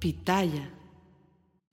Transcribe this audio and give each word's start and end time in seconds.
Pitaya. 0.00 0.66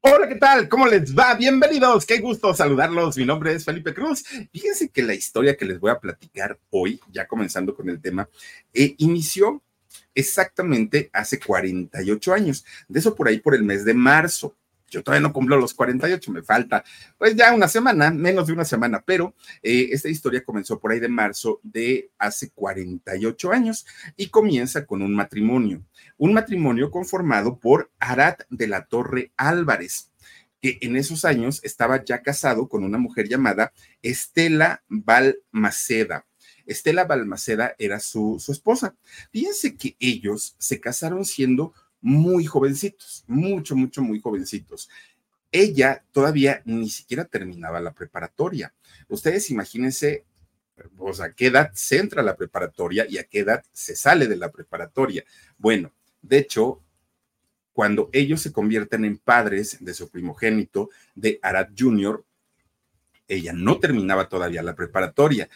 Hola, 0.01 0.27
¿qué 0.27 0.35
tal? 0.35 0.67
¿Cómo 0.67 0.85
les 0.85 1.17
va? 1.17 1.33
Bienvenidos. 1.35 2.05
Qué 2.05 2.19
gusto 2.19 2.53
saludarlos. 2.53 3.15
Mi 3.15 3.23
nombre 3.23 3.53
es 3.53 3.63
Felipe 3.63 3.93
Cruz. 3.93 4.25
Fíjense 4.51 4.89
que 4.89 5.01
la 5.01 5.13
historia 5.13 5.55
que 5.55 5.63
les 5.63 5.79
voy 5.79 5.91
a 5.91 5.99
platicar 5.99 6.59
hoy, 6.69 6.99
ya 7.09 7.25
comenzando 7.25 7.73
con 7.73 7.87
el 7.87 8.01
tema, 8.01 8.27
eh, 8.73 8.95
inició 8.97 9.63
exactamente 10.13 11.09
hace 11.13 11.39
48 11.39 12.33
años. 12.33 12.65
De 12.89 12.99
eso 12.99 13.15
por 13.15 13.29
ahí 13.29 13.39
por 13.39 13.55
el 13.55 13.63
mes 13.63 13.85
de 13.85 13.93
marzo. 13.93 14.57
Yo 14.89 15.03
todavía 15.03 15.27
no 15.27 15.33
cumplo 15.33 15.57
los 15.57 15.73
48, 15.73 16.31
me 16.31 16.43
falta 16.43 16.83
pues 17.17 17.35
ya 17.35 17.53
una 17.53 17.67
semana, 17.67 18.09
menos 18.11 18.47
de 18.47 18.53
una 18.53 18.65
semana, 18.65 19.03
pero 19.05 19.35
eh, 19.61 19.89
esta 19.91 20.09
historia 20.09 20.43
comenzó 20.43 20.79
por 20.79 20.91
ahí 20.91 20.99
de 20.99 21.09
marzo 21.09 21.59
de 21.63 22.09
hace 22.17 22.51
48 22.51 23.51
años 23.51 23.85
y 24.15 24.29
comienza 24.29 24.85
con 24.85 25.01
un 25.01 25.13
matrimonio, 25.13 25.83
un 26.17 26.33
matrimonio 26.33 26.89
conformado 26.89 27.59
por 27.59 27.91
Arat 27.99 28.43
de 28.49 28.67
la 28.67 28.85
Torre 28.85 29.31
Álvarez 29.35 30.11
que 30.61 30.77
en 30.81 30.95
esos 30.95 31.25
años 31.25 31.59
estaba 31.63 32.03
ya 32.03 32.21
casado 32.21 32.67
con 32.67 32.83
una 32.83 32.97
mujer 32.97 33.27
llamada 33.27 33.73
Estela 34.01 34.83
Balmaceda. 34.87 36.25
Estela 36.65 37.05
Balmaceda 37.05 37.75
era 37.77 37.99
su, 37.99 38.37
su 38.39 38.51
esposa. 38.51 38.95
Fíjense 39.31 39.77
que 39.77 39.95
ellos 39.99 40.55
se 40.57 40.79
casaron 40.79 41.25
siendo 41.25 41.73
muy 42.01 42.45
jovencitos, 42.45 43.23
mucho, 43.27 43.75
mucho, 43.75 44.01
muy 44.01 44.19
jovencitos. 44.19 44.89
Ella 45.51 46.03
todavía 46.11 46.61
ni 46.65 46.89
siquiera 46.89 47.25
terminaba 47.25 47.79
la 47.79 47.93
preparatoria. 47.93 48.73
Ustedes 49.07 49.49
imagínense, 49.49 50.25
pues, 50.95 51.21
a 51.21 51.33
qué 51.33 51.47
edad 51.47 51.71
se 51.73 51.97
entra 51.97 52.21
a 52.21 52.25
la 52.25 52.35
preparatoria 52.35 53.05
y 53.09 53.17
a 53.17 53.23
qué 53.23 53.39
edad 53.39 53.63
se 53.71 53.95
sale 53.95 54.27
de 54.27 54.35
la 54.35 54.51
preparatoria. 54.51 55.23
Bueno, 55.57 55.93
de 56.21 56.39
hecho, 56.39 56.81
cuando 57.73 58.09
ellos 58.11 58.41
se 58.41 58.51
convierten 58.51 59.05
en 59.05 59.17
padres 59.17 59.77
de 59.79 59.93
su 59.93 60.09
primogénito, 60.09 60.89
de 61.15 61.39
Arad 61.41 61.69
Jr., 61.77 62.23
ella 63.27 63.53
no 63.53 63.79
terminaba 63.79 64.29
todavía 64.29 64.63
la 64.63 64.75
preparatoria. 64.75 65.49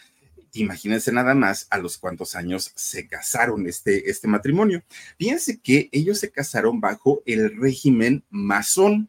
Imagínense 0.54 1.12
nada 1.12 1.34
más 1.34 1.66
a 1.70 1.78
los 1.78 1.96
cuantos 1.96 2.34
años 2.34 2.72
se 2.74 3.06
casaron 3.06 3.66
este, 3.66 4.10
este 4.10 4.28
matrimonio. 4.28 4.82
Fíjense 5.18 5.60
que 5.60 5.88
ellos 5.92 6.18
se 6.18 6.30
casaron 6.30 6.80
bajo 6.80 7.22
el 7.24 7.56
régimen 7.56 8.24
masón. 8.30 9.08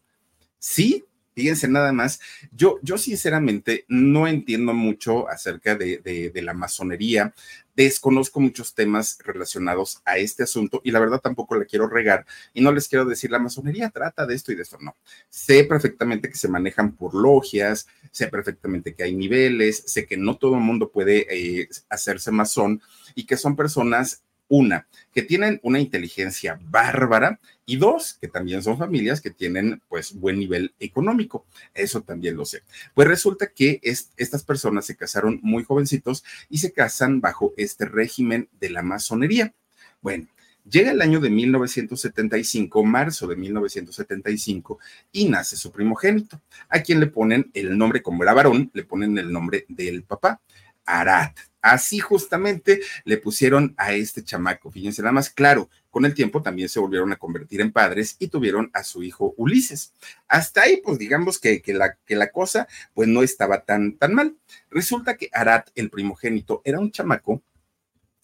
Sí, 0.59 1.03
fíjense 1.33 1.67
nada 1.67 1.91
más. 1.91 2.19
Yo, 2.51 2.79
yo 2.81 2.97
sinceramente 2.97 3.85
no 3.87 4.27
entiendo 4.27 4.73
mucho 4.73 5.29
acerca 5.29 5.75
de, 5.75 6.31
la 6.35 6.53
masonería. 6.53 7.33
Desconozco 7.75 8.39
muchos 8.39 8.75
temas 8.75 9.17
relacionados 9.23 10.01
a 10.05 10.17
este 10.17 10.43
asunto 10.43 10.81
y 10.83 10.91
la 10.91 10.99
verdad 10.99 11.19
tampoco 11.19 11.55
la 11.55 11.65
quiero 11.65 11.87
regar 11.87 12.25
y 12.53 12.61
no 12.61 12.71
les 12.71 12.87
quiero 12.87 13.03
decir 13.05 13.31
la 13.31 13.39
masonería 13.39 13.89
trata 13.89 14.27
de 14.27 14.35
esto 14.35 14.51
y 14.51 14.55
de 14.55 14.61
esto, 14.61 14.77
no. 14.79 14.95
Sé 15.29 15.63
perfectamente 15.63 16.29
que 16.29 16.37
se 16.37 16.47
manejan 16.47 16.95
por 16.95 17.15
logias, 17.15 17.87
sé 18.11 18.27
perfectamente 18.27 18.93
que 18.93 19.03
hay 19.03 19.15
niveles, 19.15 19.83
sé 19.87 20.05
que 20.05 20.17
no 20.17 20.37
todo 20.37 20.53
el 20.55 20.61
mundo 20.61 20.91
puede 20.91 21.25
eh, 21.29 21.67
hacerse 21.89 22.31
masón 22.31 22.81
y 23.15 23.25
que 23.25 23.37
son 23.37 23.55
personas 23.55 24.21
una, 24.53 24.87
que 25.11 25.23
tienen 25.23 25.59
una 25.63 25.79
inteligencia 25.79 26.59
bárbara 26.61 27.39
y 27.65 27.77
dos, 27.77 28.19
que 28.21 28.27
también 28.27 28.61
son 28.61 28.77
familias 28.77 29.19
que 29.19 29.31
tienen 29.31 29.81
pues 29.89 30.13
buen 30.13 30.37
nivel 30.37 30.75
económico. 30.79 31.47
Eso 31.73 32.01
también 32.01 32.37
lo 32.37 32.45
sé. 32.45 32.61
Pues 32.93 33.07
resulta 33.07 33.47
que 33.47 33.79
estas 33.81 34.43
personas 34.43 34.85
se 34.85 34.95
casaron 34.95 35.39
muy 35.41 35.63
jovencitos 35.63 36.23
y 36.49 36.59
se 36.59 36.71
casan 36.71 37.19
bajo 37.19 37.55
este 37.57 37.85
régimen 37.85 38.47
de 38.59 38.69
la 38.69 38.83
masonería. 38.83 39.55
Bueno, 40.01 40.27
Llega 40.69 40.91
el 40.91 41.01
año 41.01 41.19
de 41.19 41.29
1975, 41.29 42.85
marzo 42.85 43.27
de 43.27 43.35
1975, 43.35 44.79
y 45.11 45.27
nace 45.27 45.57
su 45.57 45.73
primogénito, 45.73 46.39
a 46.69 46.79
quien 46.79 47.01
le 47.01 47.07
ponen 47.07 47.51
el 47.53 47.77
nombre, 47.77 48.01
como 48.01 48.23
era 48.23 48.33
varón, 48.33 48.71
le 48.73 48.85
ponen 48.85 49.17
el 49.17 49.29
nombre 49.29 49.65
del 49.67 50.03
papá, 50.03 50.39
Arat. 50.85 51.37
Así 51.63 51.99
justamente 51.99 52.81
le 53.05 53.17
pusieron 53.17 53.73
a 53.77 53.93
este 53.93 54.21
chamaco. 54.21 54.69
Fíjense, 54.69 55.01
nada 55.01 55.13
más 55.13 55.29
claro, 55.29 55.69
con 55.89 56.03
el 56.03 56.13
tiempo 56.13 56.41
también 56.41 56.67
se 56.67 56.81
volvieron 56.81 57.13
a 57.13 57.15
convertir 57.15 57.61
en 57.61 57.71
padres 57.71 58.17
y 58.19 58.27
tuvieron 58.27 58.69
a 58.73 58.83
su 58.83 59.01
hijo 59.01 59.33
Ulises. 59.37 59.93
Hasta 60.27 60.63
ahí, 60.63 60.81
pues 60.83 60.99
digamos 60.99 61.39
que, 61.39 61.61
que, 61.61 61.73
la, 61.73 61.95
que 62.05 62.17
la 62.17 62.31
cosa 62.31 62.67
pues 62.93 63.07
no 63.07 63.23
estaba 63.23 63.63
tan, 63.63 63.97
tan 63.97 64.13
mal. 64.13 64.35
Resulta 64.69 65.15
que 65.15 65.29
Arat, 65.31 65.69
el 65.75 65.89
primogénito, 65.89 66.61
era 66.65 66.79
un 66.79 66.91
chamaco 66.91 67.41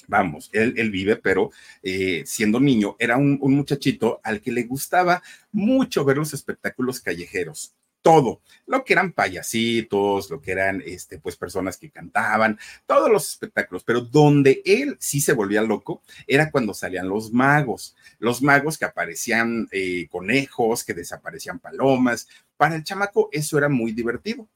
vamos, 0.09 0.49
él, 0.53 0.73
él, 0.75 0.89
vive, 0.89 1.17
pero 1.17 1.51
eh, 1.83 2.23
siendo 2.25 2.59
niño 2.59 2.95
era 2.97 3.15
un, 3.15 3.37
un, 3.41 3.53
muchachito 3.53 4.19
al 4.23 4.41
que 4.41 4.51
le 4.51 4.63
gustaba 4.63 5.21
mucho 5.51 6.03
ver 6.03 6.17
los 6.17 6.33
espectáculos 6.33 6.99
callejeros 6.99 7.75
todo, 8.01 8.41
lo 8.65 8.83
que 8.83 8.93
eran 8.93 9.13
payasitos, 9.13 10.29
lo 10.29 10.41
que 10.41 10.51
eran, 10.51 10.81
este, 10.85 11.19
pues, 11.19 11.35
personas 11.35 11.77
que 11.77 11.89
cantaban, 11.89 12.57
todos 12.85 13.09
los 13.09 13.29
espectáculos, 13.29 13.83
pero 13.83 14.01
donde 14.01 14.61
él 14.65 14.95
sí 14.99 15.21
se 15.21 15.33
volvía 15.33 15.61
loco 15.61 16.01
era 16.27 16.51
cuando 16.51 16.73
salían 16.73 17.09
los 17.09 17.31
magos, 17.31 17.95
los 18.19 18.41
magos 18.41 18.77
que 18.77 18.85
aparecían 18.85 19.67
eh, 19.71 20.07
conejos, 20.09 20.83
que 20.83 20.93
desaparecían 20.93 21.59
palomas. 21.59 22.27
Para 22.57 22.75
el 22.75 22.83
chamaco 22.83 23.29
eso 23.31 23.57
era 23.57 23.69
muy 23.69 23.91
divertido. 23.91 24.47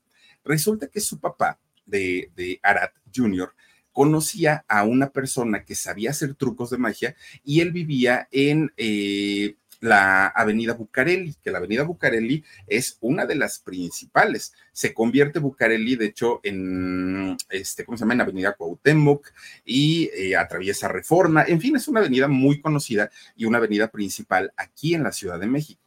Resulta 0.43 0.87
que 0.87 0.99
su 0.99 1.19
papá 1.19 1.59
de, 1.85 2.31
de 2.35 2.59
Arat 2.63 2.93
Jr., 3.13 3.53
conocía 3.93 4.65
a 4.67 4.83
una 4.83 5.11
persona 5.11 5.63
que 5.63 5.75
sabía 5.75 6.09
hacer 6.09 6.33
trucos 6.33 6.71
de 6.71 6.79
magia 6.79 7.15
y 7.43 7.61
él 7.61 7.71
vivía 7.71 8.27
en 8.31 8.73
eh, 8.75 9.55
la 9.83 10.27
avenida 10.27 10.73
Bucareli, 10.73 11.35
que 11.44 11.51
la 11.51 11.57
avenida 11.57 11.83
Bucareli 11.83 12.44
es 12.67 12.97
una 13.01 13.25
de 13.25 13.35
las 13.35 13.59
principales. 13.59 14.53
Se 14.71 14.94
convierte 14.94 15.39
Bucareli, 15.39 15.97
de 15.97 16.05
hecho, 16.05 16.39
en, 16.44 17.35
este, 17.49 17.83
¿cómo 17.83 17.97
se 17.97 18.03
llama? 18.03 18.13
En 18.13 18.21
avenida 18.21 18.53
Cuauhtémoc 18.53 19.27
y 19.66 20.09
eh, 20.16 20.38
atraviesa 20.38 20.88
Reforma. 20.88 21.44
En 21.45 21.59
fin, 21.59 21.75
es 21.75 21.89
una 21.89 22.00
avenida 22.00 22.30
muy 22.30 22.62
conocida 22.62 23.12
y 23.35 23.44
una 23.44 23.57
avenida 23.57 23.89
principal 23.89 24.53
aquí 24.56 24.95
en 24.95 25.03
la 25.03 25.12
Ciudad 25.12 25.38
de 25.38 25.47
México. 25.47 25.82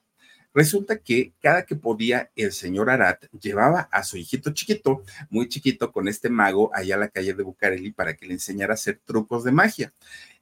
Resulta 0.57 0.97
que 0.97 1.35
cada 1.43 1.67
que 1.67 1.77
podía, 1.77 2.31
el 2.35 2.51
señor 2.51 2.89
Arat 2.89 3.27
llevaba 3.43 3.91
a 3.93 4.03
su 4.03 4.17
hijito 4.17 4.55
chiquito, 4.55 5.03
muy 5.29 5.51
chiquito, 5.51 5.93
con 5.93 6.09
este 6.09 6.31
mago 6.31 6.71
allá 6.73 6.95
a 6.95 6.99
la 6.99 7.09
calle 7.09 7.35
de 7.35 7.43
Bucareli 7.43 7.93
para 7.93 8.17
que 8.17 8.25
le 8.25 8.33
enseñara 8.33 8.73
a 8.73 8.75
hacer 8.77 8.99
trucos 9.05 9.45
de 9.45 9.53
magia. 9.53 9.93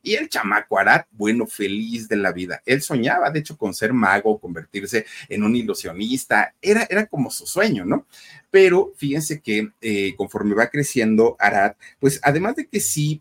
Y 0.05 0.15
el 0.15 0.29
chamaco 0.29 0.79
Arat, 0.79 1.09
bueno, 1.11 1.49
feliz 1.49 2.07
de 2.07 2.15
la 2.15 2.31
vida. 2.31 2.63
Él 2.65 2.81
soñaba, 2.81 3.29
de 3.31 3.41
hecho, 3.41 3.59
con 3.59 3.75
ser 3.75 3.93
mago, 3.93 4.39
convertirse 4.39 5.05
en 5.29 5.43
un 5.43 5.57
ilusionista. 5.57 6.55
Era, 6.63 6.87
era 6.89 7.07
como 7.07 7.29
su 7.33 7.45
sueño, 7.45 7.85
¿no? 7.85 8.07
Pero 8.53 8.93
fíjense 8.97 9.41
que 9.41 9.73
eh, 9.81 10.15
conforme 10.17 10.55
va 10.55 10.69
creciendo 10.69 11.35
Arat, 11.41 11.77
pues 11.99 12.21
además 12.23 12.55
de 12.55 12.69
que 12.69 12.79
sí 12.79 13.21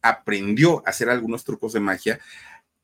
aprendió 0.00 0.82
a 0.86 0.90
hacer 0.90 1.10
algunos 1.10 1.44
trucos 1.44 1.74
de 1.74 1.80
magia, 1.80 2.18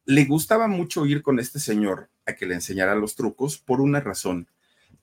le 0.07 0.25
gustaba 0.25 0.69
mucho 0.69 1.05
ir 1.05 1.21
con 1.21 1.41
este 1.41 1.59
señor 1.59 2.09
a 2.27 2.35
que 2.35 2.47
le 2.47 2.55
enseñara 2.55 2.95
los 2.95 3.17
trucos 3.17 3.59
por 3.59 3.81
una 3.81 4.01
razón, 4.01 4.47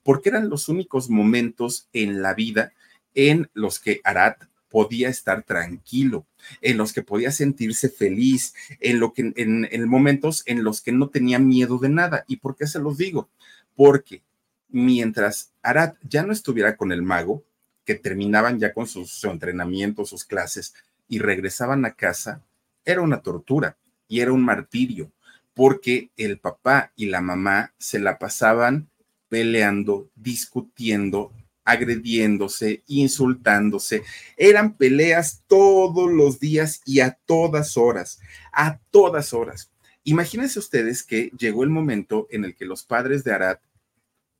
porque 0.02 0.30
eran 0.30 0.48
los 0.48 0.68
únicos 0.68 1.10
momentos 1.10 1.88
en 1.92 2.22
la 2.22 2.34
vida 2.34 2.72
en 3.14 3.50
los 3.52 3.80
que 3.80 4.00
Arat 4.02 4.44
podía 4.70 5.08
estar 5.08 5.44
tranquilo, 5.44 6.26
en 6.62 6.78
los 6.78 6.92
que 6.92 7.02
podía 7.02 7.30
sentirse 7.30 7.90
feliz, 7.90 8.54
en 8.80 8.98
lo 8.98 9.12
que 9.12 9.32
en, 9.36 9.68
en 9.70 9.88
momentos 9.88 10.42
en 10.46 10.64
los 10.64 10.80
que 10.80 10.90
no 10.90 11.10
tenía 11.10 11.38
miedo 11.38 11.78
de 11.78 11.90
nada. 11.90 12.24
¿Y 12.26 12.38
por 12.38 12.56
qué 12.56 12.66
se 12.66 12.80
los 12.80 12.96
digo? 12.96 13.28
Porque 13.76 14.22
mientras 14.70 15.52
Arad 15.62 15.94
ya 16.02 16.22
no 16.24 16.32
estuviera 16.32 16.76
con 16.76 16.92
el 16.92 17.02
mago, 17.02 17.44
que 17.84 17.94
terminaban 17.94 18.58
ya 18.58 18.72
con 18.72 18.86
sus, 18.86 19.10
su 19.12 19.28
entrenamiento, 19.28 20.06
sus 20.06 20.24
clases 20.24 20.74
y 21.06 21.18
regresaban 21.18 21.84
a 21.84 21.92
casa, 21.92 22.42
era 22.86 23.02
una 23.02 23.20
tortura 23.20 23.76
y 24.08 24.20
era 24.20 24.32
un 24.32 24.44
martirio, 24.44 25.12
porque 25.54 26.10
el 26.16 26.38
papá 26.38 26.92
y 26.96 27.06
la 27.06 27.20
mamá 27.20 27.74
se 27.78 27.98
la 27.98 28.18
pasaban 28.18 28.88
peleando, 29.28 30.10
discutiendo, 30.14 31.32
agrediéndose, 31.64 32.82
insultándose. 32.86 34.02
Eran 34.36 34.76
peleas 34.76 35.42
todos 35.46 36.12
los 36.12 36.38
días 36.38 36.82
y 36.84 37.00
a 37.00 37.18
todas 37.24 37.76
horas, 37.76 38.20
a 38.52 38.78
todas 38.90 39.32
horas. 39.32 39.70
Imagínense 40.04 40.58
ustedes 40.58 41.02
que 41.02 41.30
llegó 41.38 41.64
el 41.64 41.70
momento 41.70 42.28
en 42.30 42.44
el 42.44 42.54
que 42.54 42.66
los 42.66 42.84
padres 42.84 43.24
de 43.24 43.32
Arad 43.32 43.58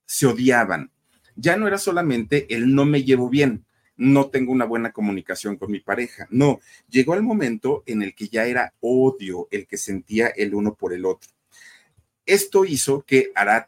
se 0.06 0.26
odiaban. 0.26 0.90
Ya 1.36 1.56
no 1.56 1.66
era 1.66 1.78
solamente 1.78 2.54
el 2.54 2.74
no 2.74 2.84
me 2.84 3.02
llevo 3.02 3.30
bien, 3.30 3.64
no 3.96 4.28
tengo 4.28 4.52
una 4.52 4.64
buena 4.64 4.92
comunicación 4.92 5.56
con 5.56 5.70
mi 5.70 5.80
pareja. 5.80 6.26
No, 6.30 6.60
llegó 6.88 7.14
el 7.14 7.22
momento 7.22 7.82
en 7.86 8.02
el 8.02 8.14
que 8.14 8.28
ya 8.28 8.46
era 8.46 8.74
odio 8.80 9.48
el 9.50 9.66
que 9.66 9.76
sentía 9.76 10.28
el 10.28 10.54
uno 10.54 10.74
por 10.74 10.92
el 10.92 11.04
otro. 11.04 11.30
Esto 12.26 12.64
hizo 12.64 13.02
que 13.02 13.30
Arad, 13.34 13.64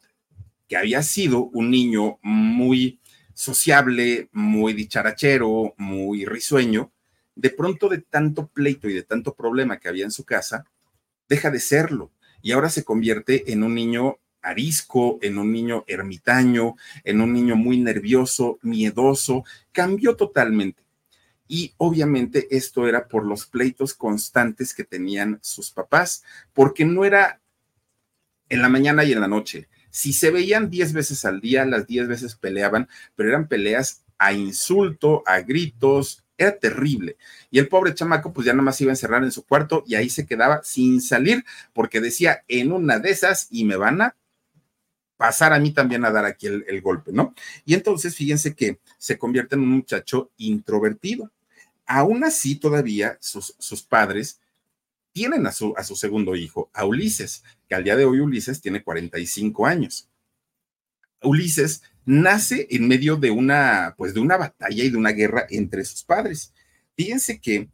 que 0.68 0.76
había 0.76 1.02
sido 1.02 1.44
un 1.44 1.70
niño 1.70 2.18
muy 2.22 3.00
sociable, 3.34 4.28
muy 4.32 4.72
dicharachero, 4.72 5.74
muy 5.76 6.24
risueño, 6.24 6.90
de 7.34 7.50
pronto 7.50 7.88
de 7.88 7.98
tanto 7.98 8.48
pleito 8.48 8.88
y 8.88 8.94
de 8.94 9.02
tanto 9.02 9.34
problema 9.34 9.78
que 9.78 9.88
había 9.88 10.04
en 10.04 10.10
su 10.10 10.24
casa, 10.24 10.64
deja 11.28 11.50
de 11.50 11.60
serlo 11.60 12.10
y 12.40 12.52
ahora 12.52 12.70
se 12.70 12.84
convierte 12.84 13.52
en 13.52 13.62
un 13.62 13.74
niño 13.74 14.18
arisco, 14.46 15.18
en 15.22 15.38
un 15.38 15.52
niño 15.52 15.84
ermitaño, 15.86 16.76
en 17.04 17.20
un 17.20 17.32
niño 17.32 17.56
muy 17.56 17.78
nervioso, 17.78 18.58
miedoso, 18.62 19.44
cambió 19.72 20.16
totalmente. 20.16 20.82
Y 21.48 21.74
obviamente 21.76 22.46
esto 22.50 22.88
era 22.88 23.08
por 23.08 23.24
los 23.24 23.46
pleitos 23.46 23.94
constantes 23.94 24.74
que 24.74 24.84
tenían 24.84 25.38
sus 25.42 25.70
papás, 25.70 26.22
porque 26.52 26.84
no 26.84 27.04
era 27.04 27.40
en 28.48 28.62
la 28.62 28.68
mañana 28.68 29.04
y 29.04 29.12
en 29.12 29.20
la 29.20 29.28
noche. 29.28 29.68
Si 29.90 30.12
se 30.12 30.30
veían 30.30 30.70
diez 30.70 30.92
veces 30.92 31.24
al 31.24 31.40
día, 31.40 31.64
las 31.64 31.86
diez 31.86 32.08
veces 32.08 32.36
peleaban, 32.36 32.88
pero 33.14 33.28
eran 33.28 33.48
peleas 33.48 34.04
a 34.18 34.32
insulto, 34.32 35.22
a 35.26 35.40
gritos, 35.40 36.24
era 36.38 36.58
terrible. 36.58 37.16
Y 37.50 37.58
el 37.58 37.68
pobre 37.68 37.94
chamaco, 37.94 38.32
pues 38.32 38.46
ya 38.46 38.52
nada 38.52 38.62
más 38.62 38.80
iba 38.80 38.90
a 38.90 38.94
encerrar 38.94 39.24
en 39.24 39.32
su 39.32 39.44
cuarto 39.44 39.84
y 39.86 39.94
ahí 39.94 40.10
se 40.10 40.26
quedaba 40.26 40.60
sin 40.64 41.00
salir, 41.00 41.44
porque 41.72 42.00
decía, 42.00 42.44
en 42.48 42.72
una 42.72 42.98
de 42.98 43.10
esas 43.10 43.48
y 43.50 43.64
me 43.64 43.76
van 43.76 44.02
a 44.02 44.16
pasar 45.16 45.52
a 45.52 45.58
mí 45.58 45.70
también 45.72 46.04
a 46.04 46.10
dar 46.10 46.24
aquí 46.24 46.46
el, 46.46 46.80
golpe, 46.82 47.12
¿no? 47.12 47.34
Y 47.64 47.74
entonces 47.74 48.14
fíjense 48.14 48.54
que 48.54 48.78
se 48.98 49.18
convierte 49.18 49.54
en 49.54 49.62
un 49.62 49.70
muchacho 49.70 50.30
introvertido. 50.36 51.30
Aún 51.86 52.24
así, 52.24 52.56
todavía 52.56 53.16
sus, 53.20 53.54
sus 53.58 53.82
padres 53.82 54.40
tienen 55.12 55.46
a 55.46 55.52
su, 55.52 55.74
a 55.76 55.84
su 55.84 55.96
segundo 55.96 56.36
hijo, 56.36 56.70
a 56.74 56.84
Ulises, 56.84 57.42
que 57.68 57.74
al 57.74 57.84
día 57.84 57.96
de 57.96 58.04
hoy 58.04 58.20
Ulises 58.20 58.60
tiene 58.60 58.82
45 58.82 59.66
años. 59.66 60.08
Ulises 61.22 61.82
nace 62.04 62.66
en 62.70 62.86
medio 62.86 63.16
de 63.16 63.30
una, 63.30 63.94
pues 63.96 64.14
de 64.14 64.20
una 64.20 64.36
batalla 64.36 64.84
y 64.84 64.90
de 64.90 64.96
una 64.96 65.10
guerra 65.10 65.46
entre 65.48 65.84
sus 65.84 66.04
padres. 66.04 66.52
Fíjense 66.96 67.40
que 67.40 67.68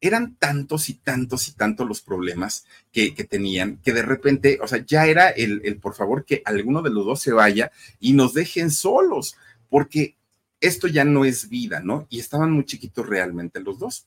eran 0.00 0.36
tantos 0.36 0.88
y 0.88 0.94
tantos 0.94 1.48
y 1.48 1.52
tantos 1.52 1.86
los 1.86 2.00
problemas 2.00 2.64
que, 2.92 3.10
tenían 3.28 3.78
que 3.78 3.92
de 3.92 4.02
repente, 4.02 4.58
o 4.62 4.66
sea, 4.66 4.84
ya 4.86 5.06
era 5.06 5.28
el, 5.28 5.60
el, 5.64 5.78
por 5.78 5.94
favor 5.94 6.24
que 6.24 6.42
alguno 6.44 6.82
de 6.82 6.90
los 6.90 7.04
dos 7.04 7.20
se 7.20 7.32
vaya 7.32 7.72
y 7.98 8.12
nos 8.12 8.34
dejen 8.34 8.70
solos, 8.70 9.36
porque 9.68 10.16
esto 10.60 10.88
ya 10.88 11.04
no 11.04 11.24
es 11.24 11.48
vida, 11.48 11.80
¿no? 11.80 12.06
Y 12.10 12.18
estaban 12.18 12.50
muy 12.50 12.64
chiquitos 12.64 13.06
realmente 13.06 13.60
los 13.60 13.78
dos. 13.78 14.06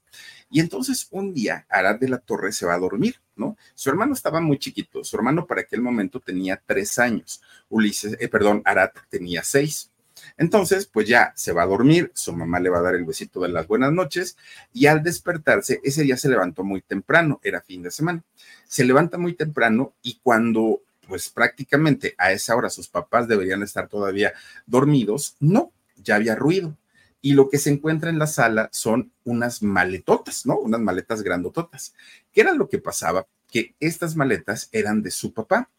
Y 0.50 0.60
entonces 0.60 1.08
un 1.12 1.34
día 1.34 1.66
Arad 1.70 2.00
de 2.00 2.10
la 2.10 2.18
Torre 2.18 2.52
se 2.52 2.66
va 2.66 2.74
a 2.74 2.80
dormir, 2.80 3.22
¿no? 3.36 3.58
Su 3.74 3.90
hermano 3.90 4.14
estaba 4.14 4.42
muy 4.42 4.60
chiquito, 4.60 5.04
su 5.04 5.16
hermano 5.16 5.46
para 5.46 5.62
aquel 5.62 5.82
momento 5.82 6.20
tenía 6.20 6.62
tres 6.66 7.00
años, 7.00 7.42
Ulises, 7.70 8.18
eh, 8.20 8.28
perdón, 8.28 8.62
Arad 8.66 8.92
tenía 9.10 9.44
seis. 9.44 9.91
Entonces, 10.38 10.86
pues 10.88 11.08
ya 11.08 11.34
se 11.36 11.52
va 11.52 11.64
a 11.64 11.68
dormir, 11.68 12.12
su 12.14 12.34
mamá 12.34 12.60
le 12.60 12.70
va 12.70 12.80
a 12.80 12.82
dar 12.82 12.96
el 12.96 13.06
besito 13.06 13.42
de 13.42 13.50
las 13.50 13.68
buenas 13.68 13.92
noches 13.92 14.38
y 14.74 14.88
al 14.88 15.04
despertarse, 15.04 15.80
ese 15.84 16.04
día 16.04 16.18
se 16.18 16.30
levantó 16.30 16.64
muy 16.64 16.82
temprano, 16.82 17.40
era 17.44 17.62
fin 17.62 17.84
de 17.84 17.92
semana. 17.92 18.24
Se 18.68 18.84
levanta 18.84 19.18
muy 19.18 19.34
temprano 19.34 19.94
y 20.02 20.20
cuando, 20.24 20.82
pues 21.08 21.30
prácticamente 21.30 22.16
a 22.18 22.32
esa 22.32 22.56
hora 22.56 22.70
sus 22.70 22.88
papás 22.88 23.28
deberían 23.28 23.64
estar 23.64 23.88
todavía 23.88 24.34
dormidos, 24.66 25.36
no, 25.40 25.72
ya 25.98 26.16
había 26.16 26.36
ruido. 26.36 26.78
Y 27.24 27.34
lo 27.34 27.50
que 27.50 27.60
se 27.60 27.70
encuentra 27.70 28.10
en 28.10 28.18
la 28.18 28.26
sala 28.26 28.70
son 28.72 29.12
unas 29.26 29.62
maletotas, 29.62 30.48
¿no? 30.48 30.58
Unas 30.58 30.82
maletas 30.82 31.22
grandototas. 31.22 31.94
¿Qué 32.32 32.42
era 32.42 32.54
lo 32.54 32.68
que 32.68 32.80
pasaba? 32.80 33.28
Que 33.52 33.76
estas 33.80 34.16
maletas 34.16 34.70
eran 34.72 35.04
de 35.04 35.12
su 35.12 35.32
papá. 35.32 35.70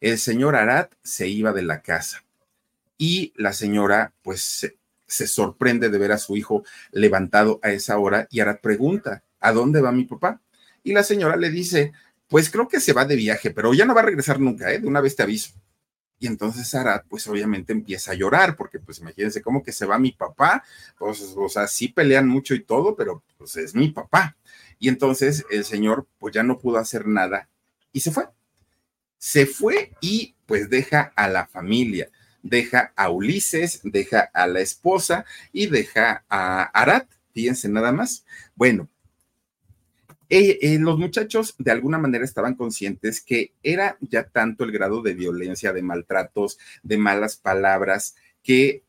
El 0.00 0.18
señor 0.18 0.54
Arad 0.54 0.90
se 1.02 1.26
iba 1.26 1.52
de 1.52 1.62
la 1.62 1.82
casa 1.82 2.23
y 2.98 3.32
la 3.36 3.52
señora 3.52 4.12
pues 4.22 4.70
se, 5.06 5.26
sorprende 5.26 5.90
de 5.90 5.98
ver 5.98 6.12
a 6.12 6.18
su 6.18 6.36
hijo 6.36 6.64
levantado 6.90 7.60
a 7.62 7.70
esa 7.70 7.98
hora 7.98 8.26
y 8.30 8.40
Arad 8.40 8.60
pregunta, 8.60 9.22
¿a 9.40 9.52
dónde 9.52 9.80
va 9.80 9.92
mi 9.92 10.04
papá? 10.04 10.40
Y 10.82 10.92
la 10.92 11.02
señora 11.02 11.36
le 11.36 11.50
dice, 11.50 11.92
pues 12.28 12.50
creo 12.50 12.68
que 12.68 12.80
se 12.80 12.92
va 12.92 13.04
de 13.04 13.16
viaje, 13.16 13.50
pero 13.50 13.74
ya 13.74 13.84
no 13.84 13.94
va 13.94 14.00
a 14.00 14.06
regresar 14.06 14.40
nunca, 14.40 14.72
¿eh? 14.72 14.80
De 14.80 14.86
una 14.86 15.00
vez 15.00 15.16
te 15.16 15.22
aviso. 15.22 15.52
Y 16.18 16.26
entonces 16.26 16.74
Arad, 16.74 17.02
pues 17.08 17.26
obviamente 17.26 17.72
empieza 17.72 18.12
a 18.12 18.14
llorar, 18.14 18.56
porque 18.56 18.78
pues 18.78 18.98
imagínense 18.98 19.42
cómo 19.42 19.62
que 19.62 19.72
se 19.72 19.86
va 19.86 19.98
mi 19.98 20.12
papá, 20.12 20.64
pues, 20.98 21.34
o 21.36 21.48
sea, 21.48 21.66
sí 21.66 21.88
pelean 21.88 22.28
mucho 22.28 22.54
y 22.54 22.62
todo, 22.64 22.96
pero 22.96 23.22
pues 23.36 23.56
es 23.56 23.74
mi 23.74 23.90
papá. 23.90 24.36
Y 24.78 24.88
entonces 24.88 25.44
el 25.50 25.64
señor 25.64 26.06
pues 26.18 26.34
ya 26.34 26.42
no 26.42 26.58
pudo 26.58 26.78
hacer 26.78 27.06
nada 27.06 27.48
y 27.92 28.00
se 28.00 28.10
fue. 28.10 28.28
Se 29.18 29.46
fue 29.46 29.92
y 30.00 30.34
pues 30.46 30.68
deja 30.68 31.12
a 31.16 31.28
la 31.28 31.46
familia, 31.46 32.10
deja 32.44 32.92
a 32.94 33.10
Ulises, 33.10 33.80
deja 33.82 34.30
a 34.32 34.46
la 34.46 34.60
esposa 34.60 35.24
y 35.52 35.66
deja 35.66 36.24
a 36.28 36.62
Arad, 36.62 37.06
fíjense 37.32 37.68
nada 37.68 37.90
más. 37.90 38.24
Bueno, 38.54 38.88
eh, 40.28 40.58
eh, 40.62 40.78
los 40.78 40.98
muchachos 40.98 41.54
de 41.58 41.70
alguna 41.70 41.98
manera 41.98 42.24
estaban 42.24 42.54
conscientes 42.54 43.20
que 43.20 43.52
era 43.62 43.96
ya 44.00 44.24
tanto 44.24 44.64
el 44.64 44.72
grado 44.72 45.02
de 45.02 45.14
violencia, 45.14 45.72
de 45.72 45.82
maltratos, 45.82 46.58
de 46.82 46.98
malas 46.98 47.36
palabras, 47.36 48.14
que 48.42 48.84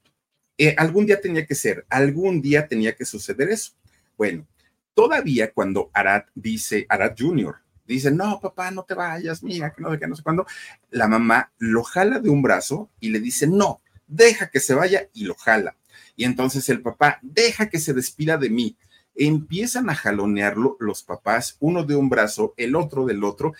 eh, 0.58 0.76
algún 0.78 1.06
día 1.06 1.22
tenía 1.22 1.46
que 1.46 1.56
ser, 1.56 1.86
algún 1.90 2.42
día 2.42 2.68
tenía 2.68 2.96
que 2.96 3.06
suceder 3.06 3.50
eso. 3.50 3.74
Bueno, 4.18 4.48
todavía 4.94 5.52
cuando 5.52 5.90
Arad 5.94 6.24
dice, 6.36 6.86
Arad 6.90 7.16
Jr., 7.18 7.65
dice, 7.94 8.12
no, 8.12 8.40
papá, 8.40 8.72
no 8.72 8.84
te 8.84 8.94
vayas, 8.94 9.44
mira, 9.44 9.74
que 9.74 9.82
no 9.82 9.92
sé 9.92 10.00
qué, 10.00 10.08
no 10.08 10.16
sé 10.16 10.24
cuándo, 10.24 10.46
la 10.92 11.08
mamá 11.08 11.52
lo 11.58 11.84
jala 11.84 12.20
de 12.20 12.30
un 12.30 12.42
brazo 12.42 12.90
y 13.00 13.10
le 13.10 13.20
dice, 13.20 13.48
no, 13.48 13.82
deja 14.08 14.50
que 14.50 14.60
se 14.60 14.74
vaya 14.74 15.10
y 15.14 15.26
lo 15.26 15.36
jala. 15.36 15.76
Y 16.16 16.24
entonces 16.24 16.68
el 16.70 16.82
papá, 16.82 17.20
deja 17.22 17.70
que 17.70 17.80
se 17.80 17.94
despida 17.94 18.38
de 18.38 18.50
mí 18.50 18.78
empiezan 19.16 19.90
a 19.90 19.96
jalonearlo 19.96 20.78
los 20.80 21.04
papás, 21.04 21.56
uno 21.60 21.84
de 21.84 21.96
un 21.96 22.10
brazo, 22.10 22.54
el 22.58 22.76
otro 22.76 23.06
del 23.06 23.24
otro, 23.24 23.54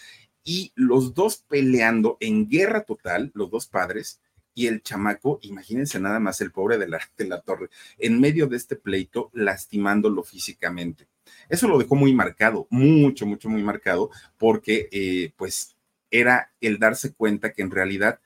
y 0.44 0.72
los 0.76 1.14
dos 1.14 1.38
peleando 1.48 2.18
en 2.20 2.48
guerra 2.48 2.84
total, 2.84 3.32
los 3.34 3.50
dos 3.50 3.68
padres, 3.68 4.22
y 4.54 4.68
el 4.68 4.84
chamaco, 4.84 5.40
imagínense 5.42 6.00
nada 6.00 6.20
más 6.20 6.40
el 6.40 6.52
pobre 6.52 6.78
de 6.78 6.88
la, 6.88 7.00
de 7.18 7.28
la 7.28 7.42
torre, 7.42 7.70
en 7.98 8.20
medio 8.20 8.48
de 8.48 8.58
este 8.58 8.76
pleito, 8.76 9.30
lastimándolo 9.34 10.24
físicamente. 10.24 11.08
Eso 11.50 11.68
lo 11.68 11.78
dejó 11.78 11.96
muy 11.96 12.14
marcado, 12.14 12.68
mucho, 12.70 13.26
mucho, 13.26 13.50
muy 13.50 13.64
marcado, 13.64 14.10
porque 14.38 14.90
eh, 14.92 15.34
pues 15.38 15.76
era 16.12 16.52
el 16.62 16.80
darse 16.80 17.14
cuenta 17.14 17.52
que 17.52 17.62
en 17.62 17.72
realidad 17.72 18.20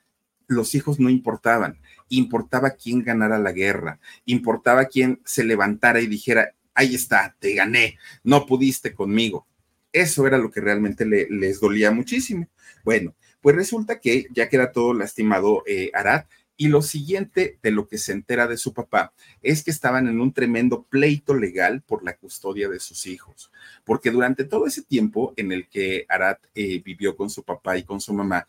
los 0.47 0.73
hijos 0.75 0.99
no 0.99 1.09
importaban, 1.09 1.79
importaba 2.09 2.71
quién 2.71 3.03
ganara 3.03 3.37
la 3.37 3.51
guerra, 3.51 3.99
importaba 4.25 4.85
quién 4.85 5.21
se 5.23 5.43
levantara 5.43 6.01
y 6.01 6.07
dijera, 6.07 6.53
ahí 6.73 6.95
está, 6.95 7.35
te 7.39 7.53
gané, 7.53 7.97
no 8.23 8.45
pudiste 8.45 8.93
conmigo. 8.93 9.47
Eso 9.91 10.27
era 10.27 10.37
lo 10.37 10.51
que 10.51 10.61
realmente 10.61 11.05
les 11.05 11.59
dolía 11.59 11.91
muchísimo. 11.91 12.47
Bueno, 12.83 13.15
pues 13.41 13.55
resulta 13.55 13.99
que 13.99 14.27
ya 14.31 14.49
queda 14.49 14.71
todo 14.71 14.93
lastimado 14.93 15.63
eh, 15.65 15.91
Arad. 15.93 16.25
Y 16.61 16.67
lo 16.67 16.81
siguiente 16.81 17.57
de 17.63 17.71
lo 17.71 17.87
que 17.87 17.97
se 17.97 18.11
entera 18.11 18.45
de 18.45 18.57
su 18.57 18.73
papá 18.73 19.13
es 19.41 19.63
que 19.63 19.71
estaban 19.71 20.09
en 20.09 20.19
un 20.19 20.33
tremendo 20.33 20.83
pleito 20.83 21.33
legal 21.33 21.81
por 21.83 22.03
la 22.03 22.17
custodia 22.17 22.67
de 22.67 22.81
sus 22.81 23.07
hijos, 23.07 23.49
porque 23.85 24.11
durante 24.11 24.43
todo 24.43 24.67
ese 24.67 24.83
tiempo 24.83 25.33
en 25.37 25.53
el 25.53 25.69
que 25.69 26.05
Arad 26.09 26.35
eh, 26.53 26.81
vivió 26.83 27.15
con 27.15 27.29
su 27.29 27.43
papá 27.43 27.77
y 27.77 27.83
con 27.83 28.01
su 28.01 28.13
mamá, 28.13 28.45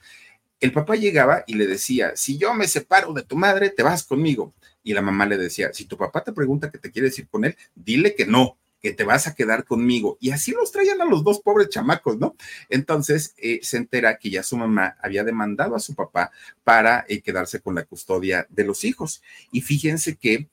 el 0.58 0.72
papá 0.72 0.96
llegaba 0.96 1.44
y 1.46 1.54
le 1.54 1.68
decía, 1.68 2.16
si 2.16 2.36
yo 2.36 2.52
me 2.52 2.66
separo 2.66 3.12
de 3.12 3.22
tu 3.22 3.36
madre, 3.36 3.70
te 3.70 3.84
vas 3.84 4.02
conmigo. 4.02 4.54
Y 4.82 4.92
la 4.92 5.02
mamá 5.02 5.24
le 5.26 5.38
decía, 5.38 5.72
si 5.72 5.84
tu 5.84 5.96
papá 5.96 6.24
te 6.24 6.32
pregunta 6.32 6.68
que 6.68 6.78
te 6.78 6.90
quieres 6.90 7.16
ir 7.16 7.28
con 7.28 7.44
él, 7.44 7.56
dile 7.76 8.16
que 8.16 8.26
no, 8.26 8.58
que 8.80 8.92
te 8.92 9.04
vas 9.04 9.26
a 9.26 9.34
quedar 9.34 9.64
conmigo. 9.64 10.16
Y 10.20 10.30
así 10.30 10.52
los 10.52 10.72
traían 10.72 11.00
a 11.00 11.04
los 11.04 11.22
dos 11.22 11.40
pobres 11.40 11.68
chamacos, 11.68 12.18
¿no? 12.18 12.36
Entonces 12.68 13.34
eh, 13.36 13.60
se 13.62 13.76
entera 13.76 14.18
que 14.18 14.30
ya 14.30 14.42
su 14.42 14.56
mamá 14.56 14.96
había 15.02 15.24
demandado 15.24 15.74
a 15.76 15.80
su 15.80 15.94
papá 15.94 16.30
para 16.64 17.04
eh, 17.08 17.20
quedarse 17.20 17.60
con 17.60 17.74
la 17.74 17.84
custodia 17.84 18.46
de 18.48 18.64
los 18.64 18.84
hijos. 18.84 19.22
Y 19.52 19.60
fíjense 19.60 20.16
que 20.16 20.48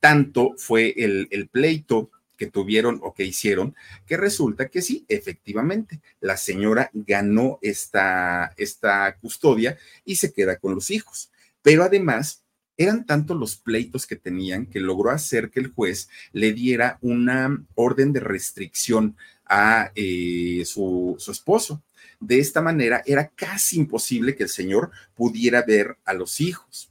tanto 0.00 0.54
fue 0.56 0.94
el, 0.96 1.28
el 1.30 1.48
pleito 1.48 2.10
que 2.40 2.46
tuvieron 2.46 3.00
o 3.02 3.12
que 3.12 3.24
hicieron, 3.24 3.76
que 4.06 4.16
resulta 4.16 4.68
que 4.68 4.80
sí, 4.80 5.04
efectivamente, 5.08 6.00
la 6.20 6.38
señora 6.38 6.90
ganó 6.94 7.58
esta, 7.60 8.54
esta 8.56 9.14
custodia 9.20 9.76
y 10.06 10.16
se 10.16 10.32
queda 10.32 10.56
con 10.56 10.74
los 10.74 10.90
hijos. 10.90 11.30
Pero 11.60 11.84
además, 11.84 12.42
eran 12.80 13.04
tantos 13.04 13.36
los 13.36 13.56
pleitos 13.56 14.06
que 14.06 14.16
tenían 14.16 14.64
que 14.64 14.80
logró 14.80 15.10
hacer 15.10 15.50
que 15.50 15.60
el 15.60 15.70
juez 15.70 16.08
le 16.32 16.54
diera 16.54 16.96
una 17.02 17.62
orden 17.74 18.10
de 18.14 18.20
restricción 18.20 19.18
a 19.44 19.92
eh, 19.94 20.62
su, 20.64 21.14
su 21.18 21.30
esposo. 21.30 21.82
De 22.20 22.38
esta 22.38 22.62
manera 22.62 23.02
era 23.04 23.28
casi 23.28 23.76
imposible 23.76 24.34
que 24.34 24.44
el 24.44 24.48
señor 24.48 24.92
pudiera 25.14 25.60
ver 25.60 25.98
a 26.06 26.14
los 26.14 26.40
hijos. 26.40 26.90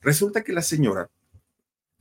Resulta 0.00 0.42
que 0.42 0.54
la 0.54 0.62
señora 0.62 1.10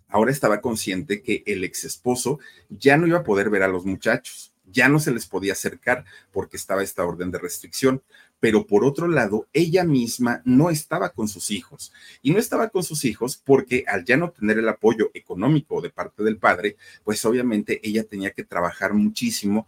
ahora 0.07 0.31
estaba 0.31 0.62
consciente 0.62 1.22
que 1.22 1.43
el 1.46 1.65
ex 1.65 1.84
esposo 1.84 2.39
ya 2.69 2.96
no 2.96 3.07
iba 3.07 3.17
a 3.19 3.24
poder 3.25 3.50
ver 3.50 3.63
a 3.63 3.67
los 3.67 3.86
muchachos, 3.86 4.53
ya 4.72 4.88
no 4.88 5.01
se 5.01 5.12
les 5.12 5.25
podía 5.25 5.51
acercar 5.51 6.05
porque 6.31 6.55
estaba 6.55 6.81
esta 6.81 7.03
orden 7.03 7.31
de 7.31 7.39
restricción 7.39 8.01
pero 8.39 8.67
por 8.67 8.86
otro 8.86 9.08
lado, 9.08 9.48
ella 9.53 9.84
misma 9.84 10.41
no 10.46 10.70
estaba 10.70 11.10
con 11.10 11.27
sus 11.27 11.51
hijos. 11.51 11.91
Y 12.22 12.32
no 12.32 12.39
estaba 12.39 12.70
con 12.70 12.84
sus 12.84 13.06
hijos 13.06 13.41
porque 13.44 13.84
al 13.88 14.06
ya 14.06 14.17
no 14.17 14.32
tener 14.32 14.60
el 14.60 14.70
apoyo 14.70 15.10
económico 15.13 15.82
de 15.82 15.89
parte 15.89 16.24
del 16.24 16.38
padre, 16.38 16.77
pues 17.03 17.24
obviamente 17.25 17.79
ella 17.84 18.03
tenía 18.03 18.32
que 18.32 18.44
trabajar 18.44 18.94
muchísimo 18.94 19.67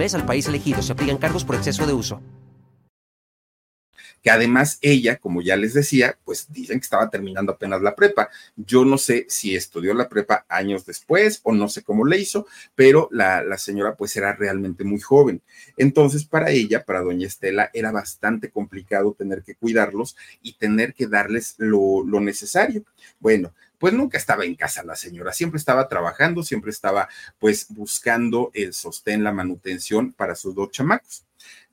al 0.13 0.25
país 0.25 0.47
elegido. 0.47 0.81
Se 0.81 0.93
aplican 0.93 1.17
cargos 1.17 1.45
por 1.45 1.55
exceso 1.55 1.85
de 1.85 1.93
uso 1.93 2.21
que 4.21 4.29
además 4.29 4.77
ella, 4.81 5.17
como 5.17 5.41
ya 5.41 5.55
les 5.55 5.73
decía, 5.73 6.17
pues 6.23 6.51
dicen 6.51 6.79
que 6.79 6.83
estaba 6.83 7.09
terminando 7.09 7.53
apenas 7.53 7.81
la 7.81 7.95
prepa. 7.95 8.29
Yo 8.55 8.85
no 8.85 8.97
sé 8.97 9.25
si 9.29 9.55
estudió 9.55 9.93
la 9.93 10.09
prepa 10.09 10.45
años 10.47 10.85
después 10.85 11.39
o 11.43 11.53
no 11.53 11.67
sé 11.67 11.83
cómo 11.83 12.05
le 12.05 12.19
hizo, 12.19 12.45
pero 12.75 13.09
la, 13.11 13.43
la 13.43 13.57
señora 13.57 13.95
pues 13.95 14.15
era 14.15 14.33
realmente 14.33 14.83
muy 14.83 14.99
joven. 14.99 15.41
Entonces 15.77 16.23
para 16.23 16.51
ella, 16.51 16.85
para 16.85 17.01
doña 17.01 17.27
Estela, 17.27 17.71
era 17.73 17.91
bastante 17.91 18.51
complicado 18.51 19.15
tener 19.17 19.43
que 19.43 19.55
cuidarlos 19.55 20.15
y 20.41 20.53
tener 20.53 20.93
que 20.93 21.07
darles 21.07 21.55
lo, 21.57 22.03
lo 22.05 22.19
necesario. 22.19 22.83
Bueno, 23.19 23.53
pues 23.81 23.93
nunca 23.95 24.19
estaba 24.19 24.45
en 24.45 24.53
casa 24.53 24.83
la 24.83 24.95
señora, 24.95 25.33
siempre 25.33 25.57
estaba 25.57 25.87
trabajando, 25.89 26.43
siempre 26.43 26.69
estaba 26.69 27.09
pues 27.39 27.65
buscando 27.69 28.51
el 28.53 28.75
sostén, 28.75 29.23
la 29.23 29.31
manutención 29.31 30.13
para 30.13 30.35
sus 30.35 30.53
dos 30.53 30.69
chamacos. 30.69 31.25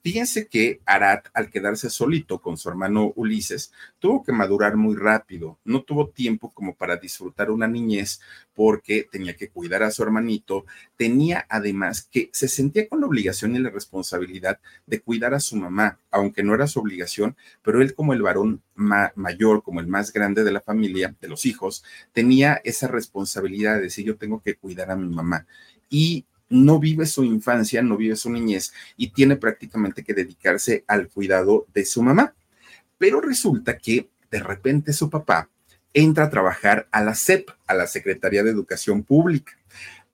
Fíjense 0.09 0.49
que 0.49 0.81
Arat, 0.87 1.29
al 1.35 1.51
quedarse 1.51 1.91
solito 1.91 2.41
con 2.41 2.57
su 2.57 2.71
hermano 2.71 3.13
Ulises, 3.15 3.75
tuvo 3.99 4.23
que 4.25 4.33
madurar 4.33 4.75
muy 4.75 4.97
rápido. 4.97 5.59
No 5.67 5.83
tuvo 5.83 6.09
tiempo 6.09 6.51
como 6.55 6.75
para 6.75 6.97
disfrutar 6.97 7.51
una 7.51 7.69
niñez 7.69 8.19
porque 8.55 9.07
tenía 9.13 9.37
que 9.37 9.51
cuidar 9.51 9.83
a 9.83 9.91
su 9.91 10.03
hermanito. 10.03 10.65
Tenía 10.97 11.45
además 11.51 12.09
que 12.11 12.31
se 12.33 12.49
sentía 12.49 12.89
con 12.89 13.03
la 13.03 13.07
obligación 13.07 13.55
y 13.55 13.59
la 13.59 13.69
responsabilidad 13.69 14.59
de 14.87 15.03
cuidar 15.03 15.35
a 15.35 15.41
su 15.41 15.57
mamá, 15.57 15.99
aunque 16.11 16.43
no 16.43 16.55
era 16.55 16.69
su 16.69 16.81
obligación, 16.81 17.37
pero 17.63 17.83
él 17.83 17.95
como 17.95 18.15
el 18.15 18.23
varón 18.23 18.63
mayor, 18.75 19.63
como 19.63 19.81
el 19.81 19.89
más 19.89 20.11
grande 20.11 20.43
de 20.43 20.53
la 20.53 20.63
familia, 20.63 21.15
de 21.21 21.29
los 21.29 21.45
hijos, 21.45 21.85
tenía 22.15 22.63
esa 22.65 22.89
responsabilidad 22.89 23.75
de 23.75 23.83
decir 23.83 24.07
yo 24.07 24.17
tengo 24.17 24.41
que 24.41 24.55
cuidar 24.55 24.91
a 24.91 24.97
mi 24.97 25.15
mamá. 25.15 25.47
Y 25.91 26.25
no 26.49 26.79
vive 26.79 27.07
su 27.07 27.25
infancia, 27.25 27.83
no 27.83 27.97
vive 27.97 28.17
su 28.17 28.31
niñez 28.31 28.73
y 28.97 29.11
tiene 29.11 29.37
prácticamente 29.37 30.03
que 30.03 30.15
dedicarse 30.15 30.85
al 30.87 31.09
cuidado 31.09 31.67
de 31.75 31.85
su 31.85 32.03
mamá. 32.03 32.35
Pero 32.97 33.21
resulta 33.21 33.79
que 33.79 34.09
de 34.31 34.41
repente 34.41 34.93
su 34.93 35.09
papá 35.11 35.51
entra 35.93 36.25
a 36.25 36.31
trabajar 36.31 36.89
a 36.91 37.03
la 37.03 37.15
SEP, 37.15 37.51
a 37.67 37.75
la 37.75 37.87
Secretaría 37.87 38.43
de 38.43 38.51
Educación 38.51 39.03
Pública. 39.03 39.53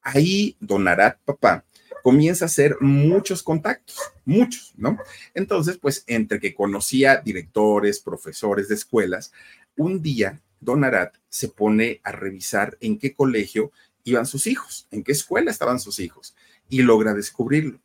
Ahí 0.03 0.57
Don 0.61 0.87
Arat, 0.87 1.19
papá, 1.25 1.65
comienza 2.03 2.45
a 2.45 2.47
hacer 2.47 2.77
muchos 2.81 3.43
contactos, 3.43 3.99
muchos, 4.25 4.75
¿no? 4.77 4.99
Entonces, 5.33 5.79
pues 5.79 6.05
entre 6.07 6.39
que 6.39 6.55
conocía 6.55 7.17
directores, 7.17 8.01
profesores 8.01 8.69
de 8.69 8.75
escuelas, 8.75 9.33
un 9.77 10.03
día 10.03 10.41
Don 10.61 10.85
Arat 10.85 11.15
se 11.29 11.49
pone 11.49 12.01
a 12.05 12.13
revisar 12.13 12.77
en 12.81 12.99
qué 12.99 13.15
colegio 13.15 13.73
iban 14.05 14.27
sus 14.27 14.47
hijos, 14.47 14.87
en 14.91 15.03
qué 15.03 15.13
escuela 15.13 15.51
estaban 15.51 15.81
sus 15.81 15.99
hijos, 15.99 16.35
y 16.69 16.83
logra 16.83 17.15
descubrirlo. 17.15 17.81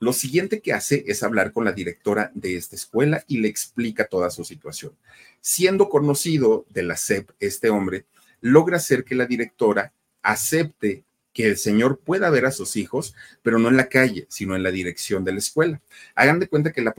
Lo 0.00 0.12
siguiente 0.12 0.60
que 0.60 0.72
hace 0.72 1.04
es 1.06 1.22
hablar 1.22 1.52
con 1.52 1.64
la 1.64 1.72
directora 1.72 2.30
de 2.34 2.56
esta 2.56 2.76
escuela 2.76 3.24
y 3.26 3.38
le 3.38 3.48
explica 3.48 4.06
toda 4.06 4.28
su 4.30 4.44
situación. 4.44 4.92
Siendo 5.40 5.88
conocido 5.88 6.66
de 6.68 6.82
la 6.82 6.96
SEP, 6.96 7.30
este 7.40 7.70
hombre 7.70 8.04
logra 8.40 8.76
hacer 8.76 9.04
que 9.04 9.14
la 9.14 9.26
directora 9.26 9.92
acepte 10.22 11.04
que 11.32 11.46
el 11.46 11.56
señor 11.56 11.98
pueda 11.98 12.30
ver 12.30 12.46
a 12.46 12.52
sus 12.52 12.76
hijos, 12.76 13.14
pero 13.42 13.58
no 13.58 13.68
en 13.68 13.76
la 13.76 13.88
calle, 13.88 14.26
sino 14.28 14.54
en 14.54 14.62
la 14.62 14.70
dirección 14.70 15.24
de 15.24 15.32
la 15.32 15.38
escuela. 15.38 15.80
Hagan 16.14 16.38
de 16.38 16.48
cuenta 16.48 16.72
que 16.72 16.80
la, 16.80 16.94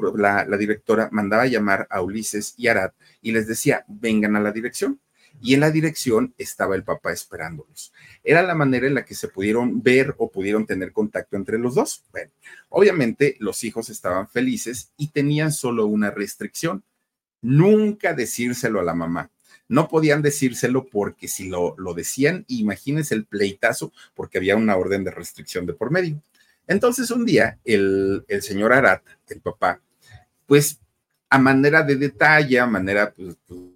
la, 0.47 0.57
directora 0.57 1.09
mandaba 1.12 1.45
llamar 1.47 1.88
a 1.89 2.01
Ulises 2.01 2.53
y 2.57 2.67
Arad 2.67 2.91
y 3.21 3.31
les 3.31 3.47
decía, 3.47 3.85
vengan 3.88 4.35
a 4.35 4.41
la 4.41 4.51
dirección 4.51 5.00
y 5.42 5.54
en 5.54 5.60
la 5.60 5.72
dirección 5.72 6.34
estaba 6.38 6.75
el 6.75 6.84
papá 6.84 7.12
esperándolos. 7.12 7.94
Era 8.24 8.44
la 8.44 8.56
manera 8.56 8.88
en 8.88 8.96
la 8.96 9.06
que 9.06 9.15
se 9.15 9.27
pudieron 9.27 9.82
ver 9.82 10.15
o 10.18 10.32
pudieron 10.32 10.65
tener 10.65 10.92
contacto 10.92 11.36
entre 11.36 11.60
los 11.60 11.75
dos. 11.75 12.04
Bueno, 12.12 12.32
obviamente 12.70 13.36
los 13.39 13.63
hijos 13.63 13.89
estaban 13.89 14.27
felices 14.27 14.92
y 14.98 15.10
tenían 15.10 15.51
solo 15.51 15.86
una 15.86 16.12
restricción, 16.12 16.84
nunca 17.42 18.13
decírselo 18.13 18.80
a 18.80 18.84
la 18.84 18.94
mamá. 18.94 19.32
No 19.68 19.88
podían 19.88 20.22
decírselo 20.22 20.86
porque 20.88 21.27
si 21.27 21.48
lo, 21.48 21.75
lo 21.77 21.94
decían, 21.94 22.46
imagínense 22.48 23.15
el 23.15 23.25
pleitazo, 23.25 23.92
porque 24.13 24.38
había 24.38 24.56
una 24.56 24.75
orden 24.75 25.04
de 25.04 25.12
restricción 25.12 25.65
de 25.65 25.74
por 25.74 25.92
medio. 25.92 26.22
Entonces 26.68 27.12
un 27.12 27.25
día 27.25 27.60
el, 27.63 28.25
el 28.27 28.42
señor 28.42 28.74
Arat, 28.74 29.04
el 29.27 29.42
papá, 29.42 29.82
pues 30.46 30.80
a 31.30 31.38
manera 31.39 31.84
de 31.84 31.96
detalle, 31.96 32.60
a 32.60 32.65
manera 32.65 33.13
pues, 33.13 33.38
pues 33.46 33.75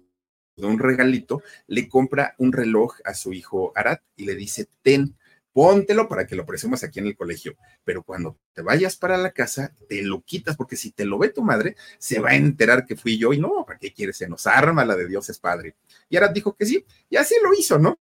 de 0.60 0.66
un 0.66 0.78
regalito, 0.78 1.42
le 1.66 1.88
compra 1.88 2.34
un 2.38 2.52
reloj 2.52 2.96
a 3.04 3.14
su 3.14 3.32
hijo 3.32 3.72
Arat 3.74 4.02
y 4.16 4.24
le 4.24 4.34
dice, 4.34 4.68
ten, 4.82 5.16
póntelo 5.52 6.08
para 6.08 6.26
que 6.26 6.36
lo 6.36 6.46
presumas 6.46 6.84
aquí 6.84 7.00
en 7.00 7.06
el 7.06 7.16
colegio, 7.16 7.56
pero 7.84 8.02
cuando 8.02 8.38
te 8.52 8.62
vayas 8.62 8.96
para 8.96 9.16
la 9.16 9.32
casa, 9.32 9.74
te 9.88 10.02
lo 10.02 10.22
quitas, 10.22 10.56
porque 10.56 10.76
si 10.76 10.92
te 10.92 11.04
lo 11.04 11.18
ve 11.18 11.30
tu 11.30 11.42
madre, 11.42 11.76
se 11.98 12.20
va 12.20 12.30
a 12.30 12.36
enterar 12.36 12.86
que 12.86 12.96
fui 12.96 13.18
yo 13.18 13.32
y 13.32 13.38
no, 13.38 13.64
¿para 13.66 13.78
qué 13.78 13.92
quieres? 13.92 14.16
Se 14.16 14.28
nos 14.28 14.46
arma 14.46 14.84
la 14.84 14.96
de 14.96 15.08
Dios 15.08 15.28
es 15.28 15.38
padre. 15.38 15.76
Y 16.08 16.16
Arat 16.16 16.32
dijo 16.32 16.54
que 16.54 16.66
sí, 16.66 16.84
y 17.08 17.16
así 17.16 17.34
lo 17.42 17.52
hizo, 17.54 17.78
¿no? 17.78 17.98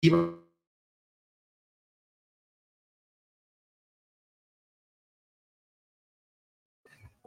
Y 0.00 0.10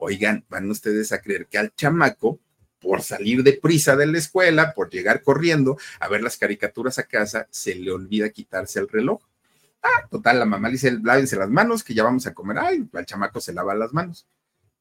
Oigan, 0.04 0.44
van 0.50 0.70
ustedes 0.72 1.12
a 1.12 1.22
creer 1.22 1.48
que 1.48 1.60
al 1.60 1.76
chamaco 1.76 2.40
por 2.82 3.02
salir 3.04 3.44
de 3.44 3.54
prisa 3.54 3.96
de 3.96 4.08
la 4.08 4.18
escuela, 4.18 4.74
por 4.74 4.90
llegar 4.90 5.22
corriendo 5.22 5.78
a 6.00 6.08
ver 6.10 6.22
las 6.24 6.38
caricaturas 6.38 6.98
a 6.98 7.04
casa, 7.04 7.48
se 7.52 7.76
le 7.76 7.92
olvida 7.92 8.30
quitarse 8.30 8.80
el 8.80 8.90
reloj. 8.90 9.22
Ah, 9.84 10.08
total, 10.10 10.40
la 10.40 10.46
mamá 10.46 10.68
le 10.68 10.74
dice, 10.74 11.00
lávense 11.02 11.36
las 11.36 11.50
manos, 11.50 11.84
que 11.84 11.94
ya 11.94 12.04
vamos 12.04 12.28
a 12.28 12.34
comer. 12.34 12.60
Ay, 12.60 12.88
el 12.92 13.06
chamaco 13.06 13.40
se 13.40 13.54
lava 13.54 13.74
las 13.76 13.94
manos. 13.94 14.28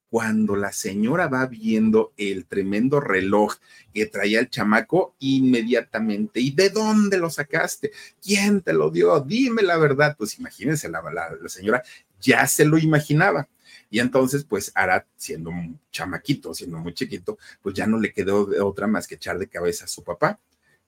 Cuando 0.09 0.57
la 0.57 0.73
señora 0.73 1.29
va 1.29 1.47
viendo 1.47 2.13
el 2.17 2.47
tremendo 2.47 2.99
reloj 3.01 3.55
que 3.95 4.07
traía 4.07 4.41
el 4.41 4.51
chamaco, 4.51 5.15
inmediatamente, 5.21 6.41
¿y 6.41 6.51
de 6.51 6.71
dónde 6.71 7.17
lo 7.17 7.31
sacaste? 7.31 7.93
¿Quién 8.21 8.61
te 8.61 8.73
lo 8.73 8.91
dio? 8.91 9.21
Dime 9.21 9.63
la 9.63 9.77
verdad. 9.77 10.17
Pues 10.19 10.39
imagínense, 10.39 10.89
la, 10.89 11.01
la 11.03 11.49
señora 11.49 11.83
ya 12.21 12.47
se 12.47 12.65
lo 12.65 12.77
imaginaba. 12.77 13.49
Y 13.91 13.99
entonces, 13.99 14.45
pues 14.45 14.71
Arat, 14.75 15.07
siendo 15.17 15.51
un 15.51 15.79
chamaquito, 15.91 16.55
siendo 16.55 16.79
muy 16.79 16.95
chiquito, 16.95 17.39
pues 17.61 17.75
ya 17.75 17.87
no 17.87 17.99
le 17.99 18.13
quedó 18.13 18.49
otra 18.65 18.87
más 18.87 19.07
que 19.07 19.17
echar 19.17 19.39
de 19.39 19.49
cabeza 19.49 19.85
a 19.85 19.89
su 19.89 20.05
papá. 20.05 20.39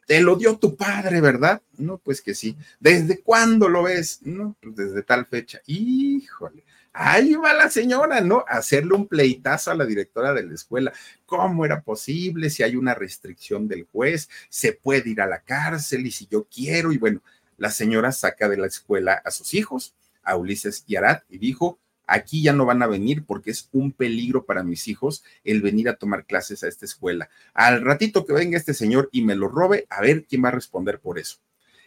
te 0.06 0.20
lo 0.20 0.36
dio 0.36 0.56
tu 0.58 0.76
padre, 0.76 1.20
¿verdad? 1.20 1.62
No, 1.78 1.98
pues 1.98 2.20
que 2.22 2.34
sí. 2.34 2.56
¿Desde 2.80 3.20
cuándo 3.20 3.68
lo 3.68 3.84
ves? 3.84 4.20
No, 4.22 4.56
pues 4.60 4.76
desde 4.76 5.02
tal 5.02 5.26
fecha. 5.26 5.60
Híjole. 5.66 6.64
Ahí 6.94 7.34
va 7.34 7.54
la 7.54 7.70
señora, 7.70 8.20
¿no? 8.20 8.44
hacerle 8.46 8.94
un 8.94 9.08
pleitazo 9.08 9.70
a 9.70 9.74
la 9.74 9.86
directora 9.86 10.34
de 10.34 10.42
la 10.44 10.54
escuela. 10.54 10.92
¿Cómo 11.24 11.64
era 11.64 11.80
posible? 11.80 12.50
Si 12.50 12.62
hay 12.62 12.76
una 12.76 12.94
restricción 12.94 13.66
del 13.66 13.86
juez, 13.90 14.28
se 14.50 14.74
puede 14.74 15.10
ir 15.10 15.22
a 15.22 15.26
la 15.26 15.40
cárcel 15.40 16.06
y 16.06 16.10
si 16.10 16.26
yo 16.26 16.46
quiero. 16.52 16.92
Y 16.92 16.98
bueno, 16.98 17.22
la 17.56 17.70
señora 17.70 18.12
saca 18.12 18.48
de 18.48 18.58
la 18.58 18.66
escuela 18.66 19.14
a 19.24 19.30
sus 19.30 19.54
hijos, 19.54 19.94
a 20.22 20.36
Ulises 20.36 20.84
y 20.86 20.96
Arad, 20.96 21.20
y 21.30 21.38
dijo, 21.38 21.78
aquí 22.12 22.42
ya 22.42 22.52
no 22.52 22.66
van 22.66 22.82
a 22.82 22.86
venir 22.86 23.24
porque 23.24 23.50
es 23.50 23.70
un 23.72 23.90
peligro 23.90 24.44
para 24.44 24.62
mis 24.62 24.86
hijos 24.86 25.24
el 25.44 25.62
venir 25.62 25.88
a 25.88 25.96
tomar 25.96 26.26
clases 26.26 26.62
a 26.62 26.68
esta 26.68 26.84
escuela. 26.84 27.30
Al 27.54 27.80
ratito 27.80 28.26
que 28.26 28.34
venga 28.34 28.58
este 28.58 28.74
señor 28.74 29.08
y 29.12 29.22
me 29.22 29.34
lo 29.34 29.48
robe, 29.48 29.86
a 29.88 30.02
ver 30.02 30.26
quién 30.26 30.44
va 30.44 30.48
a 30.48 30.52
responder 30.52 31.00
por 31.00 31.18
eso. 31.18 31.38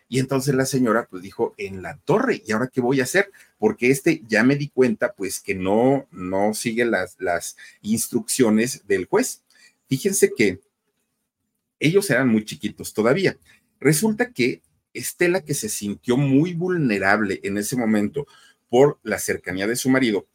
Y 0.09 0.19
entonces 0.19 0.55
la 0.55 0.65
señora 0.65 1.07
pues 1.09 1.21
dijo, 1.21 1.53
en 1.57 1.83
la 1.83 1.97
torre, 1.97 2.41
¿y 2.43 2.51
ahora 2.51 2.71
qué 2.73 2.81
voy 2.81 3.01
a 3.01 3.03
hacer? 3.03 3.31
Porque 3.59 3.91
este 3.91 4.23
ya 4.27 4.43
me 4.43 4.55
di 4.55 4.69
cuenta 4.69 5.13
pues 5.13 5.39
que 5.39 5.53
no, 5.53 6.07
no 6.11 6.55
sigue 6.55 6.85
las, 6.85 7.15
las 7.19 7.55
instrucciones 7.83 8.87
del 8.87 9.05
juez. 9.05 9.43
Fíjense 9.87 10.31
que 10.35 10.59
ellos 11.79 12.09
eran 12.09 12.29
muy 12.29 12.45
chiquitos 12.45 12.95
todavía. 12.95 13.37
Resulta 13.79 14.31
que 14.31 14.63
Estela, 14.93 15.41
que 15.41 15.53
se 15.53 15.69
sintió 15.69 16.17
muy 16.17 16.53
vulnerable 16.53 17.41
en 17.43 17.57
ese 17.57 17.75
momento 17.75 18.25
por 18.69 18.99
la 19.03 19.19
cercanía 19.19 19.67
de 19.67 19.75
su 19.75 19.89
marido, 19.89 20.27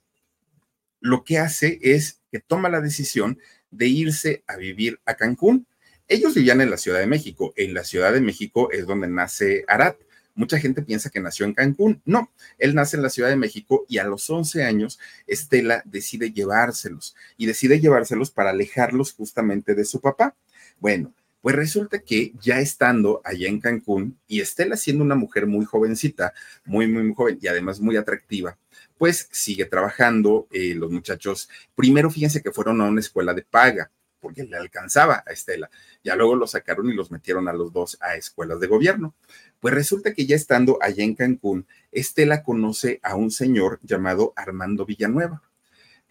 lo 1.00 1.24
que 1.24 1.38
hace 1.38 1.78
es 1.82 2.20
que 2.30 2.40
toma 2.40 2.68
la 2.68 2.80
decisión 2.80 3.38
de 3.70 3.86
irse 3.88 4.44
a 4.46 4.56
vivir 4.56 5.00
a 5.06 5.14
Cancún. 5.14 5.66
Ellos 6.08 6.34
vivían 6.34 6.60
en 6.60 6.70
la 6.70 6.76
Ciudad 6.76 7.00
de 7.00 7.06
México. 7.06 7.52
En 7.56 7.74
la 7.74 7.84
Ciudad 7.84 8.12
de 8.12 8.20
México 8.20 8.70
es 8.70 8.86
donde 8.86 9.08
nace 9.08 9.64
Arat. 9.66 9.96
Mucha 10.34 10.58
gente 10.58 10.82
piensa 10.82 11.10
que 11.10 11.20
nació 11.20 11.46
en 11.46 11.54
Cancún. 11.54 12.02
No, 12.04 12.32
él 12.58 12.74
nace 12.74 12.96
en 12.96 13.02
la 13.02 13.10
Ciudad 13.10 13.28
de 13.28 13.36
México 13.36 13.84
y 13.88 13.98
a 13.98 14.04
los 14.04 14.28
11 14.28 14.64
años 14.64 14.98
Estela 15.26 15.82
decide 15.84 16.32
llevárselos 16.32 17.16
y 17.36 17.46
decide 17.46 17.80
llevárselos 17.80 18.30
para 18.30 18.50
alejarlos 18.50 19.12
justamente 19.12 19.74
de 19.74 19.84
su 19.84 20.00
papá. 20.00 20.36
Bueno, 20.78 21.14
pues 21.40 21.56
resulta 21.56 22.00
que 22.00 22.32
ya 22.40 22.60
estando 22.60 23.20
allá 23.24 23.48
en 23.48 23.60
Cancún 23.60 24.18
y 24.26 24.40
Estela 24.40 24.76
siendo 24.76 25.04
una 25.04 25.14
mujer 25.14 25.46
muy 25.46 25.64
jovencita, 25.64 26.32
muy, 26.64 26.86
muy, 26.86 27.02
muy 27.04 27.14
joven 27.14 27.38
y 27.40 27.48
además 27.48 27.80
muy 27.80 27.96
atractiva, 27.96 28.58
pues 28.98 29.28
sigue 29.32 29.64
trabajando. 29.64 30.46
Eh, 30.50 30.74
los 30.74 30.90
muchachos, 30.90 31.48
primero 31.74 32.10
fíjense 32.10 32.42
que 32.42 32.52
fueron 32.52 32.80
a 32.80 32.88
una 32.88 33.00
escuela 33.00 33.34
de 33.34 33.42
paga 33.42 33.90
porque 34.20 34.44
le 34.44 34.56
alcanzaba 34.56 35.24
a 35.26 35.32
Estela. 35.32 35.70
Ya 36.04 36.14
luego 36.14 36.36
los 36.36 36.52
sacaron 36.52 36.88
y 36.90 36.94
los 36.94 37.10
metieron 37.10 37.48
a 37.48 37.52
los 37.52 37.72
dos 37.72 37.96
a 38.00 38.16
escuelas 38.16 38.60
de 38.60 38.66
gobierno. 38.66 39.14
Pues 39.60 39.74
resulta 39.74 40.14
que 40.14 40.26
ya 40.26 40.36
estando 40.36 40.78
allá 40.80 41.02
en 41.02 41.14
Cancún, 41.14 41.66
Estela 41.90 42.42
conoce 42.42 43.00
a 43.02 43.16
un 43.16 43.30
señor 43.30 43.80
llamado 43.82 44.32
Armando 44.36 44.84
Villanueva. 44.84 45.42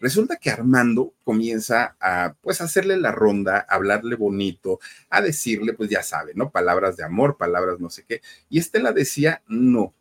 Resulta 0.00 0.36
que 0.38 0.50
Armando 0.50 1.14
comienza 1.24 1.96
a, 2.00 2.34
pues, 2.40 2.60
hacerle 2.62 2.96
la 2.96 3.12
ronda, 3.12 3.66
a 3.68 3.74
hablarle 3.76 4.16
bonito, 4.16 4.80
a 5.10 5.20
decirle, 5.20 5.74
pues, 5.74 5.90
ya 5.90 6.02
sabe, 6.02 6.32
¿no? 6.34 6.50
Palabras 6.50 6.96
de 6.96 7.04
amor, 7.04 7.36
palabras 7.36 7.80
no 7.80 7.90
sé 7.90 8.04
qué. 8.08 8.22
Y 8.48 8.58
Estela 8.58 8.92
decía, 8.92 9.42
no, 9.46 9.94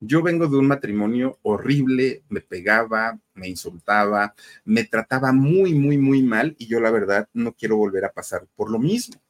yo 0.00 0.22
vengo 0.22 0.46
de 0.46 0.58
un 0.58 0.66
matrimonio 0.68 1.38
horrible, 1.42 2.22
me 2.28 2.42
pegaba, 2.42 3.18
me 3.34 3.48
insultaba, 3.48 4.34
me 4.64 4.84
trataba 4.84 5.32
muy, 5.32 5.74
muy, 5.74 5.96
muy 5.98 6.22
mal 6.22 6.54
y 6.58 6.66
yo 6.66 6.80
la 6.80 6.90
verdad 6.90 7.28
no 7.32 7.54
quiero 7.54 7.76
volver 7.76 8.04
a 8.04 8.12
pasar 8.12 8.46
por 8.56 8.70
lo 8.70 8.78
mismo. 8.78 9.22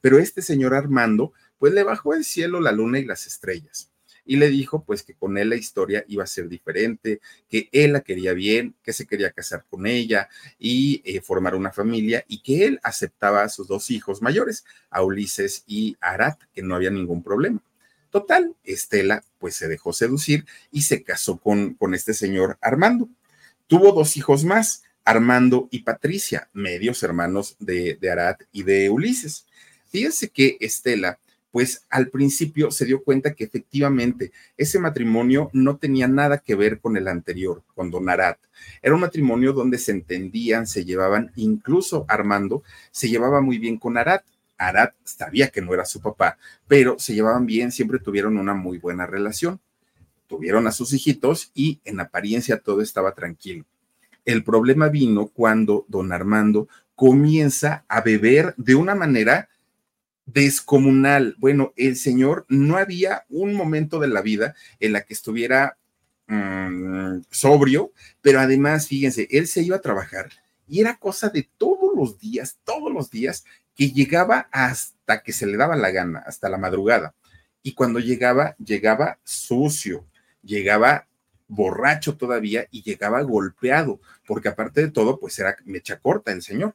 Pero 0.00 0.18
este 0.18 0.42
señor 0.42 0.74
Armando, 0.74 1.32
pues 1.58 1.72
le 1.74 1.82
bajó 1.84 2.14
el 2.14 2.24
cielo, 2.24 2.60
la 2.60 2.72
luna 2.72 2.98
y 3.00 3.04
las 3.04 3.26
estrellas 3.26 3.91
y 4.24 4.36
le 4.36 4.48
dijo 4.48 4.84
pues 4.84 5.02
que 5.02 5.14
con 5.14 5.38
él 5.38 5.50
la 5.50 5.56
historia 5.56 6.04
iba 6.08 6.24
a 6.24 6.28
ser 6.28 6.48
diferente, 6.48 7.20
que 7.48 7.68
él 7.72 7.92
la 7.92 8.00
quería 8.00 8.32
bien, 8.32 8.74
que 8.82 8.92
se 8.92 9.06
quería 9.06 9.32
casar 9.32 9.64
con 9.68 9.86
ella 9.86 10.28
y 10.58 11.02
eh, 11.04 11.20
formar 11.20 11.54
una 11.54 11.72
familia 11.72 12.24
y 12.28 12.42
que 12.42 12.66
él 12.66 12.80
aceptaba 12.82 13.42
a 13.42 13.48
sus 13.48 13.68
dos 13.68 13.90
hijos 13.90 14.22
mayores, 14.22 14.64
a 14.90 15.02
Ulises 15.02 15.64
y 15.66 15.96
a 16.00 16.10
Arat, 16.10 16.40
que 16.54 16.62
no 16.62 16.74
había 16.74 16.90
ningún 16.90 17.22
problema. 17.22 17.62
Total, 18.10 18.54
Estela 18.62 19.24
pues 19.38 19.56
se 19.56 19.68
dejó 19.68 19.92
seducir 19.92 20.44
y 20.70 20.82
se 20.82 21.02
casó 21.02 21.38
con, 21.38 21.74
con 21.74 21.94
este 21.94 22.14
señor 22.14 22.58
Armando. 22.60 23.08
Tuvo 23.66 23.92
dos 23.92 24.16
hijos 24.16 24.44
más, 24.44 24.84
Armando 25.04 25.68
y 25.70 25.80
Patricia, 25.80 26.48
medios 26.52 27.02
hermanos 27.02 27.56
de, 27.58 27.96
de 28.00 28.10
Arat 28.10 28.42
y 28.52 28.62
de 28.62 28.90
Ulises. 28.90 29.46
Fíjense 29.90 30.28
que 30.28 30.58
Estela 30.60 31.18
pues 31.52 31.86
al 31.90 32.08
principio 32.08 32.70
se 32.70 32.86
dio 32.86 33.04
cuenta 33.04 33.34
que 33.34 33.44
efectivamente 33.44 34.32
ese 34.56 34.80
matrimonio 34.80 35.50
no 35.52 35.76
tenía 35.76 36.08
nada 36.08 36.38
que 36.38 36.54
ver 36.54 36.80
con 36.80 36.96
el 36.96 37.06
anterior, 37.06 37.62
con 37.74 37.90
Don 37.90 38.08
Arat. 38.08 38.38
Era 38.80 38.94
un 38.94 39.02
matrimonio 39.02 39.52
donde 39.52 39.78
se 39.78 39.92
entendían, 39.92 40.66
se 40.66 40.84
llevaban, 40.84 41.30
incluso 41.36 42.06
Armando 42.08 42.62
se 42.90 43.08
llevaba 43.08 43.42
muy 43.42 43.58
bien 43.58 43.76
con 43.76 43.98
Arat. 43.98 44.24
Arat 44.56 44.94
sabía 45.04 45.48
que 45.48 45.60
no 45.60 45.74
era 45.74 45.84
su 45.84 46.00
papá, 46.00 46.38
pero 46.66 46.98
se 46.98 47.14
llevaban 47.14 47.44
bien, 47.44 47.70
siempre 47.70 47.98
tuvieron 47.98 48.38
una 48.38 48.54
muy 48.54 48.78
buena 48.78 49.06
relación. 49.06 49.60
Tuvieron 50.28 50.66
a 50.66 50.72
sus 50.72 50.94
hijitos 50.94 51.50
y 51.54 51.80
en 51.84 52.00
apariencia 52.00 52.58
todo 52.58 52.80
estaba 52.80 53.12
tranquilo. 53.12 53.66
El 54.24 54.42
problema 54.42 54.88
vino 54.88 55.26
cuando 55.26 55.84
don 55.88 56.12
Armando 56.12 56.68
comienza 56.94 57.84
a 57.88 58.00
beber 58.00 58.54
de 58.56 58.74
una 58.74 58.94
manera 58.94 59.50
descomunal. 60.32 61.34
Bueno, 61.38 61.72
el 61.76 61.96
señor 61.96 62.46
no 62.48 62.76
había 62.76 63.24
un 63.28 63.54
momento 63.54 63.98
de 63.98 64.08
la 64.08 64.22
vida 64.22 64.54
en 64.80 64.92
la 64.92 65.02
que 65.02 65.14
estuviera 65.14 65.76
mm, 66.26 67.20
sobrio, 67.30 67.92
pero 68.20 68.40
además, 68.40 68.88
fíjense, 68.88 69.28
él 69.30 69.46
se 69.46 69.62
iba 69.62 69.76
a 69.76 69.82
trabajar 69.82 70.30
y 70.68 70.80
era 70.80 70.96
cosa 70.96 71.28
de 71.28 71.48
todos 71.58 71.90
los 71.94 72.18
días, 72.18 72.58
todos 72.64 72.92
los 72.92 73.10
días, 73.10 73.44
que 73.74 73.90
llegaba 73.90 74.48
hasta 74.52 75.22
que 75.22 75.32
se 75.32 75.46
le 75.46 75.56
daba 75.56 75.76
la 75.76 75.90
gana, 75.90 76.20
hasta 76.20 76.48
la 76.48 76.58
madrugada. 76.58 77.14
Y 77.62 77.74
cuando 77.74 78.00
llegaba, 78.00 78.56
llegaba 78.56 79.18
sucio, 79.24 80.06
llegaba 80.42 81.06
borracho 81.52 82.16
todavía 82.16 82.66
y 82.70 82.82
llegaba 82.82 83.20
golpeado, 83.22 84.00
porque 84.26 84.48
aparte 84.48 84.80
de 84.80 84.90
todo, 84.90 85.20
pues 85.20 85.38
era 85.38 85.56
mecha 85.64 85.98
corta 85.98 86.32
el 86.32 86.42
señor. 86.42 86.74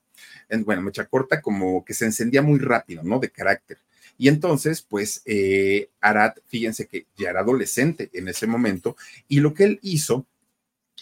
Bueno, 0.66 0.84
mecha 0.84 1.06
corta 1.06 1.42
como 1.42 1.84
que 1.84 1.96
se 1.96 2.06
encendía 2.06 2.42
muy 2.44 2.60
rápido, 2.60 3.02
¿no? 3.04 3.20
De 3.20 3.32
carácter. 3.32 3.80
Y 4.20 4.28
entonces, 4.28 4.82
pues, 4.82 5.22
eh, 5.26 5.90
Arad, 6.00 6.34
fíjense 6.48 6.88
que 6.88 7.08
ya 7.18 7.30
era 7.32 7.42
adolescente 7.42 8.10
en 8.14 8.28
ese 8.28 8.48
momento, 8.48 8.96
y 9.28 9.40
lo 9.40 9.54
que 9.54 9.64
él 9.64 9.80
hizo 9.82 10.26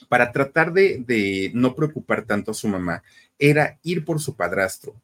para 0.10 0.32
tratar 0.32 0.74
de, 0.74 1.04
de 1.06 1.52
no 1.54 1.76
preocupar 1.76 2.26
tanto 2.26 2.52
a 2.52 2.54
su 2.54 2.68
mamá 2.68 3.04
era 3.40 3.80
ir 3.84 4.04
por 4.06 4.22
su 4.22 4.36
padrastro 4.36 4.96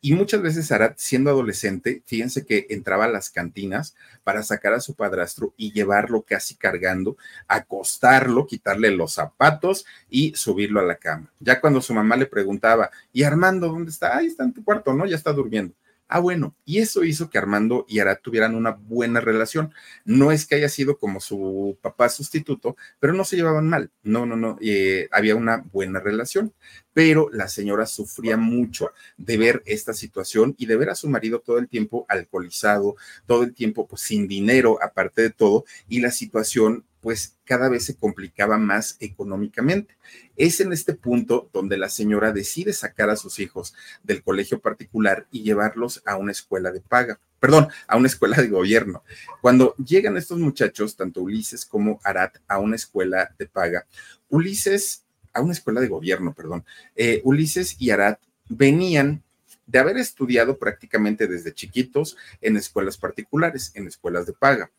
y 0.00 0.12
muchas 0.12 0.42
veces 0.42 0.70
Arat, 0.70 0.98
siendo 0.98 1.30
adolescente, 1.30 2.02
fíjense 2.06 2.44
que 2.44 2.66
entraba 2.70 3.06
a 3.06 3.10
las 3.10 3.30
cantinas 3.30 3.96
para 4.24 4.42
sacar 4.42 4.74
a 4.74 4.80
su 4.80 4.94
padrastro 4.94 5.54
y 5.56 5.72
llevarlo 5.72 6.22
casi 6.22 6.54
cargando, 6.54 7.16
acostarlo, 7.48 8.46
quitarle 8.46 8.90
los 8.90 9.14
zapatos 9.14 9.86
y 10.08 10.34
subirlo 10.34 10.80
a 10.80 10.84
la 10.84 10.96
cama. 10.96 11.32
Ya 11.40 11.60
cuando 11.60 11.80
su 11.80 11.94
mamá 11.94 12.16
le 12.16 12.26
preguntaba, 12.26 12.90
¿y 13.12 13.22
Armando 13.22 13.68
dónde 13.68 13.90
está? 13.90 14.16
Ahí 14.16 14.26
está 14.26 14.44
en 14.44 14.52
tu 14.52 14.62
cuarto, 14.62 14.92
¿no? 14.92 15.06
Ya 15.06 15.16
está 15.16 15.32
durmiendo. 15.32 15.74
Ah, 16.08 16.20
bueno, 16.20 16.54
y 16.64 16.78
eso 16.78 17.02
hizo 17.02 17.28
que 17.30 17.38
Armando 17.38 17.84
y 17.88 17.98
Arat 17.98 18.22
tuvieran 18.22 18.54
una 18.54 18.70
buena 18.70 19.20
relación. 19.20 19.74
No 20.04 20.30
es 20.30 20.46
que 20.46 20.54
haya 20.54 20.68
sido 20.68 20.98
como 20.98 21.18
su 21.20 21.78
papá 21.82 22.08
sustituto, 22.08 22.76
pero 23.00 23.12
no 23.12 23.24
se 23.24 23.34
llevaban 23.34 23.68
mal. 23.68 23.90
No, 24.04 24.24
no, 24.24 24.36
no, 24.36 24.56
eh, 24.60 25.08
había 25.10 25.34
una 25.34 25.64
buena 25.72 25.98
relación. 25.98 26.54
Pero 26.92 27.28
la 27.32 27.48
señora 27.48 27.86
sufría 27.86 28.36
mucho 28.36 28.92
de 29.16 29.36
ver 29.36 29.62
esta 29.66 29.92
situación 29.94 30.54
y 30.56 30.66
de 30.66 30.76
ver 30.76 30.90
a 30.90 30.94
su 30.94 31.08
marido 31.08 31.40
todo 31.40 31.58
el 31.58 31.68
tiempo 31.68 32.06
alcoholizado, 32.08 32.96
todo 33.26 33.42
el 33.42 33.52
tiempo 33.52 33.88
pues, 33.88 34.02
sin 34.02 34.28
dinero, 34.28 34.78
aparte 34.80 35.22
de 35.22 35.30
todo, 35.30 35.64
y 35.88 36.00
la 36.00 36.10
situación 36.12 36.84
pues 37.06 37.36
cada 37.44 37.68
vez 37.68 37.84
se 37.84 37.94
complicaba 37.94 38.58
más 38.58 38.96
económicamente. 38.98 39.96
Es 40.34 40.58
en 40.58 40.72
este 40.72 40.92
punto 40.92 41.48
donde 41.52 41.76
la 41.76 41.88
señora 41.88 42.32
decide 42.32 42.72
sacar 42.72 43.10
a 43.10 43.16
sus 43.16 43.38
hijos 43.38 43.74
del 44.02 44.24
colegio 44.24 44.58
particular 44.58 45.28
y 45.30 45.44
llevarlos 45.44 46.02
a 46.04 46.16
una 46.16 46.32
escuela 46.32 46.72
de 46.72 46.80
paga, 46.80 47.20
perdón, 47.38 47.68
a 47.86 47.96
una 47.96 48.08
escuela 48.08 48.38
de 48.38 48.48
gobierno. 48.48 49.04
Cuando 49.40 49.76
llegan 49.76 50.16
estos 50.16 50.40
muchachos, 50.40 50.96
tanto 50.96 51.22
Ulises 51.22 51.64
como 51.64 52.00
Arat, 52.02 52.38
a 52.48 52.58
una 52.58 52.74
escuela 52.74 53.32
de 53.38 53.46
paga, 53.46 53.86
Ulises, 54.28 55.04
a 55.32 55.42
una 55.42 55.52
escuela 55.52 55.80
de 55.80 55.86
gobierno, 55.86 56.34
perdón, 56.34 56.64
eh, 56.96 57.20
Ulises 57.22 57.76
y 57.78 57.90
Arat 57.90 58.18
venían 58.48 59.22
de 59.68 59.78
haber 59.78 59.96
estudiado 59.96 60.58
prácticamente 60.58 61.28
desde 61.28 61.54
chiquitos 61.54 62.16
en 62.40 62.56
escuelas 62.56 62.98
particulares, 62.98 63.70
en 63.76 63.86
escuelas 63.86 64.26
de 64.26 64.32
paga 64.32 64.72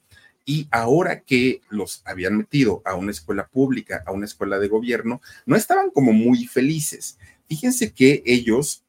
y 0.48 0.70
ahora 0.72 1.20
que 1.20 1.62
los 1.70 2.02
habían 2.06 2.38
metido 2.38 2.82
a 2.86 2.96
una 2.96 3.12
escuela 3.12 3.48
pública, 3.48 4.02
a 4.08 4.14
una 4.14 4.26
escuela 4.26 4.58
de 4.60 4.70
gobierno, 4.70 5.22
no 5.46 5.58
estaban 5.58 5.92
como 5.92 6.14
muy 6.14 6.48
felices. 6.48 7.20
Fíjense 7.50 7.92
que 7.92 8.24
ellos 8.26 8.86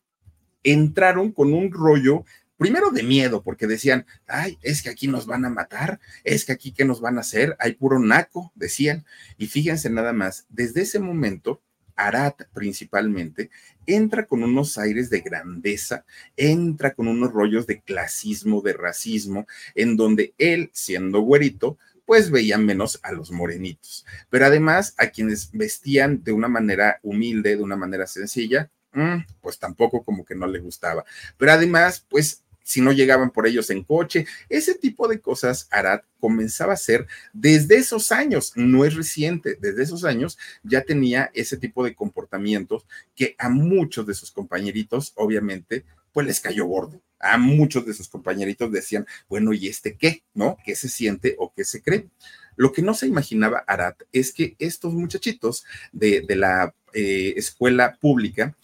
entraron 0.63 1.33
con 1.33 1.53
un 1.53 1.73
rollo 1.73 2.25
primero 2.59 2.91
de 2.91 3.03
miedo, 3.03 3.43
porque 3.43 3.67
decían, 3.67 4.07
ay, 4.29 4.57
es 4.63 4.83
que 4.83 4.91
aquí 4.91 5.09
nos 5.09 5.27
van 5.27 5.45
a 5.45 5.51
matar, 5.51 5.99
es 6.23 6.45
que 6.45 6.53
aquí 6.53 6.71
qué 6.71 6.85
nos 6.85 7.01
van 7.01 7.19
a 7.19 7.23
hacer, 7.23 7.57
hay 7.59 7.73
puro 7.73 7.99
naco, 7.99 8.53
decían. 8.55 9.05
Y 9.37 9.49
fíjense 9.49 9.91
nada 9.91 10.13
más, 10.13 10.47
desde 10.49 10.83
ese 10.83 11.01
momento, 11.01 11.61
Arat 11.99 12.45
principalmente, 12.55 13.51
entra 13.87 14.27
con 14.27 14.43
unos 14.45 14.79
aires 14.79 15.11
de 15.11 15.21
grandeza, 15.21 16.05
entra 16.37 16.95
con 16.95 17.09
unos 17.09 17.33
rollos 17.33 17.67
de 17.67 17.81
clasismo, 17.81 18.63
de 18.63 18.73
racismo, 18.73 19.47
en 19.75 19.97
donde 19.97 20.33
él, 20.39 20.71
siendo 20.73 21.21
güerito, 21.21 21.77
pues 22.07 22.31
veían 22.31 22.65
menos 22.65 23.01
a 23.03 23.13
los 23.13 23.31
morenitos. 23.31 24.07
Pero 24.31 24.47
además 24.47 24.95
a 24.97 25.09
quienes 25.09 25.51
vestían 25.53 26.23
de 26.25 26.33
una 26.33 26.49
manera 26.49 27.01
humilde, 27.03 27.57
de 27.57 27.63
una 27.63 27.77
manera 27.77 28.07
sencilla, 28.07 28.71
mm, 28.93 29.19
pues 29.43 29.59
tampoco 29.59 30.03
como 30.03 30.25
que 30.25 30.35
no 30.35 30.47
le 30.47 30.61
gustaba. 30.61 31.05
Pero 31.37 31.53
además, 31.53 32.07
pues 32.09 32.45
si 32.69 32.83
no 32.83 32.93
llegaban 32.93 33.31
por 33.31 33.47
ellos 33.47 33.71
en 33.71 33.83
coche, 33.83 34.27
ese 34.51 34.75
tipo 34.75 35.09
de 35.09 35.23
cosas 35.23 35.69
Arad 35.71 36.01
comenzaba 36.21 36.73
a 36.73 36.75
hacer 36.75 37.07
desde 37.33 37.77
esos 37.77 38.13
años, 38.13 38.53
no 38.57 38.85
es 38.85 38.95
reciente, 38.95 39.57
desde 39.59 39.85
esos 39.85 40.05
años 40.05 40.37
ya 40.63 40.83
tenía 40.83 41.31
ese 41.33 41.57
tipo 41.57 41.83
de 41.83 41.95
comportamientos 41.95 42.85
que 43.17 43.35
a 43.39 43.49
muchos 43.49 44.07
de 44.07 44.13
sus 44.13 44.31
compañeritos, 44.31 45.15
obviamente, 45.17 45.87
pues 46.13 46.27
les 46.27 46.41
cayó 46.41 46.67
gordo. 46.67 47.01
A 47.19 47.39
muchos 47.39 47.87
de 47.87 47.95
sus 47.95 48.07
compañeritos 48.07 48.71
decían, 48.71 49.07
bueno, 49.31 49.55
¿y 49.55 49.67
este 49.67 49.97
qué? 49.97 50.23
¿No? 50.35 50.59
¿Qué 50.63 50.77
se 50.77 50.91
siente 50.91 51.37
o 51.39 51.55
qué 51.55 51.65
se 51.65 51.81
cree? 51.83 52.09
Lo 52.57 52.73
que 52.73 52.83
no 52.83 52.93
se 52.93 53.07
imaginaba 53.07 53.65
Arad 53.67 53.95
es 54.13 54.35
que 54.35 54.57
estos 54.59 54.93
muchachitos 54.93 55.65
de, 55.93 56.23
la 56.37 56.75
eh, 56.93 57.33
escuela 57.39 57.97
pública 57.99 58.55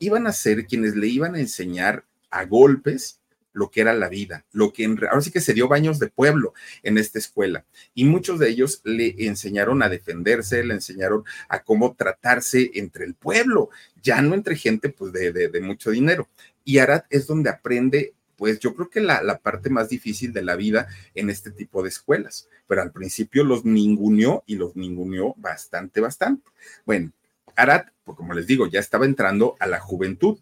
iban 0.00 0.26
a 0.26 0.32
ser 0.32 0.66
quienes 0.66 0.96
le 0.96 1.06
iban 1.06 1.36
a 1.36 1.40
enseñar 1.40 2.04
a 2.30 2.46
golpes 2.46 3.20
lo 3.54 3.70
que 3.70 3.80
era 3.80 3.94
la 3.94 4.10
vida, 4.10 4.44
lo 4.52 4.72
que 4.72 4.84
en, 4.84 4.98
ahora 5.06 5.22
sí 5.22 5.30
que 5.30 5.40
se 5.40 5.54
dio 5.54 5.68
baños 5.68 5.98
de 5.98 6.08
pueblo 6.08 6.52
en 6.82 6.98
esta 6.98 7.18
escuela 7.18 7.64
y 7.94 8.04
muchos 8.04 8.38
de 8.38 8.50
ellos 8.50 8.82
le 8.84 9.14
enseñaron 9.26 9.82
a 9.82 9.88
defenderse, 9.88 10.62
le 10.64 10.74
enseñaron 10.74 11.24
a 11.48 11.62
cómo 11.62 11.94
tratarse 11.94 12.72
entre 12.74 13.06
el 13.06 13.14
pueblo, 13.14 13.70
ya 14.02 14.20
no 14.20 14.34
entre 14.34 14.56
gente 14.56 14.90
pues 14.90 15.12
de, 15.12 15.60
mucho 15.62 15.90
dinero. 15.90 16.28
Y 16.64 16.78
Arad 16.78 17.04
es 17.08 17.26
donde 17.26 17.50
aprende 17.50 18.14
pues 18.36 18.58
yo 18.58 18.74
creo 18.74 18.90
que 18.90 19.00
la, 19.00 19.38
parte 19.38 19.70
más 19.70 19.88
difícil 19.88 20.32
de 20.32 20.42
la 20.42 20.56
vida 20.56 20.88
en 21.14 21.30
este 21.30 21.52
tipo 21.52 21.84
de 21.84 21.88
escuelas, 21.88 22.48
pero 22.66 22.82
al 22.82 22.90
principio 22.90 23.44
los 23.44 23.64
ninguneó 23.64 24.42
y 24.44 24.56
los 24.56 24.74
ninguneó 24.74 25.34
bastante, 25.38 26.00
bastante. 26.00 26.50
Bueno, 26.84 27.12
Arad, 27.54 27.86
pues 28.02 28.16
como 28.16 28.34
les 28.34 28.48
digo, 28.48 28.66
ya 28.66 28.80
estaba 28.80 29.04
entrando 29.04 29.56
a 29.60 29.68
la 29.68 29.78
juventud, 29.78 30.38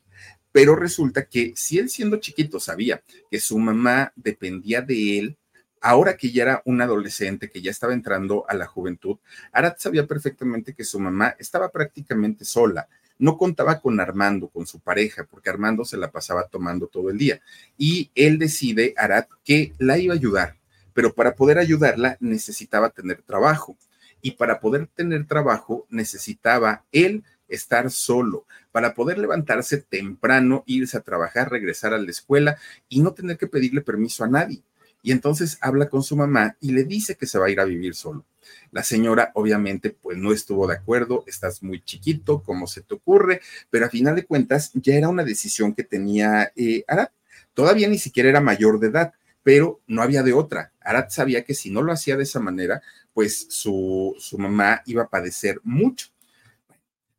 pero 0.52 0.76
resulta 0.76 1.24
que 1.24 1.54
si 1.56 1.78
él 1.78 1.88
siendo 1.88 2.18
chiquito 2.18 2.60
sabía 2.60 3.02
que 3.30 3.40
su 3.40 3.58
mamá 3.58 4.12
dependía 4.14 4.82
de 4.82 5.18
él, 5.18 5.36
ahora 5.80 6.16
que 6.16 6.30
ya 6.30 6.42
era 6.44 6.62
un 6.66 6.80
adolescente, 6.80 7.50
que 7.50 7.62
ya 7.62 7.70
estaba 7.70 7.94
entrando 7.94 8.44
a 8.48 8.54
la 8.54 8.66
juventud, 8.66 9.16
Arat 9.50 9.78
sabía 9.78 10.06
perfectamente 10.06 10.74
que 10.74 10.84
su 10.84 11.00
mamá 11.00 11.34
estaba 11.38 11.70
prácticamente 11.70 12.44
sola. 12.44 12.88
No 13.18 13.36
contaba 13.38 13.80
con 13.80 13.98
Armando, 14.00 14.48
con 14.48 14.66
su 14.66 14.80
pareja, 14.80 15.24
porque 15.24 15.50
Armando 15.50 15.84
se 15.84 15.96
la 15.96 16.10
pasaba 16.10 16.48
tomando 16.48 16.86
todo 16.86 17.10
el 17.10 17.18
día. 17.18 17.40
Y 17.76 18.10
él 18.14 18.38
decide, 18.38 18.94
Arat, 18.96 19.28
que 19.44 19.72
la 19.78 19.98
iba 19.98 20.14
a 20.14 20.16
ayudar, 20.16 20.56
pero 20.92 21.14
para 21.14 21.34
poder 21.34 21.58
ayudarla 21.58 22.16
necesitaba 22.20 22.90
tener 22.90 23.22
trabajo. 23.22 23.76
Y 24.20 24.32
para 24.32 24.60
poder 24.60 24.86
tener 24.86 25.26
trabajo 25.26 25.86
necesitaba 25.90 26.84
él 26.92 27.24
estar 27.54 27.90
solo, 27.90 28.46
para 28.72 28.94
poder 28.94 29.18
levantarse 29.18 29.78
temprano, 29.78 30.64
irse 30.66 30.96
a 30.96 31.02
trabajar, 31.02 31.50
regresar 31.50 31.94
a 31.94 31.98
la 31.98 32.10
escuela 32.10 32.58
y 32.88 33.00
no 33.00 33.12
tener 33.12 33.38
que 33.38 33.46
pedirle 33.46 33.80
permiso 33.80 34.24
a 34.24 34.28
nadie. 34.28 34.62
Y 35.02 35.10
entonces 35.10 35.58
habla 35.60 35.88
con 35.88 36.02
su 36.02 36.16
mamá 36.16 36.56
y 36.60 36.72
le 36.72 36.84
dice 36.84 37.16
que 37.16 37.26
se 37.26 37.38
va 37.38 37.46
a 37.46 37.50
ir 37.50 37.60
a 37.60 37.64
vivir 37.64 37.94
solo. 37.94 38.24
La 38.70 38.82
señora 38.82 39.30
obviamente 39.34 39.90
pues 39.90 40.16
no 40.16 40.32
estuvo 40.32 40.66
de 40.66 40.74
acuerdo, 40.74 41.24
estás 41.26 41.62
muy 41.62 41.82
chiquito, 41.82 42.42
¿cómo 42.42 42.66
se 42.66 42.82
te 42.82 42.94
ocurre? 42.94 43.40
Pero 43.70 43.86
a 43.86 43.90
final 43.90 44.14
de 44.14 44.24
cuentas 44.24 44.70
ya 44.74 44.94
era 44.94 45.08
una 45.08 45.24
decisión 45.24 45.74
que 45.74 45.84
tenía 45.84 46.52
eh, 46.56 46.84
Arad. 46.86 47.08
Todavía 47.54 47.88
ni 47.88 47.98
siquiera 47.98 48.28
era 48.28 48.40
mayor 48.40 48.78
de 48.80 48.88
edad, 48.88 49.12
pero 49.42 49.80
no 49.86 50.02
había 50.02 50.22
de 50.22 50.32
otra. 50.32 50.72
Arad 50.80 51.10
sabía 51.10 51.44
que 51.44 51.54
si 51.54 51.70
no 51.70 51.82
lo 51.82 51.92
hacía 51.92 52.16
de 52.16 52.22
esa 52.22 52.40
manera, 52.40 52.80
pues 53.12 53.46
su, 53.50 54.14
su 54.18 54.38
mamá 54.38 54.82
iba 54.86 55.02
a 55.02 55.08
padecer 55.08 55.60
mucho. 55.64 56.08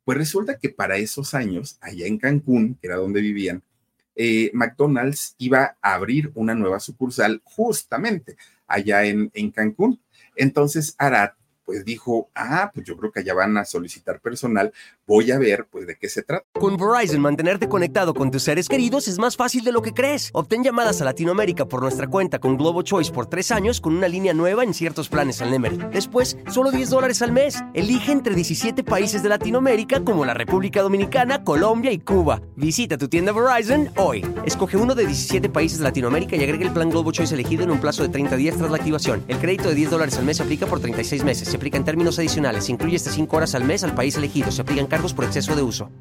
Pues 0.05 0.17
resulta 0.17 0.57
que 0.57 0.69
para 0.69 0.97
esos 0.97 1.33
años, 1.33 1.77
allá 1.81 2.07
en 2.07 2.17
Cancún, 2.17 2.75
que 2.75 2.87
era 2.87 2.97
donde 2.97 3.21
vivían, 3.21 3.63
eh, 4.15 4.51
McDonald's 4.53 5.35
iba 5.37 5.77
a 5.81 5.93
abrir 5.93 6.31
una 6.35 6.53
nueva 6.53 6.79
sucursal 6.79 7.41
justamente 7.43 8.37
allá 8.67 9.05
en, 9.05 9.31
en 9.33 9.51
Cancún. 9.51 9.99
Entonces, 10.35 10.95
Arad 10.97 11.31
pues 11.65 11.85
dijo, 11.85 12.29
ah, 12.35 12.71
pues 12.73 12.85
yo 12.85 12.97
creo 12.97 13.11
que 13.11 13.21
allá 13.21 13.33
van 13.33 13.57
a 13.57 13.65
solicitar 13.65 14.19
personal, 14.19 14.73
voy 15.07 15.31
a 15.31 15.39
ver 15.39 15.67
pues 15.69 15.87
de 15.87 15.97
qué 15.97 16.09
se 16.09 16.23
trata. 16.23 16.45
Con 16.53 16.77
Verizon, 16.77 17.21
mantenerte 17.21 17.67
conectado 17.67 18.13
con 18.13 18.31
tus 18.31 18.43
seres 18.43 18.67
queridos 18.67 19.07
es 19.07 19.19
más 19.19 19.35
fácil 19.35 19.63
de 19.63 19.71
lo 19.71 19.81
que 19.81 19.93
crees. 19.93 20.29
Obtén 20.33 20.63
llamadas 20.63 21.01
a 21.01 21.05
Latinoamérica 21.05 21.65
por 21.65 21.81
nuestra 21.81 22.07
cuenta 22.07 22.39
con 22.39 22.57
Globo 22.57 22.81
Choice 22.81 23.11
por 23.11 23.27
tres 23.27 23.51
años 23.51 23.81
con 23.81 23.95
una 23.95 24.07
línea 24.07 24.33
nueva 24.33 24.63
en 24.63 24.73
ciertos 24.73 25.09
planes 25.09 25.41
al 25.41 25.51
Nemery. 25.51 25.77
Después, 25.91 26.37
solo 26.49 26.71
10 26.71 26.89
dólares 26.89 27.21
al 27.21 27.31
mes. 27.31 27.63
Elige 27.73 28.11
entre 28.11 28.35
17 28.35 28.83
países 28.83 29.23
de 29.23 29.29
Latinoamérica 29.29 30.03
como 30.03 30.25
la 30.25 30.33
República 30.33 30.81
Dominicana, 30.81 31.43
Colombia 31.43 31.91
y 31.91 31.99
Cuba. 31.99 32.41
Visita 32.55 32.97
tu 32.97 33.07
tienda 33.07 33.31
Verizon 33.31 33.89
hoy. 33.97 34.25
Escoge 34.45 34.77
uno 34.77 34.95
de 34.95 35.05
17 35.05 35.49
países 35.49 35.79
de 35.79 35.85
Latinoamérica 35.85 36.35
y 36.35 36.43
agrega 36.43 36.65
el 36.65 36.73
plan 36.73 36.89
Globo 36.89 37.11
Choice 37.11 37.33
elegido 37.33 37.63
en 37.63 37.71
un 37.71 37.79
plazo 37.79 38.03
de 38.03 38.09
30 38.09 38.35
días 38.35 38.57
tras 38.57 38.69
la 38.69 38.77
activación. 38.77 39.23
El 39.27 39.37
crédito 39.37 39.69
de 39.69 39.75
10 39.75 39.91
dólares 39.91 40.17
al 40.17 40.25
mes 40.25 40.41
aplica 40.41 40.65
por 40.65 40.79
36 40.79 41.23
meses. 41.23 41.52
Se 41.53 41.57
aplica 41.57 41.77
en 41.77 41.85
términos 41.85 42.17
adicionales. 42.17 42.65
Se 42.65 42.71
incluye 42.71 42.95
hasta 42.95 43.11
5 43.11 43.37
horas 43.37 43.53
al 43.53 43.63
mes 43.63 43.83
al 43.83 43.93
país 43.93 44.17
elegido. 44.17 44.51
Se 44.51 44.63
aplican 44.63 44.87
cargos 44.87 45.13
por 45.13 45.23
exceso 45.23 45.55
de 45.55 45.61
uso. 45.61 45.91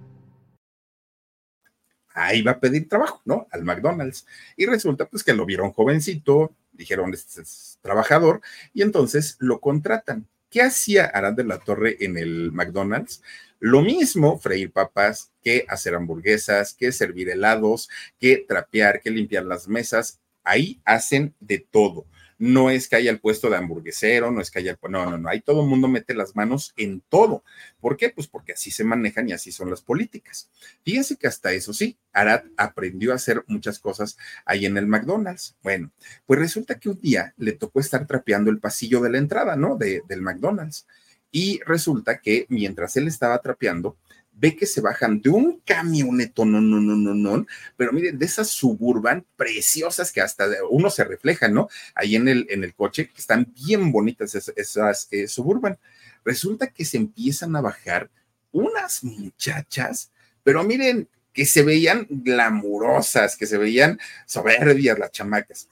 Ahí 2.15 2.41
va 2.41 2.53
a 2.53 2.59
pedir 2.59 2.89
trabajo, 2.89 3.21
¿no? 3.27 3.49
Al 3.51 3.63
McDonald's. 3.63 4.27
Y 4.57 4.65
resulta 4.65 5.05
pues 5.11 5.23
que 5.23 5.35
lo 5.35 5.45
vieron 5.45 5.73
jovencito, 5.73 6.55
dijeron, 6.73 7.13
este 7.13 7.43
es 7.43 7.79
trabajador, 7.83 8.41
y 8.73 8.81
entonces 8.81 9.37
lo 9.41 9.61
contratan. 9.61 10.27
¿Qué 10.49 10.63
hacía 10.63 11.05
Arad 11.05 11.35
de 11.35 11.45
la 11.45 11.59
Torre 11.59 11.99
en 12.01 12.17
el 12.17 12.51
McDonald's? 12.51 13.23
Lo 13.61 13.83
mismo, 13.83 14.39
freír 14.39 14.73
papas, 14.73 15.33
que 15.43 15.67
hacer 15.69 15.95
hamburguesas, 15.95 16.73
que 16.73 16.93
servir 16.93 17.29
helados, 17.29 17.91
que 18.19 18.39
trapear, 18.39 19.03
que 19.03 19.11
limpiar 19.11 19.45
las 19.45 19.69
mesas. 19.69 20.19
Ahí 20.45 20.81
hacen 20.87 21.35
de 21.41 21.59
todo 21.59 22.07
no 22.43 22.71
es 22.71 22.89
que 22.89 22.97
haya 22.97 23.13
el 23.13 23.21
puesto 23.21 23.49
de 23.49 23.57
hamburguesero, 23.57 24.33
no 24.33 24.41
es 24.41 24.51
que 24.51 24.59
haya 24.59 24.73
el, 24.73 24.91
no, 24.91 25.09
no, 25.09 25.17
no, 25.17 25.29
ahí 25.29 25.43
todo 25.43 25.63
el 25.63 25.69
mundo 25.69 25.87
mete 25.87 26.13
las 26.13 26.35
manos 26.35 26.73
en 26.77 27.01
todo. 27.09 27.45
¿Por 27.79 27.97
qué? 27.97 28.11
Pues 28.11 28.27
porque 28.27 28.55
así 28.55 28.73
se 28.73 28.83
manejan 28.83 29.29
y 29.29 29.33
así 29.33 29.53
son 29.53 29.71
las 29.71 29.81
políticas. 29.81 30.51
Fíjense 30.85 31.17
que 31.17 31.29
hasta 31.29 31.53
eso 31.53 31.73
sí, 31.73 31.97
Arad 32.13 32.43
aprendió 32.57 33.13
a 33.13 33.15
hacer 33.15 33.45
muchas 33.47 33.79
cosas 33.79 34.17
ahí 34.45 34.67
en 34.67 34.77
el 34.77 34.89
McDonald's. 34.89 35.55
Bueno, 35.63 35.93
pues 36.27 36.41
resulta 36.41 36.81
que 36.81 36.89
un 36.89 37.01
día 37.01 37.33
le 37.37 37.53
tocó 37.53 37.79
estar 37.79 38.09
trapeando 38.09 38.51
el 38.51 38.59
pasillo 38.59 39.01
de 39.01 39.11
la 39.11 39.19
entrada, 39.19 39.55
¿no? 39.55 39.77
De, 39.77 40.03
del 40.09 40.23
McDonald's. 40.23 40.89
Y 41.31 41.61
resulta 41.65 42.19
que 42.19 42.47
mientras 42.49 42.97
él 42.97 43.07
estaba 43.07 43.39
trapeando, 43.39 43.97
ve 44.43 44.57
que 44.57 44.67
se 44.67 44.81
bajan 44.81 45.21
de 45.21 45.31
un 45.31 45.61
camioneto, 45.61 46.45
no, 46.45 46.61
no, 46.61 46.81
no, 46.81 46.97
no, 46.97 47.15
no, 47.15 47.47
pero 47.77 47.93
miren, 47.93 48.19
de 48.19 48.27
esas 48.27 48.49
suburban 48.49 49.25
preciosas 49.37 50.11
que 50.11 50.21
hasta 50.21 50.49
uno 50.69 50.91
se 50.91 51.05
refleja, 51.05 51.47
¿no? 51.47 51.69
Ahí 51.95 52.17
en 52.17 52.27
el, 52.27 52.49
en 52.51 52.65
el 52.65 52.75
coche, 52.75 53.09
que 53.09 53.21
están 53.21 53.55
bien 53.55 53.93
bonitas 53.93 54.35
esas, 54.35 55.07
eh, 55.13 55.29
suburban. 55.29 55.79
Resulta 56.25 56.67
que 56.67 56.85
se 56.85 56.97
empiezan 56.97 57.55
a 57.55 57.61
bajar 57.61 58.11
unas 58.51 59.05
muchachas, 59.05 60.11
pero 60.43 60.65
miren, 60.65 61.09
que 61.33 61.47
se 61.47 61.63
veían 61.63 62.09
glamurosas, 62.11 63.37
que 63.37 63.47
se 63.47 63.59
veían 63.59 64.01
soberbias 64.27 64.99
las 64.99 65.13
chamacas. 65.13 65.69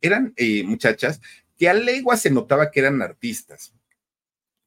Eran 0.00 0.32
eh, 0.36 0.62
muchachas 0.62 1.20
que 1.58 1.68
a 1.68 1.74
legua 1.74 2.16
se 2.16 2.30
notaba 2.30 2.70
que 2.70 2.78
eran 2.78 3.02
artistas. 3.02 3.74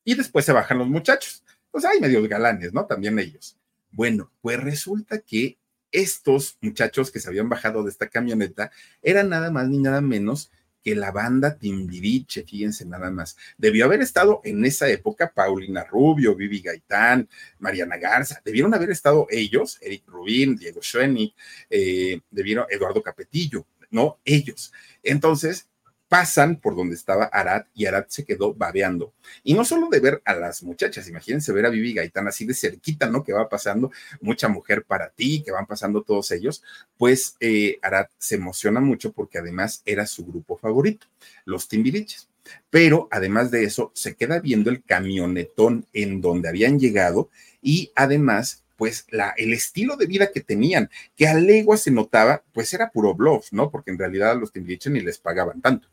Y 0.04 0.16
después 0.16 0.44
se 0.44 0.52
bajan 0.52 0.80
los 0.80 0.90
muchachos 0.90 1.42
pues 1.72 1.86
hay 1.86 2.00
medios 2.00 2.28
galanes, 2.28 2.74
¿no? 2.74 2.86
También 2.86 3.18
ellos. 3.20 3.58
Bueno, 3.92 4.32
pues 4.42 4.60
resulta 4.60 5.20
que 5.20 5.58
estos 5.92 6.58
muchachos 6.62 7.12
que 7.12 7.20
se 7.20 7.28
habían 7.28 7.50
bajado 7.50 7.84
de 7.84 7.90
esta 7.90 8.08
camioneta 8.08 8.72
eran 9.02 9.30
nada 9.30 9.52
más 9.52 9.68
ni 9.68 9.78
nada 9.78 10.02
menos 10.02 10.52
que 10.84 10.96
la 10.96 11.12
banda 11.12 11.58
Timbiriche, 11.58 12.44
fíjense 12.44 12.86
nada 12.86 13.12
más. 13.12 13.38
Debió 13.58 13.86
haber 13.86 14.02
estado 14.02 14.42
en 14.44 14.66
esa 14.66 14.90
época 14.90 15.32
Paulina 15.34 15.84
Rubio, 15.84 16.36
Vivi 16.36 16.62
Gaitán, 16.62 17.30
Mariana 17.60 17.98
Garza, 17.98 18.42
debieron 18.44 18.74
haber 18.74 18.90
estado 18.90 19.28
ellos, 19.30 19.78
Eric 19.82 20.08
Rubín, 20.08 20.56
Diego 20.56 20.82
Schoenig, 20.82 21.36
eh, 21.70 22.20
debieron 22.32 22.66
Eduardo 22.70 23.02
Capetillo, 23.02 23.68
¿no? 23.92 24.20
Ellos. 24.26 24.74
Entonces, 25.04 25.68
pasan 26.12 26.58
por 26.58 26.76
donde 26.76 26.96
estaba 26.96 27.24
Arad 27.24 27.68
y 27.74 27.86
Arad 27.86 28.04
se 28.10 28.26
quedó 28.26 28.54
babeando. 28.54 29.14
Y 29.46 29.54
no 29.54 29.64
solo 29.64 29.88
de 29.88 30.02
ver 30.02 30.22
a 30.26 30.36
las 30.36 30.62
muchachas, 30.62 31.08
imagínense 31.08 31.54
ver 31.54 31.66
a 31.66 31.70
Vivi 31.70 31.94
Gaitán 31.94 32.28
así 32.28 32.46
de 32.46 32.54
cerquita, 32.54 33.08
¿no? 33.08 33.24
Que 33.24 33.32
va 33.32 33.48
pasando 33.48 33.92
mucha 34.20 34.50
mujer 34.50 34.84
para 34.84 35.12
ti, 35.12 35.42
que 35.42 35.52
van 35.52 35.68
pasando 35.68 36.04
todos 36.04 36.30
ellos, 36.32 36.64
pues 36.98 37.38
eh, 37.40 37.80
Arad 37.82 38.08
se 38.18 38.36
emociona 38.36 38.82
mucho 38.82 39.14
porque 39.14 39.38
además 39.38 39.84
era 39.86 40.06
su 40.06 40.26
grupo 40.26 40.58
favorito, 40.58 41.08
los 41.46 41.70
Timbiriches. 41.70 42.28
Pero 42.70 43.08
además 43.10 43.50
de 43.50 43.64
eso, 43.64 43.94
se 43.96 44.16
queda 44.16 44.42
viendo 44.42 44.70
el 44.70 44.84
camionetón 44.84 45.86
en 45.94 46.20
donde 46.20 46.50
habían 46.50 46.78
llegado 46.78 47.30
y 47.62 47.94
además 47.96 48.66
pues 48.82 49.06
la, 49.12 49.36
el 49.38 49.54
estilo 49.54 49.96
de 49.96 50.08
vida 50.08 50.32
que 50.32 50.42
tenían, 50.42 50.90
que 51.16 51.28
a 51.28 51.36
legua 51.36 51.78
se 51.78 51.92
notaba, 51.92 52.44
pues 52.52 52.74
era 52.74 52.90
puro 52.90 53.14
bluff, 53.14 53.52
¿no? 53.52 53.70
Porque 53.70 53.92
en 53.92 54.00
realidad 54.00 54.32
a 54.32 54.34
los 54.34 54.52
Timbiriche 54.52 54.90
ni 54.90 55.02
les 55.02 55.20
pagaban 55.20 55.62
tanto. 55.62 55.88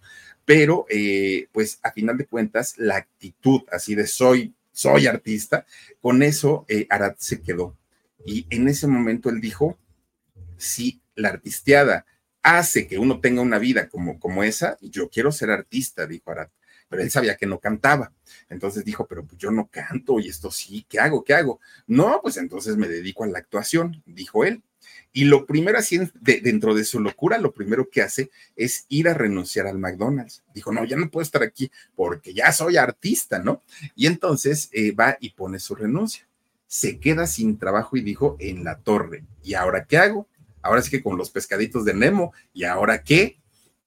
Pero, 0.46 0.86
eh, 0.88 1.48
pues 1.52 1.80
a 1.82 1.92
final 1.92 2.16
de 2.16 2.24
cuentas, 2.24 2.78
la 2.78 2.96
actitud 2.96 3.60
así 3.70 3.94
de 3.94 4.06
soy, 4.06 4.54
soy 4.72 5.06
artista, 5.06 5.66
con 6.00 6.22
eso 6.22 6.64
eh, 6.66 6.86
Arad 6.88 7.16
se 7.18 7.42
quedó. 7.42 7.76
Y 8.24 8.46
en 8.48 8.66
ese 8.68 8.86
momento 8.86 9.28
él 9.28 9.42
dijo, 9.42 9.76
si 10.56 11.02
la 11.14 11.28
artisteada 11.28 12.06
hace 12.42 12.86
que 12.86 12.96
uno 12.96 13.20
tenga 13.20 13.42
una 13.42 13.58
vida 13.58 13.90
como, 13.90 14.18
como 14.18 14.44
esa, 14.44 14.78
yo 14.80 15.10
quiero 15.10 15.30
ser 15.30 15.50
artista, 15.50 16.06
dijo 16.06 16.30
Arad 16.30 16.48
pero 16.88 17.02
él 17.02 17.10
sabía 17.10 17.36
que 17.36 17.46
no 17.46 17.58
cantaba. 17.58 18.12
Entonces 18.48 18.84
dijo, 18.84 19.06
pero 19.06 19.24
pues 19.24 19.38
yo 19.38 19.50
no 19.50 19.68
canto 19.68 20.20
y 20.20 20.28
esto 20.28 20.50
sí, 20.50 20.86
¿qué 20.88 20.98
hago? 20.98 21.24
¿Qué 21.24 21.34
hago? 21.34 21.60
No, 21.86 22.20
pues 22.22 22.36
entonces 22.36 22.76
me 22.76 22.88
dedico 22.88 23.24
a 23.24 23.28
la 23.28 23.38
actuación, 23.38 24.02
dijo 24.06 24.44
él. 24.44 24.62
Y 25.12 25.24
lo 25.24 25.46
primero 25.46 25.78
así, 25.78 25.98
dentro 26.20 26.74
de 26.74 26.84
su 26.84 27.00
locura, 27.00 27.38
lo 27.38 27.52
primero 27.52 27.88
que 27.90 28.02
hace 28.02 28.30
es 28.56 28.84
ir 28.88 29.08
a 29.08 29.14
renunciar 29.14 29.66
al 29.66 29.78
McDonald's. 29.78 30.42
Dijo, 30.54 30.72
no, 30.72 30.84
ya 30.84 30.96
no 30.96 31.10
puedo 31.10 31.22
estar 31.22 31.42
aquí 31.42 31.70
porque 31.96 32.34
ya 32.34 32.52
soy 32.52 32.76
artista, 32.76 33.38
¿no? 33.38 33.62
Y 33.94 34.06
entonces 34.06 34.68
eh, 34.72 34.92
va 34.92 35.16
y 35.20 35.30
pone 35.30 35.58
su 35.58 35.74
renuncia. 35.74 36.28
Se 36.66 37.00
queda 37.00 37.26
sin 37.26 37.58
trabajo 37.58 37.96
y 37.96 38.02
dijo, 38.02 38.36
en 38.38 38.64
la 38.64 38.78
torre. 38.78 39.24
¿Y 39.42 39.54
ahora 39.54 39.86
qué 39.86 39.96
hago? 39.96 40.28
Ahora 40.60 40.82
sí 40.82 40.90
que 40.90 41.02
con 41.02 41.16
los 41.16 41.30
pescaditos 41.30 41.84
de 41.84 41.94
Nemo. 41.94 42.32
¿Y 42.52 42.64
ahora 42.64 43.02
qué? 43.02 43.40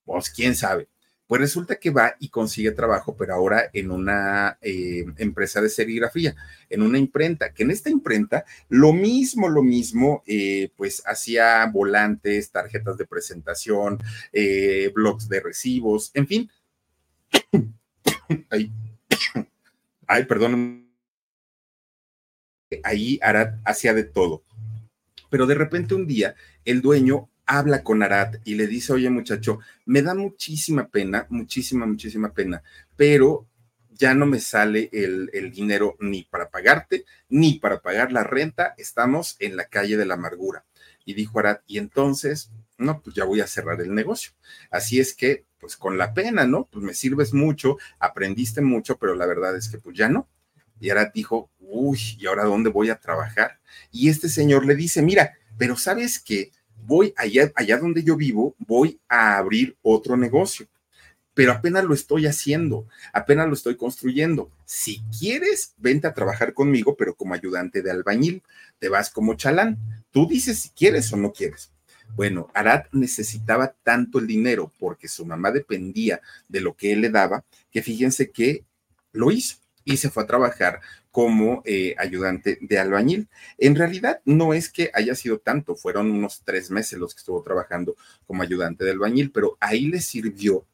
Pues 0.03 0.29
quién 0.31 0.55
sabe. 0.55 0.87
Pues 1.31 1.39
resulta 1.39 1.77
que 1.77 1.91
va 1.91 2.17
y 2.19 2.27
consigue 2.27 2.71
trabajo, 2.71 3.15
pero 3.15 3.33
ahora 3.33 3.69
en 3.71 3.89
una 3.89 4.57
eh, 4.61 5.05
empresa 5.15 5.61
de 5.61 5.69
serigrafía, 5.69 6.35
en 6.69 6.81
una 6.81 6.97
imprenta, 6.97 7.53
que 7.53 7.63
en 7.63 7.71
esta 7.71 7.89
imprenta 7.89 8.43
lo 8.67 8.91
mismo, 8.91 9.47
lo 9.47 9.63
mismo, 9.63 10.23
eh, 10.27 10.71
pues 10.75 11.01
hacía 11.05 11.65
volantes, 11.67 12.51
tarjetas 12.51 12.97
de 12.97 13.05
presentación, 13.05 13.99
eh, 14.33 14.91
blogs 14.93 15.29
de 15.29 15.39
recibos, 15.39 16.11
en 16.15 16.27
fin. 16.27 16.51
Ay, 20.07 20.25
perdón. 20.27 20.91
Ahí 22.83 23.21
hacía 23.63 23.93
de 23.93 24.03
todo. 24.03 24.43
Pero 25.29 25.47
de 25.47 25.55
repente 25.55 25.95
un 25.95 26.07
día 26.07 26.35
el 26.65 26.81
dueño 26.81 27.29
habla 27.45 27.83
con 27.83 28.03
Arad 28.03 28.35
y 28.43 28.55
le 28.55 28.67
dice, 28.67 28.93
oye 28.93 29.09
muchacho, 29.09 29.59
me 29.85 30.01
da 30.01 30.13
muchísima 30.15 30.87
pena, 30.87 31.27
muchísima, 31.29 31.85
muchísima 31.85 32.33
pena, 32.33 32.63
pero 32.95 33.47
ya 34.01 34.15
no 34.15 34.25
me 34.25 34.39
sale 34.39 34.89
el, 34.91 35.51
dinero 35.51 35.95
ni 35.99 36.23
para 36.23 36.49
pagarte, 36.49 37.05
ni 37.29 37.59
para 37.59 37.81
pagar 37.81 38.11
la 38.11 38.23
renta, 38.23 38.73
estamos 38.77 39.35
en 39.39 39.55
la 39.55 39.65
calle 39.65 39.95
de 39.95 40.05
la 40.05 40.15
amargura. 40.15 40.65
Y 41.05 41.13
dijo 41.13 41.37
Arad, 41.39 41.59
y 41.67 41.77
entonces, 41.77 42.51
no, 42.79 42.99
pues 43.01 43.15
ya 43.15 43.25
voy 43.25 43.41
a 43.41 43.47
cerrar 43.47 43.79
el 43.79 43.93
negocio. 43.93 44.31
Así 44.71 44.99
es 44.99 45.13
que, 45.13 45.45
pues 45.59 45.77
con 45.77 45.99
la 45.99 46.15
pena, 46.15 46.47
¿no? 46.47 46.67
Pues 46.71 46.83
me 46.83 46.95
sirves 46.95 47.31
mucho, 47.33 47.77
aprendiste 47.99 48.61
mucho, 48.61 48.97
pero 48.97 49.13
la 49.13 49.27
verdad 49.27 49.55
es 49.55 49.69
que 49.69 49.77
pues 49.77 49.95
ya 49.95 50.09
no. 50.09 50.27
Y 50.79 50.89
Arad 50.89 51.11
dijo, 51.13 51.51
uy, 51.59 51.99
¿y 52.17 52.25
ahora 52.25 52.45
dónde 52.45 52.71
voy 52.71 52.89
a 52.89 52.99
trabajar? 52.99 53.59
Y 53.91 54.09
este 54.09 54.29
señor 54.29 54.65
le 54.65 54.73
dice, 54.73 55.03
mira, 55.03 55.33
pero 55.59 55.77
sabes 55.77 56.19
que 56.19 56.51
voy 56.85 57.13
allá, 57.17 57.51
allá 57.55 57.77
donde 57.77 58.03
yo 58.03 58.15
vivo, 58.15 58.55
voy 58.59 58.99
a 59.07 59.37
abrir 59.37 59.75
otro 59.81 60.17
negocio, 60.17 60.67
pero 61.33 61.53
apenas 61.53 61.85
lo 61.85 61.93
estoy 61.93 62.27
haciendo, 62.27 62.87
apenas 63.13 63.47
lo 63.47 63.53
estoy 63.53 63.77
construyendo. 63.77 64.51
Si 64.65 65.01
quieres, 65.17 65.73
vente 65.77 66.07
a 66.07 66.13
trabajar 66.13 66.53
conmigo, 66.53 66.95
pero 66.97 67.15
como 67.15 67.33
ayudante 67.33 67.81
de 67.81 67.91
albañil, 67.91 68.43
te 68.79 68.89
vas 68.89 69.09
como 69.09 69.35
chalán. 69.35 69.77
Tú 70.11 70.27
dices 70.27 70.59
si 70.59 70.69
quieres 70.69 71.11
o 71.13 71.17
no 71.17 71.31
quieres. 71.31 71.71
Bueno, 72.15 72.49
Arad 72.53 72.83
necesitaba 72.91 73.73
tanto 73.83 74.19
el 74.19 74.27
dinero 74.27 74.71
porque 74.77 75.07
su 75.07 75.25
mamá 75.25 75.51
dependía 75.51 76.21
de 76.49 76.59
lo 76.59 76.75
que 76.75 76.91
él 76.91 77.01
le 77.01 77.09
daba, 77.09 77.45
que 77.71 77.81
fíjense 77.81 78.31
que 78.31 78.65
lo 79.13 79.31
hizo 79.31 79.57
y 79.85 79.97
se 79.97 80.09
fue 80.09 80.23
a 80.23 80.27
trabajar 80.27 80.81
como 81.11 81.61
eh, 81.65 81.93
ayudante 81.97 82.57
de 82.61 82.79
albañil. 82.79 83.27
En 83.57 83.75
realidad 83.75 84.21
no 84.25 84.53
es 84.53 84.71
que 84.71 84.89
haya 84.93 85.13
sido 85.13 85.39
tanto, 85.39 85.75
fueron 85.75 86.09
unos 86.09 86.41
tres 86.43 86.71
meses 86.71 86.97
los 86.97 87.13
que 87.13 87.19
estuvo 87.19 87.43
trabajando 87.43 87.95
como 88.25 88.43
ayudante 88.43 88.85
de 88.85 88.91
albañil, 88.91 89.31
pero 89.31 89.57
ahí 89.59 89.87
le 89.87 90.01
sirvió 90.01 90.65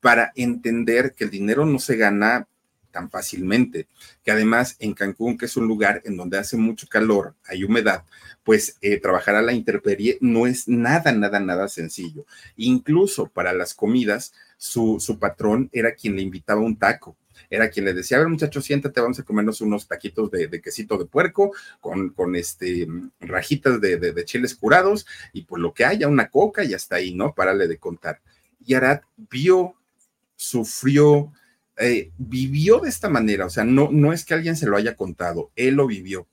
para 0.00 0.32
entender 0.34 1.14
que 1.14 1.24
el 1.24 1.30
dinero 1.30 1.64
no 1.64 1.78
se 1.78 1.96
gana 1.96 2.48
tan 2.90 3.10
fácilmente, 3.10 3.88
que 4.22 4.30
además 4.30 4.76
en 4.78 4.92
Cancún, 4.92 5.38
que 5.38 5.46
es 5.46 5.56
un 5.56 5.66
lugar 5.66 6.02
en 6.04 6.16
donde 6.16 6.38
hace 6.38 6.58
mucho 6.58 6.86
calor, 6.86 7.34
hay 7.46 7.64
humedad, 7.64 8.04
pues 8.44 8.76
eh, 8.82 9.00
trabajar 9.00 9.34
a 9.34 9.42
la 9.42 9.54
intemperie 9.54 10.18
no 10.20 10.46
es 10.46 10.68
nada, 10.68 11.10
nada, 11.12 11.40
nada 11.40 11.68
sencillo. 11.68 12.26
Incluso 12.56 13.28
para 13.28 13.54
las 13.54 13.72
comidas, 13.72 14.34
su, 14.58 14.98
su 15.00 15.18
patrón 15.18 15.70
era 15.72 15.94
quien 15.94 16.16
le 16.16 16.22
invitaba 16.22 16.60
un 16.60 16.76
taco 16.76 17.16
era 17.50 17.70
quien 17.70 17.84
le 17.84 17.94
decía, 17.94 18.16
a 18.16 18.20
ver 18.20 18.28
muchachos, 18.28 18.64
siéntate, 18.64 19.00
vamos 19.00 19.18
a 19.18 19.22
comernos 19.22 19.60
unos 19.60 19.86
taquitos 19.86 20.30
de, 20.30 20.60
quesito 20.60 20.98
de 20.98 21.06
puerco 21.06 21.52
con, 21.80 22.10
con 22.10 22.36
este, 22.36 22.86
rajitas 23.20 23.80
de, 23.80 24.24
chiles 24.24 24.54
curados 24.54 25.06
y 25.32 25.42
por 25.42 25.60
lo 25.60 25.72
que 25.72 25.84
haya, 25.84 26.08
una 26.08 26.28
coca 26.28 26.64
y 26.64 26.74
hasta 26.74 26.96
ahí, 26.96 27.14
¿no? 27.14 27.34
Párale 27.34 27.68
de 27.68 27.78
contar. 27.78 28.20
Y 28.64 28.74
Arad 28.74 29.00
vio, 29.16 29.74
sufrió, 30.36 31.32
eh, 31.76 32.10
vivió 32.18 32.80
de 32.80 32.88
esta 32.88 33.08
manera, 33.08 33.46
o 33.46 33.50
sea, 33.50 33.64
no, 33.64 33.90
no 33.90 34.12
es 34.12 34.24
que 34.24 34.34
alguien 34.34 34.56
se 34.56 34.66
lo 34.66 34.76
haya 34.76 34.96
contado, 34.96 35.50
él 35.56 35.74
lo 35.74 35.86
vivió. 35.86 36.26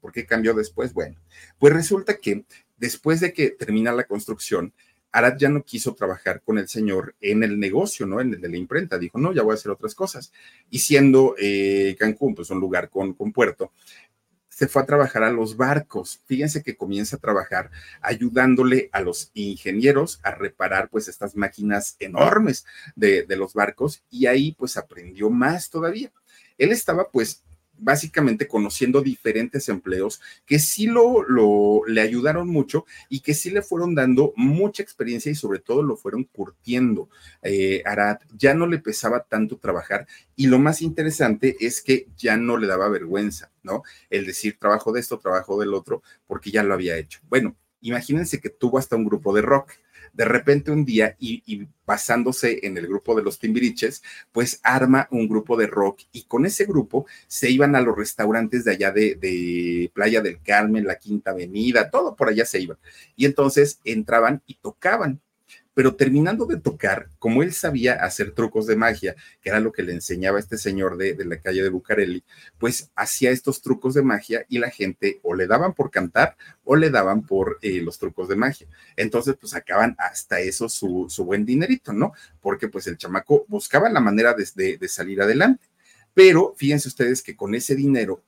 ¿Por 0.00 0.12
qué 0.12 0.26
cambió 0.26 0.54
después? 0.54 0.92
Bueno, 0.92 1.16
pues 1.58 1.72
resulta 1.72 2.18
que 2.18 2.44
después 2.76 3.20
de 3.20 3.32
que 3.32 3.50
termina 3.50 3.92
la 3.92 4.04
construcción, 4.04 4.72
Arad 5.12 5.36
ya 5.38 5.48
no 5.48 5.62
quiso 5.64 5.94
trabajar 5.94 6.42
con 6.42 6.58
el 6.58 6.68
señor 6.68 7.14
en 7.20 7.42
el 7.42 7.58
negocio, 7.58 8.06
¿no? 8.06 8.20
En 8.20 8.34
el 8.34 8.40
de 8.40 8.48
la 8.48 8.56
imprenta. 8.56 8.98
Dijo, 8.98 9.18
no, 9.18 9.32
ya 9.32 9.42
voy 9.42 9.52
a 9.52 9.54
hacer 9.54 9.70
otras 9.70 9.94
cosas. 9.94 10.32
Y 10.70 10.80
siendo 10.80 11.34
eh, 11.38 11.96
Cancún, 11.98 12.34
pues 12.34 12.50
un 12.50 12.60
lugar 12.60 12.90
con, 12.90 13.14
con 13.14 13.32
puerto, 13.32 13.72
se 14.48 14.68
fue 14.68 14.82
a 14.82 14.86
trabajar 14.86 15.22
a 15.22 15.30
los 15.30 15.56
barcos. 15.56 16.22
Fíjense 16.24 16.62
que 16.62 16.76
comienza 16.76 17.16
a 17.16 17.20
trabajar 17.20 17.70
ayudándole 18.00 18.88
a 18.92 19.00
los 19.00 19.30
ingenieros 19.34 20.18
a 20.22 20.30
reparar 20.30 20.88
pues 20.88 21.08
estas 21.08 21.36
máquinas 21.36 21.96
enormes 21.98 22.64
de, 22.94 23.24
de, 23.24 23.36
los 23.36 23.52
barcos 23.52 24.02
y 24.08 24.24
ahí 24.24 24.52
pues 24.52 24.78
aprendió 24.78 25.28
más 25.28 25.68
todavía. 25.68 26.10
Él 26.56 26.72
estaba 26.72 27.10
pues 27.10 27.42
básicamente 27.78 28.48
conociendo 28.48 29.02
diferentes 29.02 29.68
empleos 29.68 30.20
que 30.44 30.58
sí 30.58 30.86
lo, 30.86 31.22
lo, 31.22 31.82
le 31.86 32.00
ayudaron 32.00 32.48
mucho 32.48 32.86
y 33.08 33.20
que 33.20 33.34
sí 33.34 33.50
le 33.50 33.62
fueron 33.62 33.94
dando 33.94 34.32
mucha 34.36 34.82
experiencia 34.82 35.30
y 35.30 35.34
sobre 35.34 35.58
todo 35.58 35.82
lo 35.82 35.96
fueron 35.96 36.24
curtiendo. 36.24 37.08
Eh, 37.42 37.82
Arad 37.84 38.18
ya 38.36 38.54
no 38.54 38.66
le 38.66 38.78
pesaba 38.78 39.24
tanto 39.24 39.58
trabajar 39.58 40.06
y 40.34 40.46
lo 40.46 40.58
más 40.58 40.82
interesante 40.82 41.56
es 41.60 41.82
que 41.82 42.08
ya 42.16 42.36
no 42.36 42.56
le 42.56 42.66
daba 42.66 42.88
vergüenza, 42.88 43.50
¿no? 43.62 43.82
El 44.10 44.26
decir 44.26 44.58
trabajo 44.58 44.92
de 44.92 45.00
esto, 45.00 45.18
trabajo 45.18 45.58
del 45.60 45.74
otro, 45.74 46.02
porque 46.26 46.50
ya 46.50 46.62
lo 46.62 46.74
había 46.74 46.96
hecho. 46.96 47.20
Bueno, 47.28 47.56
imagínense 47.80 48.40
que 48.40 48.50
tuvo 48.50 48.78
hasta 48.78 48.96
un 48.96 49.04
grupo 49.04 49.34
de 49.34 49.42
rock 49.42 49.72
de 50.16 50.24
repente 50.24 50.70
un 50.70 50.84
día 50.84 51.14
y, 51.20 51.68
basándose 51.84 52.66
en 52.66 52.78
el 52.78 52.88
grupo 52.88 53.14
de 53.14 53.22
los 53.22 53.38
Timbiriches, 53.38 54.02
pues 54.32 54.60
arma 54.62 55.06
un 55.10 55.28
grupo 55.28 55.56
de 55.56 55.66
rock 55.66 56.00
y 56.10 56.24
con 56.24 56.46
ese 56.46 56.64
grupo 56.64 57.06
se 57.28 57.50
iban 57.50 57.76
a 57.76 57.80
los 57.80 57.96
restaurantes 57.96 58.64
de 58.64 58.72
allá 58.72 58.90
de, 58.90 59.14
de 59.14 59.90
Playa 59.94 60.20
del 60.22 60.40
Carmen, 60.42 60.86
la 60.86 60.98
Quinta 60.98 61.30
Avenida, 61.30 61.90
todo 61.90 62.16
por 62.16 62.28
allá 62.28 62.44
se 62.46 62.60
iban. 62.60 62.78
Y 63.14 63.26
entonces 63.26 63.80
entraban 63.84 64.42
y 64.46 64.54
tocaban 64.54 65.20
pero 65.76 65.94
terminando 65.94 66.46
de 66.46 66.58
tocar, 66.58 67.10
como 67.18 67.42
él 67.42 67.52
sabía 67.52 67.96
hacer 67.96 68.30
trucos 68.30 68.66
de 68.66 68.76
magia, 68.76 69.14
que 69.42 69.50
era 69.50 69.60
lo 69.60 69.72
que 69.72 69.82
le 69.82 69.92
enseñaba 69.92 70.38
este 70.38 70.56
señor 70.56 70.96
de, 70.96 71.22
la 71.22 71.38
calle 71.38 71.62
de 71.62 71.68
Bucareli, 71.68 72.24
pues 72.56 72.90
hacía 72.96 73.30
estos 73.30 73.60
trucos 73.60 73.92
de 73.92 74.00
magia 74.00 74.46
y 74.48 74.58
la 74.58 74.70
gente 74.70 75.20
o 75.22 75.34
le 75.34 75.46
daban 75.46 75.74
por 75.74 75.90
cantar 75.90 76.38
o 76.64 76.76
le 76.76 76.88
daban 76.88 77.26
por 77.26 77.58
eh, 77.60 77.82
los 77.82 77.98
trucos 77.98 78.30
de 78.30 78.36
magia. 78.36 78.66
Entonces, 78.96 79.36
pues 79.38 79.50
sacaban 79.50 79.94
hasta 79.98 80.40
eso 80.40 80.70
su, 80.70 81.08
buen 81.26 81.44
dinerito, 81.44 81.92
¿no? 81.92 82.14
Porque 82.40 82.68
pues 82.68 82.86
el 82.86 82.96
chamaco 82.96 83.44
buscaba 83.46 83.90
la 83.90 84.00
manera 84.00 84.32
de, 84.32 84.78
de 84.78 84.88
salir 84.88 85.20
adelante. 85.20 85.68
Pero 86.14 86.54
fíjense 86.56 86.88
ustedes 86.88 87.22
que 87.22 87.36
con 87.36 87.54
ese 87.54 87.74
dinero 87.74 88.24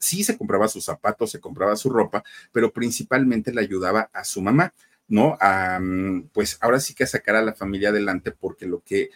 sí 0.00 0.24
se 0.24 0.36
compraba 0.36 0.66
sus 0.66 0.84
zapatos, 0.84 1.30
se 1.30 1.38
compraba 1.38 1.76
su 1.76 1.90
ropa, 1.90 2.24
pero 2.50 2.72
principalmente 2.72 3.52
le 3.52 3.60
ayudaba 3.60 4.10
a 4.12 4.24
su 4.24 4.42
mamá 4.42 4.74
¿no? 5.10 5.36
pues 6.32 6.56
ahora 6.60 6.80
sí 6.80 6.94
que 6.94 7.06
sacar 7.06 7.36
a 7.36 7.42
la 7.42 7.52
familia 7.52 7.90
adelante 7.90 8.30
porque 8.30 8.64
lo 8.64 8.80
que 8.80 9.10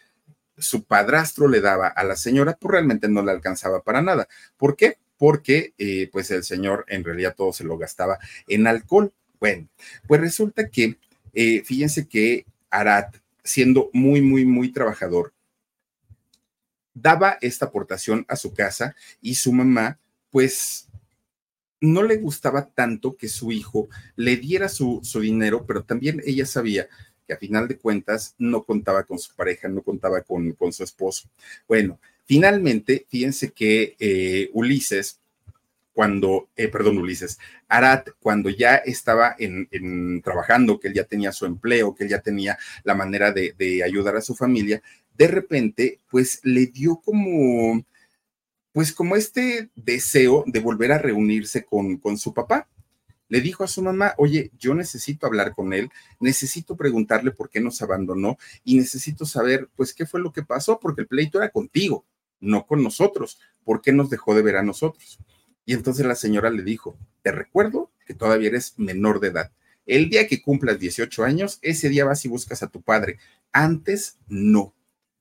su 0.59 0.85
padrastro 0.85 1.49
le 1.49 1.61
daba 1.61 1.89
a 1.89 2.05
la 2.05 2.17
señora, 2.17 2.57
pues 2.61 2.73
realmente 2.73 3.09
no 3.09 3.23
le 3.23 3.31
alcanzaba 3.31 3.83
para 3.83 4.03
nada. 4.03 4.29
¿Por 4.57 4.77
qué? 4.77 4.99
Porque 5.17 5.73
eh, 5.79 6.11
pues 6.13 6.31
el 6.31 6.45
señor 6.45 6.85
en 6.89 7.05
realidad 7.05 7.35
todo 7.37 7.53
se 7.53 7.65
lo 7.65 7.79
gastaba 7.79 8.19
en 8.49 8.67
alcohol. 8.67 9.13
Bueno, 9.41 9.69
pues 10.07 10.21
resulta 10.21 10.69
que, 10.69 10.99
eh, 11.33 11.63
fíjense 11.65 12.07
que 12.07 12.45
Arat, 12.71 13.17
siendo 13.43 13.91
muy, 13.93 14.21
muy, 14.21 14.45
muy 14.45 14.73
trabajador, 14.73 15.33
daba 16.93 17.39
esta 17.41 17.67
aportación 17.67 18.25
a 18.29 18.37
su 18.37 18.53
casa 18.53 18.95
y 19.21 19.37
su 19.37 19.53
mamá, 19.53 19.99
pues 20.31 20.84
no 21.81 22.03
le 22.03 22.17
gustaba 22.17 22.67
tanto 22.67 23.17
que 23.17 23.29
su 23.29 23.53
hijo 23.53 23.89
le 24.17 24.37
diera 24.37 24.69
su, 24.69 25.01
su 25.03 25.21
dinero, 25.21 25.67
pero 25.67 25.85
también 25.85 26.23
ella 26.25 26.47
sabía 26.47 26.89
que 27.27 27.35
a 27.35 27.39
final 27.39 27.69
de 27.69 27.79
cuentas 27.79 28.35
no 28.39 28.65
contaba 28.65 29.05
con 29.05 29.19
su 29.19 29.35
pareja, 29.35 29.69
no 29.69 29.83
contaba 29.83 30.23
con, 30.23 30.53
con 30.53 30.73
su 30.73 30.85
esposo. 30.85 31.29
Bueno, 31.67 31.99
finalmente, 32.25 33.07
fíjense 33.09 33.53
que 33.53 33.97
eh, 33.99 34.51
Ulises, 34.53 35.21
cuando, 35.93 36.49
eh, 36.57 36.69
perdón, 36.69 36.99
Ulises, 36.99 37.39
Arat, 37.69 38.11
cuando 38.19 38.51
ya 38.51 38.77
estaba 38.77 39.37
en, 39.39 40.21
trabajando, 40.23 40.81
que 40.81 40.89
él 40.89 40.95
ya 40.95 41.05
tenía 41.05 41.33
su 41.33 41.47
empleo, 41.47 41.95
que 41.95 42.05
él 42.05 42.11
ya 42.11 42.21
tenía 42.21 42.59
la 42.83 42.95
manera 42.95 43.31
de, 43.31 43.55
de 43.57 43.85
ayudar 43.85 44.17
a 44.17 44.21
su 44.21 44.35
familia, 44.35 44.83
de 45.17 45.29
repente, 45.29 46.01
pues 46.11 46.41
le 46.43 46.67
dio 46.67 46.97
como, 46.97 47.85
pues 48.75 48.93
como 48.93 49.15
este 49.15 49.71
deseo 49.77 50.43
de 50.49 50.59
volver 50.59 50.91
a 50.91 50.99
reunirse 50.99 51.65
con, 51.65 51.97
con 51.97 52.19
su 52.19 52.35
papá 52.35 52.69
le 53.29 53.41
dijo 53.41 53.63
a 53.63 53.69
su 53.69 53.83
mamá, 53.83 54.15
oye, 54.19 54.51
yo 54.59 54.75
necesito 54.75 55.27
hablar 55.27 55.55
con 55.55 55.73
él, 55.73 55.91
necesito 56.19 56.77
preguntarle 56.77 57.31
por 57.31 57.49
qué 57.49 57.61
nos 57.61 57.81
abandonó 57.83 58.37
y 58.65 58.77
necesito 58.77 59.27
saber, 59.27 59.71
pues, 59.77 59.95
qué 59.95 60.07
fue 60.07 60.21
lo 60.21 60.33
que 60.33 60.43
pasó, 60.43 60.79
porque 60.81 61.03
el 61.03 61.07
pleito 61.07 61.39
era 61.39 61.51
contigo, 61.51 62.05
no 62.41 62.67
con 62.67 62.83
nosotros, 62.83 63.39
¿por 63.65 63.81
qué 63.81 63.93
nos 63.93 64.11
dejó 64.11 64.35
de 64.35 64.43
ver 64.43 64.57
a 64.57 64.63
nosotros? 64.63 65.19
Y 65.65 65.73
entonces 65.73 66.05
la 66.05 66.17
señora 66.17 66.51
le 66.51 66.63
dijo, 66.63 66.99
te 67.23 67.33
recuerdo 67.33 67.91
que 68.07 68.15
todavía 68.15 68.49
eres 68.49 68.75
menor 68.77 69.21
de 69.21 69.29
edad. 69.29 69.53
El 69.87 70.11
día 70.11 70.27
que 70.27 70.43
cumplas 70.43 70.79
18 70.79 71.25
años, 71.25 71.59
ese 71.63 71.89
día 71.89 72.05
vas 72.05 72.25
y 72.25 72.29
buscas 72.29 72.63
a 72.63 72.69
tu 72.69 72.83
padre. 72.83 73.19
Antes, 73.53 74.19
no. 74.29 74.75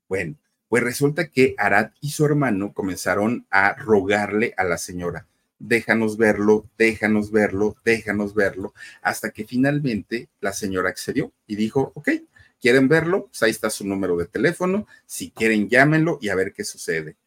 Bueno, 0.09 0.35
pues 0.73 0.81
resulta 0.81 1.27
que 1.27 1.53
Arad 1.59 1.91
y 2.01 2.09
su 2.09 2.25
hermano 2.25 2.73
comenzaron 2.73 3.45
a 3.51 3.75
rogarle 3.75 4.55
a 4.57 4.63
la 4.63 4.79
señora, 4.79 5.27
déjanos 5.59 6.17
verlo, 6.17 6.67
déjanos 6.79 7.31
verlo, 7.31 7.75
déjanos 7.85 8.33
verlo, 8.33 8.73
hasta 9.03 9.29
que 9.29 9.45
finalmente 9.45 10.29
la 10.41 10.51
señora 10.51 10.89
accedió 10.89 11.31
y 11.45 11.57
dijo, 11.57 11.91
ok, 11.93 12.09
¿quieren 12.59 12.87
verlo? 12.87 13.27
Pues 13.27 13.43
ahí 13.43 13.51
está 13.51 13.69
su 13.69 13.85
número 13.85 14.17
de 14.17 14.25
teléfono, 14.25 14.87
si 15.05 15.29
quieren 15.29 15.69
llámenlo 15.69 16.17
y 16.19 16.29
a 16.29 16.35
ver 16.35 16.53
qué 16.53 16.63
sucede. 16.63 17.17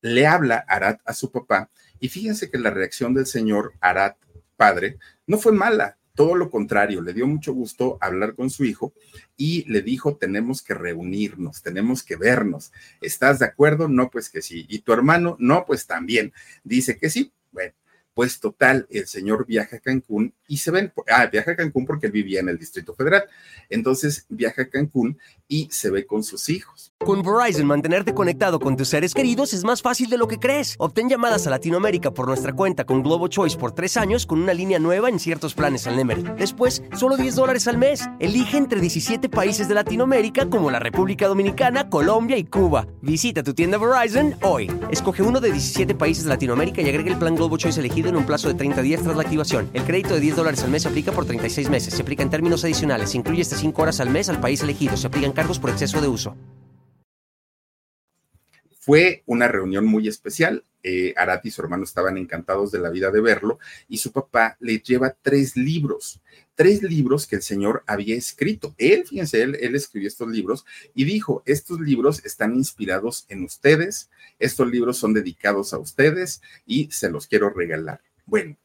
Le 0.00 0.28
habla 0.28 0.64
Arat 0.68 1.00
a 1.04 1.12
su 1.12 1.32
papá 1.32 1.70
y 1.98 2.08
fíjense 2.08 2.52
que 2.52 2.58
la 2.58 2.70
reacción 2.70 3.14
del 3.14 3.26
señor 3.26 3.72
Arat, 3.80 4.16
padre, 4.56 4.98
no 5.26 5.38
fue 5.38 5.50
mala, 5.50 5.98
todo 6.14 6.34
lo 6.34 6.50
contrario, 6.50 7.00
le 7.00 7.14
dio 7.14 7.26
mucho 7.26 7.52
gusto 7.52 7.98
hablar 8.00 8.34
con 8.34 8.50
su 8.50 8.64
hijo 8.64 8.92
y 9.36 9.64
le 9.70 9.82
dijo, 9.82 10.16
tenemos 10.16 10.62
que 10.62 10.74
reunirnos, 10.74 11.62
tenemos 11.62 12.02
que 12.02 12.16
vernos. 12.16 12.72
¿Estás 13.00 13.38
de 13.38 13.46
acuerdo? 13.46 13.88
No, 13.88 14.10
pues 14.10 14.28
que 14.28 14.42
sí. 14.42 14.66
¿Y 14.68 14.80
tu 14.80 14.92
hermano? 14.92 15.36
No, 15.38 15.64
pues 15.64 15.86
también. 15.86 16.32
Dice 16.64 16.98
que 16.98 17.10
sí. 17.10 17.32
Bueno, 17.50 17.74
pues 18.14 18.40
total, 18.40 18.86
el 18.90 19.06
señor 19.06 19.46
viaja 19.46 19.76
a 19.76 19.80
Cancún 19.80 20.34
y 20.46 20.58
se 20.58 20.70
ven, 20.70 20.92
ah, 21.08 21.26
viaja 21.26 21.52
a 21.52 21.56
Cancún 21.56 21.86
porque 21.86 22.06
él 22.06 22.12
vivía 22.12 22.40
en 22.40 22.48
el 22.48 22.58
Distrito 22.58 22.94
Federal. 22.94 23.24
Entonces 23.70 24.26
viaja 24.28 24.62
a 24.62 24.68
Cancún 24.68 25.18
y 25.48 25.68
se 25.70 25.90
ve 25.90 26.06
con 26.06 26.22
sus 26.22 26.48
hijos. 26.50 26.92
Con 26.98 27.22
Verizon, 27.22 27.66
mantenerte 27.66 28.12
conectado 28.12 28.60
con 28.60 28.76
tus 28.76 28.88
seres 28.88 29.14
queridos 29.14 29.54
es 29.54 29.64
más 29.64 29.80
fácil 29.80 30.10
de 30.10 30.18
lo 30.18 30.28
que 30.28 30.38
crees. 30.38 30.74
Obtén 30.78 31.08
llamadas 31.08 31.46
a 31.46 31.50
Latinoamérica 31.50 32.12
por 32.12 32.26
nuestra 32.26 32.52
cuenta 32.52 32.84
con 32.84 33.02
Globo 33.02 33.28
Choice 33.28 33.56
por 33.56 33.72
tres 33.72 33.96
años 33.96 34.26
con 34.26 34.42
una 34.42 34.52
línea 34.52 34.78
nueva 34.78 35.08
en 35.08 35.18
ciertos 35.18 35.54
planes 35.54 35.86
al 35.86 35.96
Nemer. 35.96 36.36
Después, 36.36 36.82
solo 36.96 37.16
10 37.16 37.34
dólares 37.34 37.66
al 37.66 37.78
mes. 37.78 38.06
Elige 38.20 38.58
entre 38.58 38.80
17 38.80 39.30
países 39.30 39.68
de 39.68 39.74
Latinoamérica 39.74 40.50
como 40.50 40.70
la 40.70 40.78
República 40.80 41.28
Dominicana, 41.28 41.88
Colombia 41.88 42.36
y 42.36 42.44
Cuba. 42.44 42.86
Visita 43.00 43.42
tu 43.42 43.54
tienda 43.54 43.78
Verizon 43.78 44.36
hoy. 44.42 44.70
Escoge 44.90 45.22
uno 45.22 45.40
de 45.40 45.50
17 45.50 45.94
países 45.94 46.24
de 46.24 46.30
Latinoamérica 46.30 46.82
y 46.82 46.88
agrega 46.88 47.10
el 47.10 47.18
plan 47.18 47.34
Globo 47.34 47.56
Choice 47.56 47.80
elegido 47.80 48.01
en 48.08 48.16
un 48.16 48.26
plazo 48.26 48.48
de 48.48 48.54
30 48.54 48.82
días 48.82 49.02
tras 49.02 49.16
la 49.16 49.22
activación. 49.22 49.70
El 49.72 49.84
crédito 49.84 50.14
de 50.14 50.20
10 50.20 50.36
dólares 50.36 50.62
al 50.62 50.70
mes 50.70 50.82
se 50.82 50.88
aplica 50.88 51.12
por 51.12 51.24
36 51.24 51.68
meses. 51.70 51.94
Se 51.94 52.02
aplica 52.02 52.22
en 52.22 52.30
términos 52.30 52.64
adicionales. 52.64 53.10
Se 53.10 53.18
incluye 53.18 53.42
hasta 53.42 53.56
5 53.56 53.82
horas 53.82 54.00
al 54.00 54.10
mes 54.10 54.28
al 54.28 54.40
país 54.40 54.62
elegido. 54.62 54.96
Se 54.96 55.06
aplican 55.06 55.32
cargos 55.32 55.58
por 55.58 55.70
exceso 55.70 56.00
de 56.00 56.08
uso. 56.08 56.36
Fue 58.84 59.22
una 59.26 59.46
reunión 59.46 59.86
muy 59.86 60.08
especial. 60.08 60.64
Eh, 60.82 61.14
Arati 61.16 61.48
y 61.48 61.50
su 61.52 61.62
hermano 61.62 61.84
estaban 61.84 62.18
encantados 62.18 62.72
de 62.72 62.80
la 62.80 62.90
vida 62.90 63.12
de 63.12 63.20
verlo 63.20 63.60
y 63.88 63.98
su 63.98 64.10
papá 64.10 64.56
le 64.58 64.80
lleva 64.80 65.16
tres 65.22 65.56
libros, 65.56 66.20
tres 66.56 66.82
libros 66.82 67.28
que 67.28 67.36
el 67.36 67.42
señor 67.42 67.84
había 67.86 68.16
escrito. 68.16 68.74
Él, 68.78 69.06
fíjense, 69.06 69.40
él, 69.40 69.56
él 69.60 69.76
escribió 69.76 70.08
estos 70.08 70.28
libros 70.28 70.64
y 70.96 71.04
dijo, 71.04 71.44
estos 71.46 71.78
libros 71.80 72.24
están 72.24 72.56
inspirados 72.56 73.24
en 73.28 73.44
ustedes, 73.44 74.10
estos 74.38 74.70
libros 74.70 74.98
son 74.98 75.14
dedicados 75.14 75.72
a 75.72 75.78
ustedes 75.78 76.42
y 76.66 76.90
se 76.90 77.10
los 77.10 77.26
quiero 77.26 77.50
regalar. 77.50 78.00
Bueno, 78.26 78.56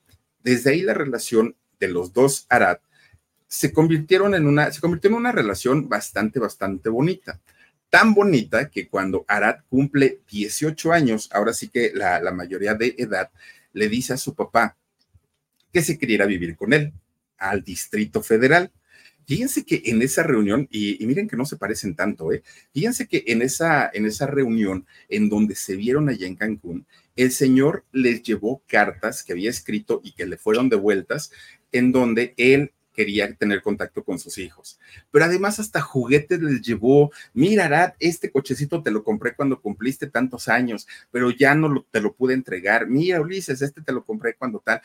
desde 0.43 0.71
ahí 0.71 0.81
la 0.81 0.93
relación 0.93 1.55
de 1.79 1.87
los 1.89 2.13
dos 2.13 2.45
Arad 2.49 2.79
se 3.47 3.71
convirtieron 3.71 4.35
en 4.35 4.45
una, 4.45 4.71
se 4.71 4.81
convirtió 4.81 5.09
en 5.09 5.15
una 5.15 5.31
relación 5.31 5.87
bastante, 5.87 6.39
bastante 6.39 6.89
bonita. 6.89 7.39
Tan 7.89 8.13
bonita 8.13 8.69
que 8.69 8.87
cuando 8.87 9.23
Arad 9.27 9.59
cumple 9.69 10.19
18 10.29 10.91
años, 10.91 11.29
ahora 11.31 11.53
sí 11.53 11.69
que 11.69 11.91
la, 11.93 12.19
la 12.19 12.31
mayoría 12.31 12.73
de 12.73 12.95
edad, 12.97 13.31
le 13.73 13.87
dice 13.87 14.13
a 14.13 14.17
su 14.17 14.35
papá 14.35 14.75
que 15.71 15.81
se 15.81 15.97
quería 15.97 16.25
vivir 16.25 16.55
con 16.55 16.73
él 16.73 16.91
al 17.37 17.63
Distrito 17.63 18.21
Federal. 18.21 18.71
Fíjense 19.27 19.65
que 19.65 19.81
en 19.85 20.01
esa 20.01 20.23
reunión, 20.23 20.69
y, 20.71 21.05
miren 21.05 21.27
que 21.27 21.35
no 21.35 21.45
se 21.45 21.57
parecen 21.57 21.95
tanto, 21.95 22.31
¿eh? 22.31 22.43
Fíjense 22.73 23.07
que 23.07 23.25
en 23.27 23.41
esa, 23.41 23.91
en 23.93 24.05
esa 24.05 24.25
reunión 24.25 24.87
en 25.09 25.27
donde 25.27 25.53
se 25.55 25.75
vieron 25.75 26.07
allá 26.07 26.27
en 26.27 26.37
Cancún, 26.37 26.87
el 27.17 27.33
señor 27.33 27.83
les 27.91 28.23
llevó 28.23 28.63
cartas 28.67 29.25
que 29.25 29.33
había 29.33 29.49
escrito 29.49 29.99
y 30.01 30.13
que 30.13 30.25
le 30.25 30.37
fueron 30.37 30.69
devueltas, 30.69 31.31
en 31.73 31.91
donde 31.91 32.35
él 32.37 32.71
quería 32.93 33.33
tener 33.35 33.61
contacto 33.61 34.05
con 34.05 34.17
sus 34.17 34.37
hijos. 34.37 34.79
Pero 35.11 35.25
además 35.25 35.59
hasta 35.59 35.81
juguetes 35.81 36.41
les 36.41 36.61
llevó, 36.61 37.11
mira, 37.33 37.65
Arad, 37.65 37.93
este 37.99 38.31
cochecito 38.31 38.81
te 38.81 38.91
lo 38.91 39.03
compré 39.03 39.35
cuando 39.35 39.61
cumpliste 39.61 40.07
tantos 40.07 40.47
años, 40.47 40.87
pero 41.11 41.31
ya 41.31 41.53
no 41.53 41.85
te 41.91 41.99
lo 41.99 42.13
pude 42.13 42.33
entregar. 42.33 42.87
Mira, 42.87 43.19
Ulises, 43.19 43.61
este 43.61 43.81
te 43.81 43.91
lo 43.91 44.05
compré 44.05 44.35
cuando 44.35 44.59
tal. 44.59 44.81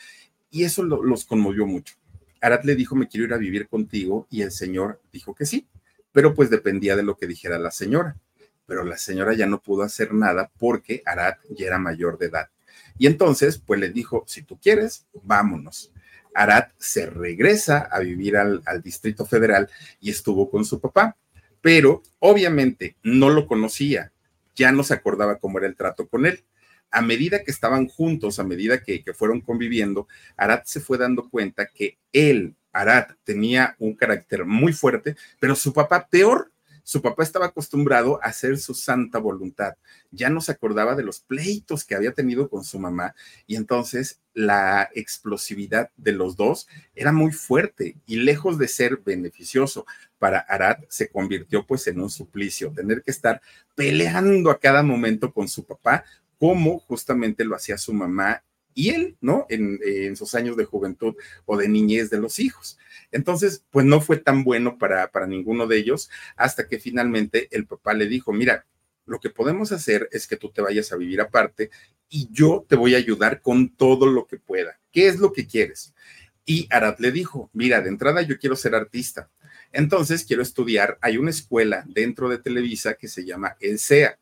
Y 0.51 0.65
eso 0.65 0.83
los 0.83 1.23
conmovió 1.23 1.65
mucho. 1.65 1.95
Arad 2.43 2.65
le 2.65 2.75
dijo, 2.75 2.95
me 2.95 3.07
quiero 3.07 3.25
ir 3.25 3.33
a 3.33 3.37
vivir 3.37 3.69
contigo, 3.69 4.27
y 4.29 4.41
el 4.41 4.51
señor 4.51 5.01
dijo 5.13 5.33
que 5.33 5.45
sí, 5.45 5.65
pero 6.11 6.33
pues 6.33 6.49
dependía 6.49 6.97
de 6.97 7.03
lo 7.03 7.15
que 7.15 7.25
dijera 7.25 7.57
la 7.57 7.71
señora. 7.71 8.17
Pero 8.65 8.83
la 8.83 8.97
señora 8.97 9.33
ya 9.33 9.45
no 9.45 9.61
pudo 9.61 9.83
hacer 9.83 10.13
nada 10.13 10.51
porque 10.59 11.01
Arad 11.05 11.35
ya 11.49 11.67
era 11.67 11.79
mayor 11.79 12.17
de 12.17 12.25
edad. 12.25 12.49
Y 12.97 13.07
entonces, 13.07 13.57
pues 13.57 13.79
le 13.79 13.89
dijo, 13.91 14.25
si 14.27 14.43
tú 14.43 14.59
quieres, 14.59 15.07
vámonos. 15.23 15.93
Arad 16.35 16.65
se 16.77 17.05
regresa 17.05 17.79
a 17.79 17.99
vivir 17.99 18.35
al, 18.35 18.61
al 18.65 18.81
Distrito 18.81 19.25
Federal 19.25 19.69
y 20.01 20.09
estuvo 20.09 20.49
con 20.49 20.65
su 20.65 20.81
papá, 20.81 21.15
pero 21.61 22.03
obviamente 22.19 22.97
no 23.03 23.29
lo 23.29 23.47
conocía, 23.47 24.11
ya 24.53 24.73
no 24.73 24.83
se 24.83 24.93
acordaba 24.93 25.37
cómo 25.37 25.59
era 25.59 25.67
el 25.67 25.77
trato 25.77 26.07
con 26.09 26.25
él 26.25 26.43
a 26.93 27.01
medida 27.01 27.43
que 27.43 27.51
estaban 27.51 27.87
juntos, 27.87 28.39
a 28.39 28.43
medida 28.43 28.83
que, 28.83 29.03
fueron 29.15 29.41
conviviendo, 29.41 30.07
Arat 30.37 30.65
se 30.65 30.79
fue 30.79 30.99
dando 30.99 31.27
cuenta 31.27 31.65
que 31.65 31.97
él, 32.13 32.55
Arat, 32.71 33.13
tenía 33.23 33.75
un 33.79 33.95
carácter 33.95 34.45
muy 34.45 34.73
fuerte, 34.73 35.15
pero 35.39 35.55
su 35.55 35.73
papá 35.73 36.07
peor. 36.09 36.51
Su 36.85 37.01
papá 37.01 37.23
estaba 37.23 37.45
acostumbrado 37.45 38.19
a 38.21 38.27
hacer 38.27 38.57
su 38.57 38.73
santa 38.73 39.17
voluntad. 39.17 39.75
Ya 40.11 40.29
no 40.29 40.41
se 40.41 40.51
acordaba 40.51 40.95
de 40.95 41.03
los 41.03 41.21
pleitos 41.21 41.85
que 41.85 41.95
había 41.95 42.11
tenido 42.11 42.49
con 42.49 42.65
su 42.65 42.77
mamá 42.77 43.15
y 43.47 43.55
entonces 43.55 44.19
la 44.33 44.89
explosividad 44.93 45.91
de 45.95 46.11
los 46.11 46.35
dos 46.35 46.67
era 46.93 47.13
muy 47.13 47.31
fuerte 47.31 47.95
y 48.05 48.17
lejos 48.17 48.57
de 48.57 48.67
ser 48.67 48.97
beneficioso 48.97 49.85
para 50.19 50.39
Arat 50.39 50.83
se 50.89 51.07
convirtió 51.07 51.65
pues 51.65 51.87
en 51.87 52.01
un 52.01 52.09
suplicio, 52.09 52.73
tener 52.73 53.01
que 53.01 53.11
estar 53.11 53.41
peleando 53.75 54.51
a 54.51 54.59
cada 54.59 54.83
momento 54.83 55.31
con 55.31 55.47
su 55.47 55.65
papá 55.65 56.03
como 56.43 56.79
justamente 56.79 57.45
lo 57.45 57.55
hacía 57.55 57.77
su 57.77 57.93
mamá 57.93 58.43
y 58.73 58.89
él, 58.89 59.15
¿no? 59.21 59.45
En, 59.47 60.13
sus 60.17 60.35
años 60.35 60.57
de 60.57 60.65
juventud 60.65 61.15
o 61.45 61.55
de 61.55 61.69
niñez 61.69 62.09
de 62.09 62.19
los 62.19 62.37
hijos. 62.37 62.77
Entonces, 63.13 63.63
pues 63.71 63.85
no 63.85 64.01
fue 64.01 64.17
tan 64.17 64.43
bueno 64.43 64.77
para, 64.77 65.09
para 65.09 65.25
ninguno 65.25 65.67
de 65.67 65.77
ellos 65.77 66.09
hasta 66.35 66.67
que 66.67 66.79
finalmente 66.79 67.47
el 67.51 67.65
papá 67.65 67.93
le 67.93 68.07
dijo, 68.07 68.33
mira, 68.33 68.65
lo 69.05 69.21
que 69.21 69.29
podemos 69.29 69.71
hacer 69.71 70.09
es 70.11 70.27
que 70.27 70.35
tú 70.35 70.51
te 70.51 70.61
vayas 70.61 70.91
a 70.91 70.97
vivir 70.97 71.21
aparte 71.21 71.69
y 72.09 72.27
yo 72.29 72.65
te 72.67 72.75
voy 72.75 72.95
a 72.95 72.97
ayudar 72.97 73.39
con 73.39 73.69
todo 73.69 74.05
lo 74.05 74.27
que 74.27 74.37
pueda. 74.37 74.81
¿Qué 74.91 75.07
es 75.07 75.19
lo 75.19 75.31
que 75.31 75.47
quieres? 75.47 75.93
Y 76.43 76.67
Arad 76.71 76.99
le 76.99 77.13
dijo, 77.13 77.51
mira, 77.53 77.79
de 77.79 77.87
entrada 77.87 78.21
yo 78.21 78.37
quiero 78.37 78.57
ser 78.57 78.75
artista. 78.75 79.31
Entonces 79.71 80.25
quiero 80.25 80.43
estudiar, 80.43 80.97
hay 80.99 81.15
una 81.15 81.29
escuela 81.29 81.85
dentro 81.87 82.27
de 82.27 82.37
Televisa 82.39 82.95
que 82.95 83.07
se 83.07 83.23
llama 83.23 83.55
El 83.61 83.79
SEA. 83.79 84.19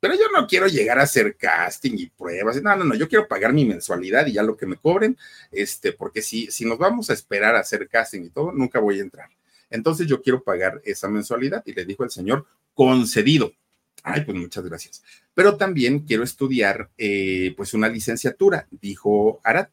Pero 0.00 0.14
yo 0.14 0.24
no 0.34 0.46
quiero 0.46 0.66
llegar 0.66 0.98
a 0.98 1.02
hacer 1.02 1.36
casting 1.36 1.92
y 1.96 2.06
pruebas. 2.06 2.60
No, 2.62 2.74
no, 2.74 2.84
no, 2.84 2.94
yo 2.94 3.08
quiero 3.08 3.28
pagar 3.28 3.52
mi 3.52 3.66
mensualidad 3.66 4.26
y 4.26 4.32
ya 4.32 4.42
lo 4.42 4.56
que 4.56 4.66
me 4.66 4.76
cobren, 4.76 5.16
este, 5.52 5.92
porque 5.92 6.22
si, 6.22 6.50
si 6.50 6.64
nos 6.64 6.78
vamos 6.78 7.10
a 7.10 7.12
esperar 7.12 7.54
a 7.54 7.60
hacer 7.60 7.86
casting 7.88 8.22
y 8.22 8.30
todo, 8.30 8.50
nunca 8.50 8.80
voy 8.80 8.98
a 8.98 9.02
entrar. 9.02 9.28
Entonces 9.68 10.06
yo 10.06 10.22
quiero 10.22 10.42
pagar 10.42 10.80
esa 10.84 11.08
mensualidad 11.08 11.62
y 11.66 11.74
le 11.74 11.84
dijo 11.84 12.02
el 12.02 12.10
señor, 12.10 12.46
concedido. 12.74 13.52
Ay, 14.02 14.22
pues 14.24 14.36
muchas 14.36 14.64
gracias. 14.64 15.02
Pero 15.34 15.56
también 15.56 16.00
quiero 16.00 16.24
estudiar, 16.24 16.90
eh, 16.96 17.52
pues 17.56 17.74
una 17.74 17.88
licenciatura, 17.88 18.66
dijo 18.70 19.40
Arat. 19.44 19.70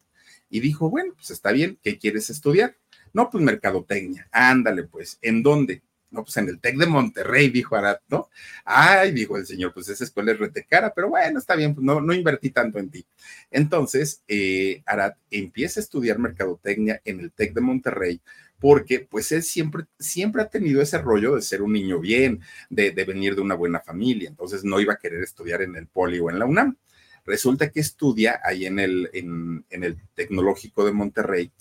Y 0.50 0.60
dijo, 0.62 0.90
bueno, 0.90 1.14
pues 1.14 1.32
está 1.32 1.52
bien, 1.52 1.78
¿qué 1.84 1.98
quieres 1.98 2.30
estudiar? 2.30 2.76
No, 3.14 3.30
pues 3.30 3.44
mercadotecnia. 3.44 4.30
Ándale, 4.32 4.84
pues, 4.84 5.18
¿en 5.22 5.44
dónde? 5.44 5.82
No, 6.10 6.24
pues 6.24 6.38
en 6.38 6.48
el 6.48 6.60
TEC 6.60 6.78
de 6.78 6.86
Monterrey, 6.86 7.50
dijo 7.50 7.76
Arat, 7.76 8.02
¿no? 8.08 8.30
Ay, 8.64 9.12
dijo 9.12 9.36
el 9.38 9.46
señor, 9.46 9.74
pues 9.74 9.90
esa 9.90 10.06
escuela 10.06 10.32
es 10.32 10.40
rete 10.40 10.66
cara, 10.66 10.94
pero 10.96 11.10
bueno, 11.10 11.38
está 11.38 11.56
bien, 11.56 11.76
pues 11.76 11.84
no, 11.86 12.00
no 12.00 12.14
invertí 12.14 12.50
tanto 12.52 12.80
en 12.80 12.90
ti. 12.90 13.06
Entonces, 13.52 14.24
eh, 14.28 14.84
Arat 14.86 15.18
empieza 15.30 15.80
a 15.80 15.84
estudiar 15.84 16.18
mercadotecnia 16.18 17.02
en 17.04 17.20
el 17.20 17.32
TEC 17.32 17.54
de 17.54 17.62
Monterrey, 17.62 18.22
porque 18.60 19.02
pues 19.02 19.32
él 19.32 19.44
siempre, 19.44 19.86
siempre 20.00 20.42
ha 20.42 20.50
tenido 20.50 20.82
ese 20.82 20.98
rollo 20.98 21.36
de 21.36 21.42
ser 21.42 21.62
un 21.62 21.74
niño 21.74 22.00
bien, 22.00 22.42
de, 22.70 22.92
venir 22.92 23.36
de 23.36 23.42
una 23.42 23.56
buena 23.56 23.80
familia, 23.80 24.30
entonces 24.30 24.64
no 24.64 24.80
iba 24.80 24.94
a 24.94 24.98
querer 24.98 25.22
estudiar 25.24 25.62
en 25.62 25.76
el 25.76 25.88
Poli 25.88 26.20
o 26.20 26.30
en 26.30 26.40
la 26.40 26.46
UNAM. 26.46 26.78
Resulta 27.26 27.70
que 27.70 27.82
estudia 27.82 28.40
ahí 28.44 28.66
en 28.66 28.80
el, 28.80 29.10
en, 29.14 29.66
el 29.70 29.98
Tecnológico 30.16 30.86
de 30.86 30.94
Monterrey 30.94 31.52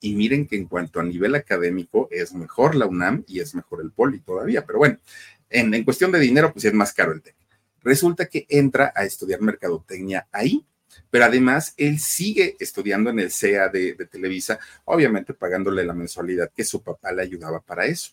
y 0.00 0.14
miren 0.14 0.46
que 0.46 0.56
en 0.56 0.66
cuanto 0.66 1.00
a 1.00 1.04
nivel 1.04 1.34
académico 1.34 2.08
es 2.10 2.34
mejor 2.34 2.74
la 2.74 2.86
UNAM 2.86 3.24
y 3.26 3.40
es 3.40 3.54
mejor 3.54 3.80
el 3.80 3.90
Poli 3.90 4.20
todavía, 4.20 4.64
pero 4.64 4.78
bueno, 4.78 4.98
en, 5.50 5.72
en 5.72 5.84
cuestión 5.84 6.12
de 6.12 6.20
dinero 6.20 6.52
pues 6.52 6.64
es 6.64 6.74
más 6.74 6.92
caro 6.92 7.12
el 7.12 7.22
TEC. 7.22 7.36
Resulta 7.82 8.26
que 8.26 8.46
entra 8.48 8.92
a 8.94 9.04
estudiar 9.04 9.40
mercadotecnia 9.40 10.26
ahí 10.32 10.66
pero 11.10 11.24
además 11.24 11.74
él 11.76 11.98
sigue 11.98 12.56
estudiando 12.58 13.10
en 13.10 13.20
el 13.20 13.30
CEA 13.30 13.68
de, 13.68 13.94
Televisa, 14.10 14.58
obviamente 14.84 15.34
pagándole 15.34 15.84
la 15.84 15.94
mensualidad 15.94 16.50
que 16.54 16.64
su 16.64 16.82
papá 16.82 17.12
le 17.12 17.22
ayudaba 17.22 17.60
para 17.60 17.86
eso. 17.86 18.12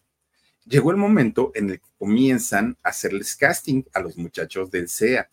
Llegó 0.65 0.91
el 0.91 0.97
momento 0.97 1.51
en 1.55 1.71
el 1.71 1.79
que 1.79 1.89
comienzan 1.97 2.77
a 2.83 2.89
hacerles 2.89 3.35
casting 3.35 3.83
a 3.93 3.99
los 3.99 4.17
muchachos 4.17 4.71
del 4.71 4.89
CEA, 4.89 5.29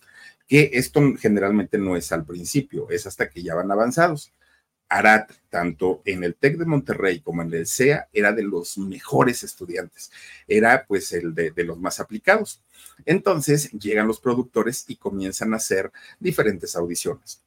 que 0.48 0.70
esto 0.72 1.01
generalmente 1.18 1.78
no 1.78 1.96
es 1.96 2.11
al 2.11 2.24
principio, 2.24 2.90
es 2.90 3.07
hasta 3.07 3.28
que 3.30 3.42
ya 3.42 3.55
van 3.55 3.70
avanzados. 3.70 4.32
Arat, 4.91 5.32
tanto 5.49 6.03
en 6.05 6.24
el 6.24 6.34
TEC 6.34 6.59
de 6.59 6.66
Monterrey 6.66 7.20
como 7.20 7.43
en 7.43 7.55
el 7.55 7.66
CEA, 7.66 8.09
era 8.12 8.32
de 8.32 8.43
los 8.43 8.76
mejores 8.76 9.43
estudiantes, 9.45 10.11
era 10.47 10.84
pues 10.86 11.12
el 11.12 11.34
de, 11.34 11.53
de, 11.53 11.64
los 11.64 11.78
más 11.78 12.01
aplicados. 12.01 12.61
Entonces 13.07 13.70
llegan 13.72 14.09
los 14.09 14.20
productores 14.20 14.84
y 14.88 14.97
comienzan 14.97 15.55
a 15.55 15.57
hacer 15.57 15.93
diferentes 16.18 16.76
audiciones. 16.76 17.43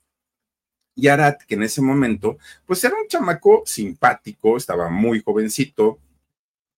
Y 0.95 1.07
Arat, 1.07 1.43
que 1.43 1.55
en 1.55 1.63
ese 1.63 1.81
momento, 1.81 2.37
pues 2.65 2.83
era 2.83 2.95
un 2.95 3.07
chamaco 3.07 3.63
simpático, 3.65 4.57
estaba 4.57 4.89
muy 4.89 5.21
jovencito, 5.21 5.99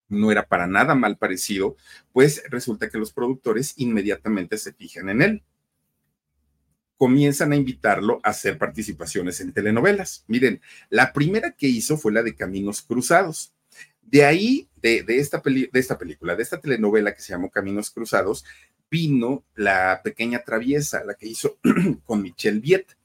no 0.07 0.31
era 0.31 0.47
para 0.47 0.67
nada 0.67 0.95
mal 0.95 1.17
parecido, 1.17 1.75
pues 2.13 2.43
resulta 2.49 2.89
que 2.89 2.97
los 2.97 3.11
productores 3.11 3.73
inmediatamente 3.77 4.57
se 4.57 4.73
fijan 4.73 5.09
en 5.09 5.21
él. 5.21 5.43
Comienzan 6.97 7.51
a 7.51 7.55
invitarlo 7.55 8.19
a 8.23 8.29
hacer 8.29 8.57
participaciones 8.57 9.41
en 9.41 9.51
telenovelas. 9.51 10.23
Miren, 10.27 10.61
la 10.89 11.11
primera 11.13 11.51
que 11.51 11.67
hizo 11.67 11.97
fue 11.97 12.13
la 12.13 12.23
de 12.23 12.35
Caminos 12.35 12.81
Cruzados. 12.81 13.53
De 14.01 14.23
ahí, 14.23 14.69
de, 14.81 15.03
esta, 15.07 15.41
de 15.43 15.69
esta 15.73 15.97
película, 15.97 16.35
de 16.35 16.43
esta 16.43 16.59
telenovela 16.59 17.13
que 17.13 17.21
se 17.21 17.33
llamó 17.33 17.49
Caminos 17.49 17.89
Cruzados, 17.89 18.45
vino 18.89 19.43
la 19.55 20.01
pequeña 20.03 20.43
traviesa, 20.43 21.03
la 21.03 21.15
que 21.15 21.27
hizo 21.27 21.57
con 22.05 22.21
Michelle 22.21 22.59
Viet. 22.59 22.95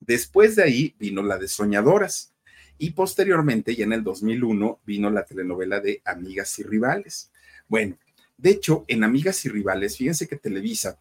Después 0.00 0.54
de 0.56 0.62
ahí 0.62 0.94
vino 0.98 1.22
la 1.22 1.38
de 1.38 1.48
Soñadoras 1.48 2.34
y 2.78 2.90
posteriormente, 2.90 3.74
ya 3.74 3.84
en 3.84 3.94
el 3.94 4.04
2001, 4.04 4.80
vino 4.84 5.10
la 5.10 5.24
telenovela 5.24 5.80
de 5.80 6.02
Amigas 6.04 6.58
y 6.58 6.62
Rivales. 6.62 7.32
Bueno, 7.68 7.98
de 8.36 8.50
hecho, 8.50 8.84
en 8.86 9.02
Amigas 9.02 9.44
y 9.46 9.48
Rivales, 9.48 9.96
fíjense 9.96 10.28
que 10.28 10.36
Televisa 10.36 11.00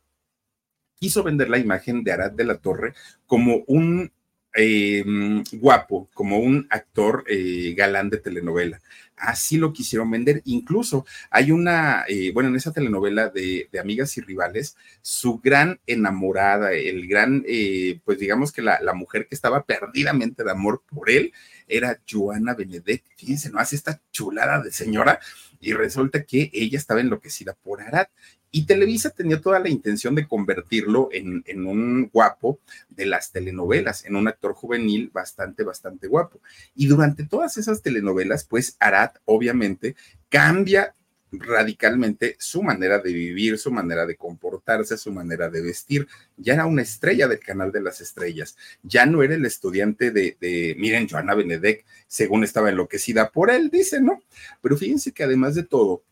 quiso 1.00 1.24
vender 1.24 1.50
la 1.50 1.58
imagen 1.58 2.04
de 2.04 2.12
Arad 2.12 2.32
de 2.32 2.44
la 2.44 2.58
Torre 2.58 2.94
como 3.26 3.64
un 3.68 4.12
em, 4.54 5.44
guapo, 5.54 6.10
como 6.14 6.40
un 6.40 6.68
actor 6.70 7.26
eh, 7.28 7.74
galán 7.76 8.10
de 8.10 8.18
telenovela 8.18 8.80
así 9.18 9.58
lo 9.58 9.74
quisieron 9.74 10.10
vender. 10.12 10.42
Incluso 10.46 11.06
hay 11.30 11.52
una, 11.52 12.06
eh, 12.08 12.32
bueno, 12.34 12.50
en 12.50 12.56
esa 12.56 12.74
telenovela 12.74 13.30
de, 13.30 13.70
Amigas 13.80 14.18
y 14.18 14.22
Rivales, 14.22 14.78
su 15.02 15.40
gran 15.40 15.80
enamorada, 15.86 16.74
el 16.74 17.08
gran, 17.08 17.44
eh, 17.48 18.00
pues 18.04 18.20
digamos 18.20 18.52
que 18.52 18.62
la, 18.62 18.80
la, 18.82 18.94
mujer 18.94 19.28
que 19.28 19.36
estaba 19.36 19.66
perdidamente 19.66 20.44
de 20.44 20.52
amor 20.52 20.84
por 20.88 21.10
él, 21.10 21.34
era 21.68 22.00
Joana 22.10 22.54
Benedet. 22.54 23.04
Fíjense, 23.18 23.50
no 23.50 23.60
hace 23.60 23.76
esta 23.76 24.02
chulada 24.12 24.62
de 24.62 24.72
señora 24.72 25.20
y 25.60 25.74
resulta 25.74 26.24
que 26.24 26.50
ella 26.54 26.78
estaba 26.78 27.02
enloquecida 27.02 27.54
por 27.54 27.82
Arad. 27.82 28.08
Y 28.56 28.66
Televisa 28.66 29.10
tenía 29.10 29.42
toda 29.42 29.60
la 29.60 29.68
intención 29.68 30.16
de 30.16 30.30
convertirlo 30.30 31.10
en, 31.12 31.44
un 31.68 32.10
guapo 32.14 32.62
de 32.88 33.06
las 33.06 33.34
telenovelas, 33.34 34.06
en 34.06 34.16
un 34.16 34.30
actor 34.30 34.54
juvenil 34.54 35.10
bastante, 35.14 35.66
bastante 35.66 36.08
guapo. 36.08 36.40
Y 36.74 36.88
durante 36.88 37.26
todas 37.26 37.58
esas 37.58 37.82
telenovelas, 37.82 38.46
pues 38.46 38.78
Arad 38.80 39.10
obviamente 39.26 39.98
cambia 40.30 40.96
radicalmente 41.34 42.38
su 42.40 42.64
manera 42.64 43.00
de 43.00 43.12
vivir, 43.12 43.58
su 43.58 43.74
manera 43.74 44.06
de 44.06 44.16
comportarse, 44.16 44.98
su 44.98 45.12
manera 45.12 45.50
de 45.50 45.62
vestir. 45.62 46.08
Ya 46.38 46.54
era 46.54 46.66
una 46.66 46.82
estrella 46.82 47.28
del 47.28 47.42
canal 47.42 47.74
de 47.74 47.82
las 47.82 48.00
estrellas. 48.00 48.56
Ya 48.84 49.06
no 49.06 49.22
era 49.22 49.36
el 49.36 49.46
estudiante 49.46 50.12
de, 50.12 50.38
de 50.40 50.78
miren, 50.80 51.10
Joana 51.10 51.36
Benedek, 51.36 51.84
según 52.08 52.46
estaba 52.46 52.70
enloquecida 52.70 53.32
por 53.32 53.52
él, 53.52 53.70
dice, 53.70 54.00
¿no? 54.00 54.24
Pero 54.62 54.78
fíjense 54.78 55.12
que 55.12 55.26
además 55.26 55.56
de 55.56 55.64
todo, 55.64 56.04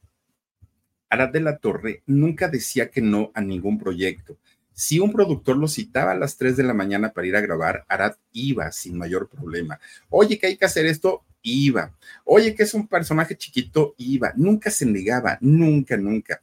Arad 1.14 1.30
de 1.30 1.42
la 1.42 1.58
Torre 1.58 2.02
nunca 2.08 2.48
decía 2.48 2.90
que 2.90 3.00
no 3.00 3.32
a 3.36 3.42
ningún 3.42 3.78
proyecto. 3.78 4.40
Si 4.72 5.00
un 5.00 5.12
productor 5.12 5.58
lo 5.58 5.68
citaba 5.68 6.14
a 6.14 6.16
las 6.16 6.38
3 6.38 6.58
de 6.58 6.64
la 6.64 6.74
mañana 6.74 7.14
para 7.14 7.28
ir 7.28 7.36
a 7.36 7.42
grabar, 7.42 7.86
Arad 7.88 8.16
iba 8.32 8.72
sin 8.72 8.98
mayor 8.98 9.30
problema. 9.30 9.80
Oye, 10.10 10.40
que 10.40 10.48
hay 10.48 10.58
que 10.58 10.66
hacer 10.66 10.88
esto, 10.88 11.24
iba. 11.44 11.96
Oye, 12.26 12.56
que 12.56 12.64
es 12.64 12.74
un 12.74 12.88
personaje 12.88 13.38
chiquito, 13.38 13.94
iba. 14.00 14.34
Nunca 14.36 14.72
se 14.72 14.88
negaba, 14.88 15.38
nunca, 15.40 15.98
nunca. 15.98 16.42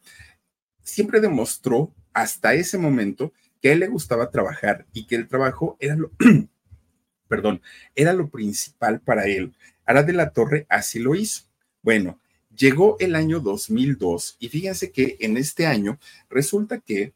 Siempre 0.85 1.21
demostró 1.21 1.93
hasta 2.13 2.55
ese 2.55 2.79
momento 2.79 3.33
que 3.61 3.71
a 3.71 3.73
él 3.73 3.81
le 3.81 3.89
gustaba 3.89 4.31
trabajar 4.31 4.87
y 4.93 5.09
que 5.09 5.17
el 5.17 5.27
trabajo 5.27 5.77
era 5.81 5.97
lo, 5.97 6.13
perdón, 7.27 7.61
era 7.97 8.13
lo 8.13 8.31
principal 8.31 9.01
para 9.01 9.27
él. 9.27 9.53
Arad 9.85 10.05
de 10.05 10.13
la 10.13 10.31
Torre 10.31 10.65
así 10.69 11.01
lo 11.01 11.17
hizo. 11.17 11.43
Bueno, 11.83 12.20
llegó 12.55 12.97
el 13.01 13.15
año 13.15 13.41
2002 13.41 14.37
y 14.39 14.49
fíjense 14.49 14.91
que 14.91 15.17
en 15.21 15.37
este 15.37 15.67
año 15.67 15.99
resulta 16.29 16.79
que 16.79 17.13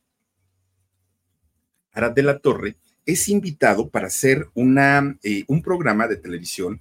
Arad 1.92 2.12
de 2.12 2.22
la 2.22 2.38
Torre 2.38 2.76
es 3.06 3.28
invitado 3.28 3.88
para 3.88 4.06
hacer 4.06 4.48
una, 4.54 5.16
eh, 5.22 5.44
un 5.46 5.62
programa 5.62 6.08
de 6.08 6.16
televisión 6.16 6.80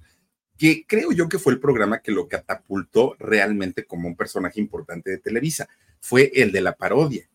que 0.56 0.84
creo 0.86 1.12
yo 1.12 1.28
que 1.28 1.38
fue 1.38 1.52
el 1.52 1.60
programa 1.60 2.00
que 2.00 2.12
lo 2.12 2.28
catapultó 2.28 3.16
realmente 3.18 3.84
como 3.84 4.08
un 4.08 4.16
personaje 4.16 4.60
importante 4.60 5.10
de 5.10 5.18
Televisa, 5.18 5.68
fue 6.00 6.30
el 6.34 6.52
de 6.52 6.60
la 6.60 6.76
parodia. 6.76 7.28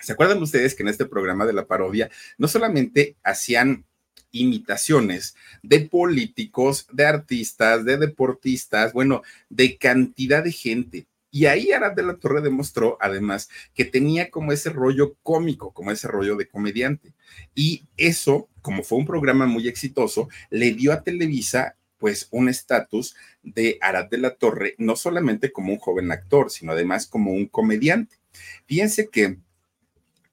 ¿Se 0.00 0.12
acuerdan 0.12 0.42
ustedes 0.42 0.74
que 0.74 0.82
en 0.82 0.88
este 0.88 1.04
programa 1.06 1.44
de 1.44 1.52
la 1.52 1.66
parodia 1.66 2.10
no 2.38 2.48
solamente 2.48 3.16
hacían 3.22 3.84
imitaciones 4.30 5.34
de 5.62 5.80
políticos, 5.80 6.86
de 6.92 7.06
artistas, 7.06 7.84
de 7.84 7.96
deportistas, 7.96 8.92
bueno, 8.92 9.22
de 9.48 9.76
cantidad 9.76 10.44
de 10.44 10.52
gente? 10.52 11.06
Y 11.30 11.46
ahí 11.46 11.72
Arad 11.72 11.92
de 11.92 12.02
la 12.02 12.16
Torre 12.16 12.40
demostró 12.40 12.96
además 13.00 13.50
que 13.74 13.84
tenía 13.84 14.30
como 14.30 14.52
ese 14.52 14.70
rollo 14.70 15.16
cómico, 15.22 15.72
como 15.72 15.90
ese 15.90 16.08
rollo 16.08 16.36
de 16.36 16.48
comediante. 16.48 17.12
Y 17.54 17.84
eso, 17.96 18.48
como 18.62 18.82
fue 18.82 18.98
un 18.98 19.06
programa 19.06 19.46
muy 19.46 19.68
exitoso, 19.68 20.28
le 20.50 20.72
dio 20.72 20.92
a 20.92 21.02
Televisa 21.02 21.76
pues 21.98 22.28
un 22.30 22.48
estatus 22.48 23.16
de 23.42 23.76
Arad 23.80 24.08
de 24.08 24.18
la 24.18 24.36
Torre, 24.36 24.74
no 24.78 24.96
solamente 24.96 25.52
como 25.52 25.72
un 25.72 25.78
joven 25.78 26.10
actor, 26.12 26.50
sino 26.50 26.72
además 26.72 27.06
como 27.06 27.32
un 27.32 27.46
comediante. 27.46 28.16
Fíjense 28.66 29.08
que 29.08 29.38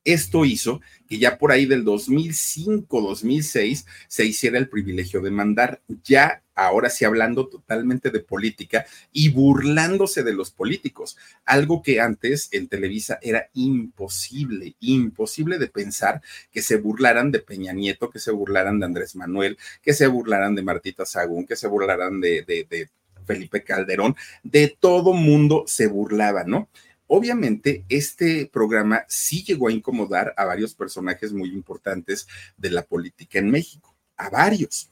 esto 0.06 0.45
hizo 0.45 0.82
que 1.08 1.18
ya 1.18 1.38
por 1.38 1.51
ahí 1.51 1.66
del 1.66 1.84
2005, 1.84 3.01
2006 3.01 3.86
se 4.08 4.26
hiciera 4.26 4.58
el 4.58 4.70
privilegio 4.70 5.22
de 5.22 5.32
mandar, 5.32 5.82
ya 6.03 6.43
ahora 6.56 6.89
sí 6.89 7.03
hablando 7.03 7.47
totalmente 7.47 8.12
de 8.12 8.22
política 8.22 8.86
y 9.12 9.30
burlándose 9.30 10.24
de 10.24 10.34
los 10.34 10.51
políticos, 10.51 11.18
algo 11.43 11.84
que 11.84 11.99
antes 11.99 12.49
en 12.51 12.68
Televisa 12.68 13.20
era 13.22 13.49
imposible, 13.53 14.76
imposible 14.80 15.58
de 15.58 15.68
pensar 15.68 16.22
que 16.51 16.62
se 16.62 16.78
burlaran 16.78 17.32
de 17.32 17.39
Peña 17.39 17.74
Nieto, 17.74 18.10
que 18.10 18.20
se 18.20 18.32
burlaran 18.32 18.80
de 18.80 18.86
Andrés 18.86 19.16
Manuel, 19.16 19.58
que 19.82 19.93
se 19.93 20.08
burlaran 20.08 20.56
de 20.56 20.64
Martita 20.64 21.06
Sagún, 21.06 21.45
que 21.45 21.56
se 21.56 21.68
burlaran 21.68 22.22
de, 22.22 22.43
de, 22.43 22.66
de 22.70 22.89
Felipe 23.26 23.64
Calderón, 23.64 24.16
de 24.43 24.76
todo 24.80 25.14
mundo 25.14 25.66
se 25.68 25.88
burlaba, 25.88 26.43
¿no? 26.45 26.70
Obviamente, 27.08 27.86
este 27.88 28.49
programa 28.51 29.06
sí 29.08 29.43
llegó 29.43 29.68
a 29.68 29.72
incomodar 29.72 30.34
a 30.38 30.45
varios 30.45 30.74
personajes 30.74 31.32
muy 31.32 31.49
importantes 31.49 32.28
de 32.58 32.72
la 32.72 32.84
política 32.84 33.38
en 33.38 33.51
México, 33.51 33.95
a 34.18 34.30
varios. 34.30 34.91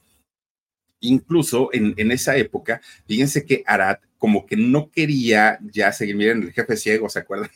Incluso 1.00 1.70
en, 1.72 2.10
esa 2.12 2.36
época, 2.36 2.80
fíjense 3.06 3.44
que 3.44 3.62
Arad 3.66 3.98
como 4.16 4.46
que 4.46 4.56
no 4.56 4.90
quería 4.90 5.58
ya 5.60 5.92
seguir, 5.92 6.16
miren, 6.16 6.44
el 6.44 6.52
jefe 6.52 6.76
ciego, 6.76 7.08
¿se 7.08 7.18
acuerdan? 7.18 7.50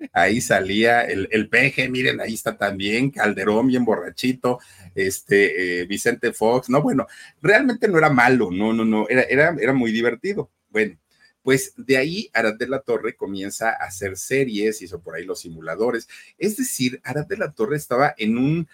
Ahí 0.12 0.40
salía 0.40 1.02
el, 1.02 1.28
el 1.30 1.48
peje, 1.48 1.88
miren, 1.88 2.20
ahí 2.20 2.34
está 2.34 2.58
también 2.58 3.12
Calderón, 3.12 3.68
bien 3.68 3.84
borrachito, 3.84 4.58
este, 4.96 5.82
eh, 5.82 5.86
Vicente 5.86 6.32
Fox, 6.32 6.68
no, 6.68 6.82
bueno, 6.82 7.06
realmente 7.40 7.86
no 7.86 7.98
era 7.98 8.10
malo, 8.10 8.50
no, 8.50 8.72
no, 8.72 8.84
no, 8.84 9.08
era, 9.08 9.22
era, 9.22 9.54
era 9.60 9.72
muy 9.72 9.92
divertido. 9.92 10.50
Bueno, 10.70 10.98
pues 11.42 11.74
de 11.76 11.96
ahí 11.96 12.30
Arad 12.32 12.54
de 12.54 12.68
la 12.68 12.80
Torre 12.80 13.16
comienza 13.16 13.70
a 13.70 13.86
hacer 13.86 14.16
series, 14.16 14.82
hizo 14.82 15.00
por 15.00 15.14
ahí 15.16 15.24
los 15.24 15.40
simuladores. 15.40 16.08
Es 16.38 16.56
decir, 16.56 17.00
Arad 17.04 17.26
de 17.26 17.36
la 17.36 17.52
Torre 17.52 17.76
estaba 17.76 18.14
en 18.16 18.38
un, 18.38 18.68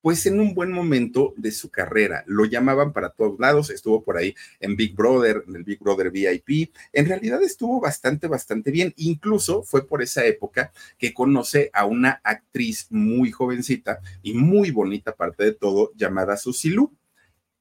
pues 0.00 0.24
en 0.26 0.38
un 0.38 0.54
buen 0.54 0.70
momento 0.70 1.34
de 1.36 1.50
su 1.50 1.68
carrera. 1.68 2.22
Lo 2.28 2.44
llamaban 2.44 2.92
para 2.92 3.10
todos 3.10 3.40
lados, 3.40 3.70
estuvo 3.70 4.04
por 4.04 4.16
ahí 4.16 4.36
en 4.60 4.76
Big 4.76 4.94
Brother, 4.94 5.42
en 5.48 5.56
el 5.56 5.64
Big 5.64 5.80
Brother 5.80 6.12
VIP. 6.12 6.72
En 6.92 7.06
realidad 7.06 7.42
estuvo 7.42 7.80
bastante, 7.80 8.28
bastante 8.28 8.70
bien. 8.70 8.94
Incluso 8.96 9.64
fue 9.64 9.84
por 9.84 10.02
esa 10.02 10.24
época 10.24 10.72
que 10.96 11.12
conoce 11.12 11.70
a 11.72 11.86
una 11.86 12.20
actriz 12.22 12.86
muy 12.90 13.32
jovencita 13.32 14.00
y 14.22 14.34
muy 14.34 14.70
bonita, 14.70 15.10
aparte 15.10 15.42
de 15.42 15.54
todo, 15.54 15.90
llamada 15.96 16.36
Susilu. 16.36 16.92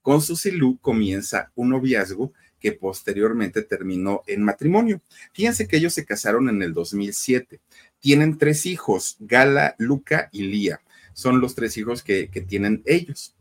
Con 0.03 0.21
Susilu 0.21 0.77
comienza 0.77 1.51
un 1.55 1.69
noviazgo 1.69 2.31
que 2.65 2.71
posteriormente 2.71 3.61
terminó 3.61 4.23
en 4.25 4.41
matrimonio. 4.41 4.99
Fíjense 5.33 5.67
que 5.67 5.77
ellos 5.77 5.93
se 5.93 6.03
casaron 6.03 6.49
en 6.49 6.63
el 6.63 6.73
2007. 6.73 7.59
Tienen 7.99 8.39
tres 8.39 8.65
hijos, 8.65 9.17
Gala, 9.19 9.75
Luca 9.77 10.29
y 10.31 10.47
Lía. 10.47 10.81
Son 11.13 11.41
los 11.41 11.53
tres 11.53 11.77
hijos 11.77 12.01
que, 12.01 12.25
tienen 12.47 12.81
ellos. 12.87 13.35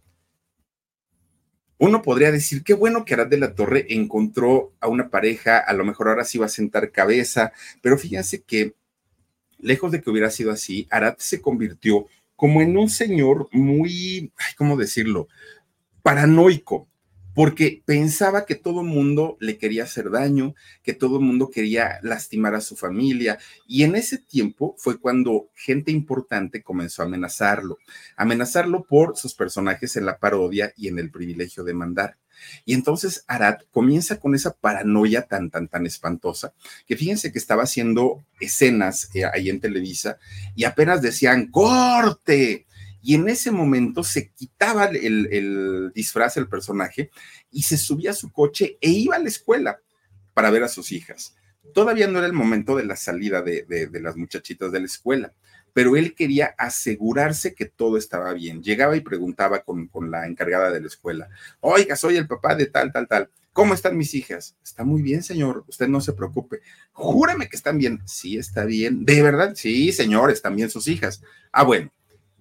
Uno 1.79 2.03
podría 2.03 2.33
decir, 2.33 2.63
qué 2.65 2.75
bueno 2.75 3.07
que 3.07 3.15
Arad 3.15 3.29
de 3.29 3.39
la 3.39 3.55
Torre 3.55 3.87
encontró 3.89 4.75
a 4.79 4.89
una 4.89 5.09
pareja, 5.09 5.57
a 5.57 5.73
lo 5.73 5.87
mejor 5.87 6.09
ahora 6.09 6.27
sí 6.27 6.37
va 6.37 6.45
a 6.45 6.51
sentar 6.51 6.93
cabeza, 6.93 7.55
pero 7.81 7.97
fíjense 7.97 8.43
que 8.43 8.75
lejos 9.59 9.91
de 9.91 10.03
que 10.03 10.11
hubiera 10.11 10.29
sido 10.29 10.51
así, 10.51 10.87
Arad 10.91 11.15
se 11.17 11.41
convirtió 11.41 12.09
como 12.37 12.61
en 12.61 12.77
un 12.77 12.91
señor 12.91 13.49
muy, 13.53 14.35
¿cómo 14.59 14.77
decirlo? 14.77 15.29
Paranoico 16.03 16.89
porque 17.35 17.83
pensaba 17.85 18.47
que 18.47 18.55
todo 18.55 18.81
el 18.81 18.87
mundo 18.87 19.37
le 19.41 19.59
quería 19.59 19.85
hacer 19.85 20.11
daño, 20.11 20.55
que 20.83 20.95
todo 20.95 21.19
el 21.19 21.25
mundo 21.25 21.51
quería 21.51 21.99
lastimar 22.03 22.55
a 22.55 22.61
su 22.61 22.77
familia. 22.77 23.39
Y 23.67 23.83
en 23.83 23.97
ese 23.97 24.19
tiempo 24.19 24.75
fue 24.79 24.99
cuando 24.99 25.49
gente 25.55 25.91
importante 25.91 26.63
comenzó 26.63 27.03
a 27.03 27.07
amenazarlo, 27.07 27.79
amenazarlo 28.17 28.85
por 28.85 29.17
sus 29.17 29.35
personajes 29.35 29.97
en 29.97 30.07
la 30.07 30.19
parodia 30.19 30.73
y 30.77 30.89
en 30.89 30.99
el 30.99 31.11
privilegio 31.11 31.65
de 31.65 31.75
mandar. 31.75 32.17
Y 32.65 32.75
entonces 32.75 33.25
Arad 33.27 33.61
comienza 33.71 34.19
con 34.21 34.35
esa 34.35 34.53
paranoia 34.53 35.23
tan, 35.23 35.51
tan, 35.51 35.69
tan 35.69 35.87
espantosa, 35.87 36.53
que 36.87 36.97
fíjense 36.97 37.33
que 37.33 37.39
estaba 37.39 37.63
haciendo 37.63 38.25
escenas 38.41 39.11
eh, 39.15 39.25
ahí 39.25 39.51
en 39.51 39.61
Televisa 39.61 40.19
y 40.55 40.65
apenas 40.65 41.01
decían, 41.03 41.47
corte, 41.47 42.67
y 43.05 43.15
en 43.17 43.29
ese 43.29 43.51
momento 43.51 44.03
se 44.03 44.31
quitaba 44.31 44.87
el, 44.87 45.93
disfraz 45.95 46.37
del 46.37 46.49
personaje 46.49 47.11
y 47.51 47.63
se 47.63 47.77
subía 47.77 48.13
a 48.13 48.15
su 48.15 48.33
coche 48.33 48.79
e 48.81 48.89
iba 48.89 49.17
a 49.17 49.19
la 49.19 49.29
escuela 49.29 49.79
para 50.33 50.51
ver 50.51 50.63
a 50.63 50.69
sus 50.69 50.91
hijas. 50.91 51.37
Todavía 51.75 52.09
no 52.09 52.19
era 52.19 52.27
el 52.27 52.33
momento 52.33 52.77
de 52.77 52.87
la 52.87 52.97
salida 52.97 53.43
de, 53.43 53.65
de, 53.67 54.01
las 54.01 54.17
muchachitas 54.17 54.73
de 54.73 54.81
la 54.81 54.87
escuela, 54.87 55.35
pero 55.75 55.97
él 55.97 56.15
quería 56.15 56.55
asegurarse 56.57 57.55
que 57.55 57.67
todo 57.67 57.99
estaba 57.99 58.33
bien. 58.33 58.63
Llegaba 58.63 58.97
y 58.97 59.01
preguntaba 59.01 59.65
con, 59.65 59.87
con 59.89 60.11
la 60.11 60.27
encargada 60.27 60.71
de 60.71 60.81
la 60.81 60.87
escuela, 60.87 61.29
oiga, 61.61 61.97
soy 61.97 62.17
el 62.17 62.27
papá 62.27 62.55
de 62.55 62.67
tal, 62.67 62.91
tal, 62.91 63.07
tal. 63.07 63.31
¿Cómo 63.53 63.75
están 63.75 63.99
mis 63.99 64.15
hijas? 64.15 64.57
Está 64.65 64.83
muy 64.83 65.03
bien, 65.03 65.23
señor. 65.23 65.65
Usted 65.69 65.89
no 65.89 66.01
se 66.01 66.15
preocupe. 66.15 66.61
Júrame 66.93 67.51
que 67.51 67.57
están 67.57 67.77
bien. 67.77 68.01
Sí, 68.07 68.39
está 68.39 68.65
bien. 68.65 69.05
¿De 69.05 69.23
verdad? 69.23 69.53
Sí, 69.55 69.93
señor, 69.93 70.31
están 70.31 70.57
bien 70.57 70.71
sus 70.71 70.89
hijas. 70.89 71.23
Ah, 71.53 71.63
bueno 71.63 71.93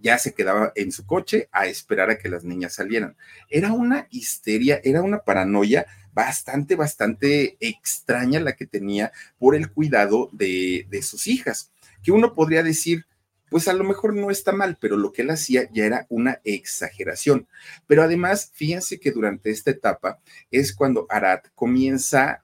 ya 0.04 0.20
se 0.20 0.34
quedaba 0.34 0.74
en 0.76 0.92
su 0.92 1.06
coche 1.06 1.48
a 1.52 1.66
esperar 1.66 2.12
a 2.12 2.18
que 2.18 2.30
las 2.30 2.44
niñas 2.44 2.74
salieran. 2.74 3.16
Era 3.50 3.72
una 3.72 4.08
histeria, 4.12 4.82
era 4.84 5.02
una 5.02 5.20
paranoia 5.20 5.88
bastante, 6.14 6.76
bastante 6.76 7.56
extraña 7.62 8.42
la 8.42 8.56
que 8.56 8.68
tenía 8.68 9.14
por 9.40 9.56
el 9.56 9.72
cuidado 9.72 10.30
de, 10.34 10.86
de 10.90 11.02
sus 11.02 11.26
hijas, 11.26 11.72
que 12.04 12.12
uno 12.12 12.34
podría 12.34 12.64
decir, 12.64 13.06
pues 13.50 13.70
a 13.70 13.74
lo 13.74 13.86
mejor 13.86 14.14
no 14.14 14.30
está 14.30 14.52
mal, 14.52 14.78
pero 14.80 14.98
lo 14.98 15.14
que 15.14 15.22
él 15.22 15.30
hacía 15.30 15.70
ya 15.72 15.86
era 15.86 16.06
una 16.10 16.42
exageración. 16.44 17.48
Pero 17.88 18.04
además, 18.04 18.52
fíjense 18.54 19.00
que 19.00 19.12
durante 19.12 19.52
esta 19.52 19.72
etapa 19.72 20.20
es 20.52 20.76
cuando 20.76 21.08
Arad 21.10 21.40
comienza 21.56 22.44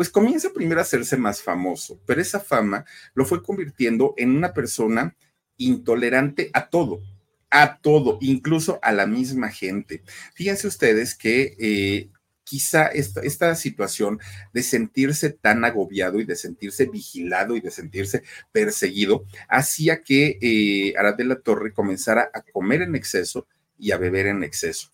pues 0.00 0.08
comienza 0.08 0.48
primero 0.54 0.80
a 0.80 0.82
hacerse 0.82 1.18
más 1.18 1.42
famoso, 1.42 2.00
pero 2.06 2.22
esa 2.22 2.40
fama 2.40 2.86
lo 3.12 3.26
fue 3.26 3.42
convirtiendo 3.42 4.14
en 4.16 4.34
una 4.34 4.54
persona 4.54 5.14
intolerante 5.58 6.48
a 6.54 6.70
todo, 6.70 7.02
a 7.50 7.76
todo, 7.82 8.16
incluso 8.22 8.78
a 8.80 8.92
la 8.92 9.06
misma 9.06 9.50
gente. 9.50 10.02
Fíjense 10.32 10.68
ustedes 10.68 11.14
que 11.14 11.54
eh, 11.60 12.08
quizá 12.44 12.86
esta, 12.86 13.54
situación 13.54 14.20
de 14.54 14.62
sentirse 14.62 15.28
tan 15.28 15.66
agobiado 15.66 16.18
y 16.18 16.24
de 16.24 16.36
sentirse 16.36 16.86
vigilado 16.86 17.54
y 17.54 17.60
de 17.60 17.70
sentirse 17.70 18.22
perseguido 18.52 19.26
hacía 19.50 20.02
que 20.02 20.38
eh, 20.40 20.94
Arad 20.96 21.16
de 21.16 21.24
la 21.24 21.40
Torre 21.40 21.74
comenzara 21.74 22.30
a 22.32 22.40
comer 22.40 22.80
en 22.80 22.94
exceso 22.94 23.46
y 23.78 23.90
a 23.90 23.98
beber 23.98 24.28
en 24.28 24.44
exceso. 24.44 24.90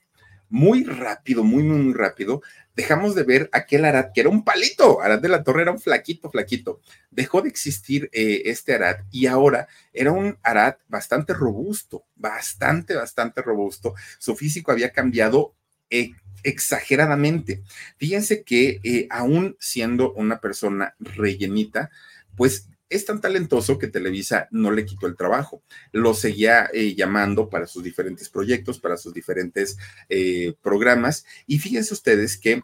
Muy 0.49 0.85
rápido, 0.85 1.43
muy, 1.43 1.63
muy 1.63 1.93
rápido, 1.93 2.43
dejamos 2.77 3.15
de 3.15 3.25
ver 3.25 3.49
aquel 3.53 3.85
Arad 3.85 4.13
que 4.15 4.21
era 4.21 4.31
un 4.31 4.45
palito. 4.45 5.01
Arad 5.01 5.21
de 5.21 5.29
la 5.29 5.43
Torre 5.43 5.63
era 5.63 5.73
un 5.73 5.81
flaquito, 5.81 6.31
flaquito. 6.31 6.81
Dejó 7.11 7.43
de 7.43 7.49
existir 7.49 8.09
eh, 8.13 8.43
este 8.47 8.75
Arad 8.75 8.99
y 9.11 9.27
ahora 9.27 9.67
era 9.93 10.13
un 10.13 10.39
Arad 10.43 10.77
bastante 10.89 11.35
robusto, 11.35 12.05
bastante, 12.15 12.95
bastante 12.95 13.43
robusto. 13.43 13.95
Su 14.19 14.37
físico 14.37 14.71
había 14.73 14.93
cambiado. 14.93 15.55
Eh, 15.91 16.13
exageradamente. 16.43 17.63
Fíjense 17.97 18.45
que 18.45 18.81
eh, 18.85 19.09
aún 19.11 19.57
siendo 19.59 20.13
una 20.13 20.41
persona 20.41 20.95
rellenita, 21.01 21.91
pues 22.37 22.69
es 22.89 23.05
tan 23.05 23.21
talentoso 23.21 23.79
que 23.79 23.89
Televisa 23.89 24.49
no 24.51 24.71
le 24.71 24.85
quitó 24.85 25.07
el 25.07 25.17
trabajo. 25.17 25.63
Lo 25.93 26.15
seguía 26.15 26.71
eh, 26.73 26.95
llamando 26.95 27.49
para 27.49 27.67
sus 27.67 27.83
diferentes 27.83 28.29
proyectos, 28.29 28.79
para 28.79 28.97
sus 28.97 29.13
diferentes 29.13 29.77
eh, 30.09 30.55
programas. 30.63 31.25
Y 31.47 31.59
fíjense 31.59 31.95
ustedes 31.95 32.39
que 32.39 32.63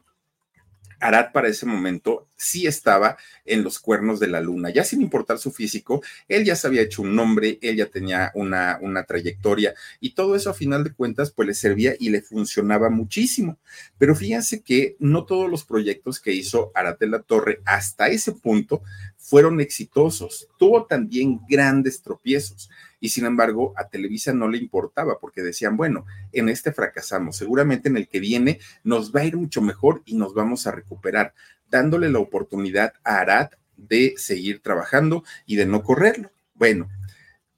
Arad 1.03 1.33
para 1.33 1.49
ese 1.49 1.67
momento 1.67 2.29
sí 2.37 2.67
estaba 2.67 3.17
en 3.45 3.65
los 3.65 3.81
cuernos 3.81 4.21
de 4.21 4.29
la 4.29 4.41
luna, 4.41 4.71
ya 4.71 4.85
sin 4.85 5.03
importar 5.03 5.39
su 5.39 5.51
físico, 5.51 6.01
él 6.29 6.45
ya 6.45 6.55
se 6.55 6.69
había 6.69 6.83
hecho 6.83 7.03
un 7.03 7.17
nombre, 7.17 7.59
él 7.61 7.77
ya 7.77 7.87
tenía 7.87 8.31
una, 8.35 8.79
una 8.81 9.05
trayectoria 9.05 9.75
y 10.01 10.15
todo 10.15 10.37
eso 10.37 10.51
a 10.51 10.55
final 10.55 10.85
de 10.85 10.95
cuentas 10.95 11.33
pues 11.33 11.49
le 11.49 11.55
servía 11.55 11.95
y 11.99 12.11
le 12.11 12.23
funcionaba 12.23 12.89
muchísimo. 12.89 13.59
Pero 13.99 14.15
fíjense 14.15 14.63
que 14.63 14.97
no 15.01 15.25
todos 15.25 15.51
los 15.51 15.65
proyectos 15.65 16.21
que 16.21 16.33
hizo 16.33 16.71
Arad 16.75 16.99
de 16.99 17.09
la 17.09 17.23
Torre 17.23 17.61
hasta 17.65 18.07
ese 18.09 18.33
punto 18.33 18.83
fueron 19.23 19.61
exitosos, 19.61 20.49
tuvo 20.59 20.85
también 20.85 21.41
grandes 21.49 22.03
tropiezos 22.03 22.69
y 22.99 23.11
sin 23.11 23.25
embargo 23.25 23.73
a 23.77 23.89
Televisa 23.89 24.33
no 24.33 24.49
le 24.49 24.59
importaba 24.59 25.21
porque 25.21 25.43
decían, 25.43 25.77
bueno, 25.77 26.05
en 26.33 26.49
este 26.49 26.73
fracasamos, 26.73 27.37
seguramente 27.37 27.89
en 27.89 27.97
el 27.97 28.09
que 28.09 28.19
viene 28.19 28.59
nos 28.83 29.15
va 29.15 29.21
a 29.21 29.25
ir 29.25 29.37
mucho 29.37 29.63
mejor 29.63 30.03
y 30.05 30.17
nos 30.17 30.35
vamos 30.35 30.67
a 30.67 30.73
recuperar, 30.73 31.35
dándole 31.71 32.11
la 32.11 32.19
oportunidad 32.19 32.95
a 33.05 33.21
Arad 33.21 33.51
de 33.77 34.15
seguir 34.17 34.61
trabajando 34.61 35.23
y 35.47 35.55
de 35.55 35.67
no 35.67 35.85
correrlo. 35.85 36.33
Bueno, 36.55 36.89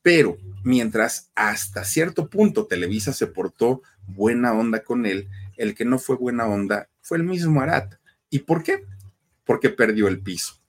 pero 0.03 0.37
mientras 0.65 1.31
hasta 1.35 1.85
cierto 1.85 2.29
punto 2.29 2.67
Televisa 2.67 3.15
se 3.15 3.27
portó 3.27 3.83
buena 4.07 4.53
onda 4.53 4.85
con 4.85 5.07
él, 5.07 5.31
el 5.57 5.75
que 5.75 5.87
no 5.87 5.99
fue 5.99 6.17
buena 6.17 6.47
onda 6.47 6.91
fue 7.01 7.17
el 7.17 7.25
mismo 7.25 7.63
Arad. 7.63 7.95
¿Y 8.29 8.41
por 8.41 8.63
qué? 8.63 8.85
Porque 9.45 9.71
perdió 9.71 10.09
el 10.09 10.21
piso. 10.21 10.64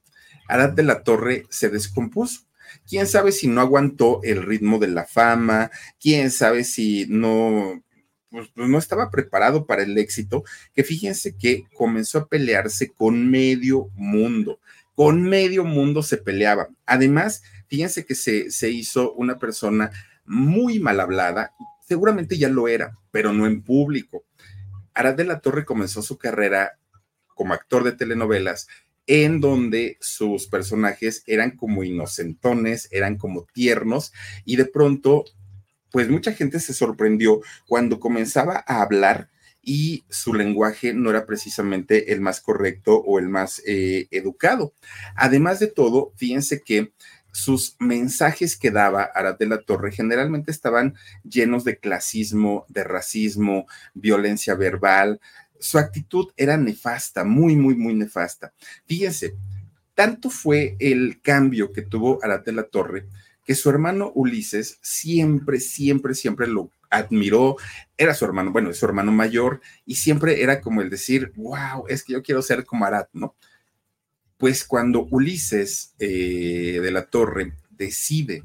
Arad 0.47 0.71
de 0.71 0.83
la 0.83 1.03
Torre 1.03 1.45
se 1.49 1.69
descompuso. 1.69 2.41
Quién 2.87 3.07
sabe 3.07 3.31
si 3.31 3.47
no 3.47 3.61
aguantó 3.61 4.19
el 4.23 4.43
ritmo 4.43 4.79
de 4.79 4.87
la 4.87 5.05
fama, 5.05 5.71
quién 5.99 6.31
sabe 6.31 6.63
si 6.63 7.05
no, 7.07 7.83
pues, 8.29 8.49
pues, 8.53 8.67
no 8.67 8.77
estaba 8.77 9.09
preparado 9.11 9.65
para 9.65 9.83
el 9.83 9.97
éxito, 9.97 10.43
que 10.73 10.83
fíjense 10.83 11.37
que 11.37 11.63
comenzó 11.73 12.19
a 12.19 12.27
pelearse 12.27 12.91
con 12.91 13.29
medio 13.29 13.89
mundo, 13.95 14.59
con 14.93 15.23
medio 15.23 15.63
mundo 15.63 16.03
se 16.03 16.17
peleaba. 16.17 16.67
Además, 16.85 17.43
fíjense 17.67 18.05
que 18.05 18.15
se, 18.15 18.51
se 18.51 18.69
hizo 18.69 19.13
una 19.13 19.39
persona 19.39 19.91
muy 20.25 20.79
mal 20.79 20.99
hablada, 20.99 21.53
seguramente 21.87 22.37
ya 22.37 22.49
lo 22.49 22.67
era, 22.67 22.97
pero 23.11 23.31
no 23.31 23.45
en 23.45 23.61
público. 23.61 24.25
Arad 24.93 25.15
de 25.15 25.25
la 25.25 25.39
Torre 25.39 25.65
comenzó 25.65 26.01
su 26.01 26.17
carrera 26.17 26.77
como 27.35 27.53
actor 27.53 27.83
de 27.83 27.91
telenovelas 27.91 28.67
en 29.07 29.39
donde 29.39 29.97
sus 30.01 30.47
personajes 30.47 31.23
eran 31.27 31.51
como 31.51 31.83
inocentones, 31.83 32.87
eran 32.91 33.17
como 33.17 33.45
tiernos 33.53 34.13
y 34.45 34.55
de 34.55 34.65
pronto, 34.65 35.25
pues 35.91 36.09
mucha 36.09 36.33
gente 36.33 36.59
se 36.59 36.73
sorprendió 36.73 37.41
cuando 37.67 37.99
comenzaba 37.99 38.63
a 38.67 38.81
hablar 38.81 39.29
y 39.61 40.05
su 40.09 40.33
lenguaje 40.33 40.93
no 40.93 41.09
era 41.09 41.25
precisamente 41.25 42.13
el 42.13 42.21
más 42.21 42.39
correcto 42.39 42.97
o 42.97 43.17
el 43.17 43.29
más 43.29 43.61
eh, 43.65 44.07
educado. 44.11 44.73
Además 45.15 45.59
de 45.59 45.67
todo, 45.67 46.13
fíjense 46.15 46.61
que 46.61 46.93
sus 47.31 47.75
mensajes 47.79 48.55
que 48.55 48.71
daba 48.71 49.03
Arad 49.03 49.37
de 49.37 49.47
la 49.47 49.61
Torre 49.61 49.91
generalmente 49.91 50.51
estaban 50.51 50.95
llenos 51.23 51.65
de 51.65 51.77
clasismo, 51.79 52.65
de 52.69 52.85
racismo, 52.85 53.65
violencia 53.93 54.55
verbal, 54.55 55.19
su 55.59 55.77
actitud 55.77 56.27
era 56.35 56.57
nefasta, 56.57 57.23
muy, 57.23 57.55
muy, 57.55 57.75
muy 57.75 57.93
nefasta. 57.93 58.53
Fíjense, 58.85 59.35
tanto 59.93 60.29
fue 60.29 60.75
el 60.79 61.21
cambio 61.21 61.71
que 61.71 61.81
tuvo 61.81 62.23
Arad 62.23 62.43
de 62.43 62.51
la 62.51 62.63
Torre 62.63 63.07
que 63.45 63.55
su 63.55 63.69
hermano 63.69 64.11
Ulises 64.15 64.79
siempre, 64.81 65.59
siempre, 65.59 66.15
siempre 66.15 66.47
lo 66.47 66.71
admiró. 66.89 67.57
Era 67.95 68.15
su 68.15 68.25
hermano, 68.25 68.51
bueno, 68.51 68.71
es 68.71 68.77
su 68.77 68.85
hermano 68.85 69.11
mayor 69.11 69.61
y 69.85 69.95
siempre 69.95 70.41
era 70.41 70.59
como 70.59 70.81
el 70.81 70.89
decir, 70.89 71.31
wow, 71.35 71.85
es 71.87 72.03
que 72.03 72.13
yo 72.13 72.23
quiero 72.23 72.41
ser 72.41 72.65
como 72.65 72.85
Arad, 72.85 73.05
¿no? 73.13 73.35
Pues 74.37 74.65
cuando 74.65 75.07
Ulises 75.11 75.93
eh, 75.99 76.79
de 76.81 76.91
la 76.91 77.05
Torre 77.05 77.53
decide 77.69 78.43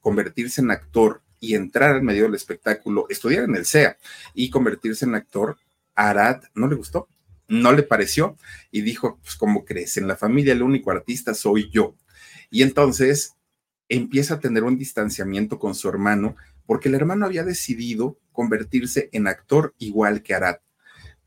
convertirse 0.00 0.60
en 0.60 0.72
actor 0.72 1.22
y 1.38 1.54
entrar 1.54 1.94
al 1.94 2.02
medio 2.02 2.24
del 2.24 2.34
espectáculo, 2.34 3.06
estudiar 3.08 3.44
en 3.44 3.56
el 3.56 3.64
CEA 3.64 3.96
y 4.34 4.50
convertirse 4.50 5.04
en 5.04 5.14
actor, 5.14 5.56
Arad 5.94 6.42
no 6.54 6.68
le 6.68 6.76
gustó, 6.76 7.08
no 7.48 7.72
le 7.72 7.82
pareció 7.82 8.36
y 8.70 8.82
dijo, 8.82 9.18
pues 9.22 9.36
como 9.36 9.64
crees, 9.64 9.96
en 9.96 10.08
la 10.08 10.16
familia 10.16 10.52
el 10.52 10.62
único 10.62 10.90
artista 10.90 11.34
soy 11.34 11.70
yo. 11.70 11.96
Y 12.50 12.62
entonces 12.62 13.34
empieza 13.88 14.34
a 14.34 14.40
tener 14.40 14.62
un 14.64 14.78
distanciamiento 14.78 15.58
con 15.58 15.74
su 15.74 15.88
hermano 15.88 16.36
porque 16.64 16.88
el 16.88 16.94
hermano 16.94 17.26
había 17.26 17.42
decidido 17.42 18.18
convertirse 18.32 19.08
en 19.12 19.26
actor 19.26 19.74
igual 19.78 20.22
que 20.22 20.34
Arad. 20.34 20.56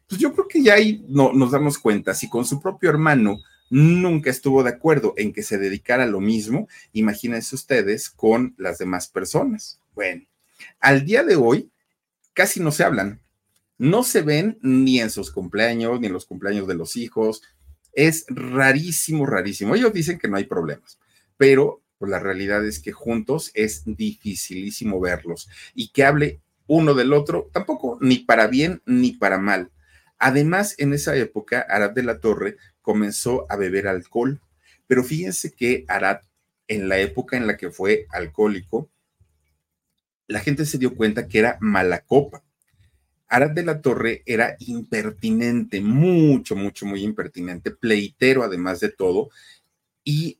Pues 0.07 0.21
yo 0.21 0.33
creo 0.33 0.47
que 0.47 0.63
ya 0.63 0.75
ahí 0.75 1.05
no, 1.09 1.33
nos 1.33 1.51
damos 1.51 1.77
cuenta, 1.77 2.13
si 2.13 2.29
con 2.29 2.45
su 2.45 2.61
propio 2.61 2.89
hermano 2.89 3.39
nunca 3.69 4.29
estuvo 4.29 4.63
de 4.63 4.69
acuerdo 4.69 5.13
en 5.17 5.33
que 5.33 5.43
se 5.43 5.57
dedicara 5.57 6.03
a 6.03 6.07
lo 6.07 6.21
mismo, 6.21 6.67
imagínense 6.91 7.55
ustedes 7.55 8.09
con 8.09 8.53
las 8.57 8.77
demás 8.77 9.07
personas. 9.07 9.79
Bueno, 9.95 10.23
al 10.79 11.05
día 11.05 11.23
de 11.23 11.35
hoy 11.35 11.71
casi 12.33 12.59
no 12.59 12.71
se 12.71 12.83
hablan, 12.83 13.22
no 13.83 14.03
se 14.03 14.21
ven 14.21 14.57
ni 14.61 15.01
en 15.01 15.09
sus 15.09 15.29
cumpleaños, 15.29 15.99
ni 15.99 16.07
en 16.07 16.13
los 16.13 16.25
cumpleaños 16.25 16.69
de 16.69 16.75
los 16.75 16.95
hijos. 16.95 17.43
Es 17.91 18.25
rarísimo, 18.29 19.25
rarísimo. 19.25 19.75
Ellos 19.75 19.91
dicen 19.91 20.17
que 20.17 20.29
no 20.29 20.37
hay 20.37 20.45
problemas, 20.45 20.99
pero 21.35 21.83
pues, 21.97 22.09
la 22.09 22.19
realidad 22.19 22.65
es 22.65 22.79
que 22.79 22.93
juntos 22.93 23.51
es 23.53 23.83
dificilísimo 23.85 25.01
verlos 25.01 25.49
y 25.73 25.91
que 25.91 26.05
hable 26.05 26.39
uno 26.65 26.93
del 26.93 27.11
otro, 27.11 27.49
tampoco, 27.51 27.97
ni 27.99 28.19
para 28.19 28.47
bien 28.47 28.81
ni 28.85 29.11
para 29.11 29.37
mal. 29.37 29.69
Además, 30.17 30.75
en 30.77 30.93
esa 30.93 31.17
época, 31.17 31.65
Arad 31.67 31.91
de 31.91 32.03
la 32.03 32.21
Torre 32.21 32.55
comenzó 32.81 33.45
a 33.49 33.57
beber 33.57 33.89
alcohol, 33.89 34.39
pero 34.87 35.03
fíjense 35.03 35.51
que 35.51 35.83
Arad, 35.89 36.21
en 36.69 36.87
la 36.87 36.99
época 36.99 37.35
en 37.35 37.47
la 37.47 37.57
que 37.57 37.69
fue 37.69 38.07
alcohólico, 38.11 38.89
la 40.27 40.39
gente 40.39 40.65
se 40.65 40.77
dio 40.77 40.95
cuenta 40.95 41.27
que 41.27 41.39
era 41.39 41.57
mala 41.59 41.99
copa 41.99 42.45
Arad 43.33 43.49
de 43.49 43.63
la 43.63 43.81
Torre 43.81 44.21
era 44.27 44.55
impertinente, 44.59 45.81
mucho, 45.81 46.55
mucho, 46.55 46.85
muy 46.85 47.01
impertinente, 47.01 47.71
pleitero 47.71 48.43
además 48.43 48.79
de 48.79 48.89
todo, 48.89 49.31
y 50.03 50.39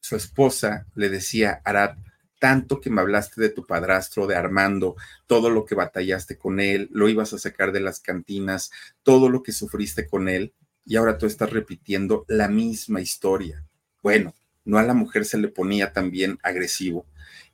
su 0.00 0.16
esposa 0.16 0.86
le 0.94 1.08
decía, 1.08 1.62
Arad, 1.64 1.96
tanto 2.38 2.78
que 2.78 2.90
me 2.90 3.00
hablaste 3.00 3.40
de 3.40 3.48
tu 3.48 3.66
padrastro, 3.66 4.26
de 4.26 4.36
Armando, 4.36 4.96
todo 5.26 5.48
lo 5.48 5.64
que 5.64 5.74
batallaste 5.74 6.36
con 6.36 6.60
él, 6.60 6.90
lo 6.92 7.08
ibas 7.08 7.32
a 7.32 7.38
sacar 7.38 7.72
de 7.72 7.80
las 7.80 8.00
cantinas, 8.00 8.70
todo 9.02 9.30
lo 9.30 9.42
que 9.42 9.52
sufriste 9.52 10.06
con 10.06 10.28
él, 10.28 10.52
y 10.84 10.96
ahora 10.96 11.16
tú 11.16 11.24
estás 11.24 11.50
repitiendo 11.50 12.26
la 12.28 12.48
misma 12.48 13.00
historia. 13.00 13.64
Bueno, 14.02 14.34
no 14.66 14.76
a 14.76 14.82
la 14.82 14.92
mujer 14.92 15.24
se 15.24 15.38
le 15.38 15.48
ponía 15.48 15.94
también 15.94 16.38
agresivo, 16.42 17.06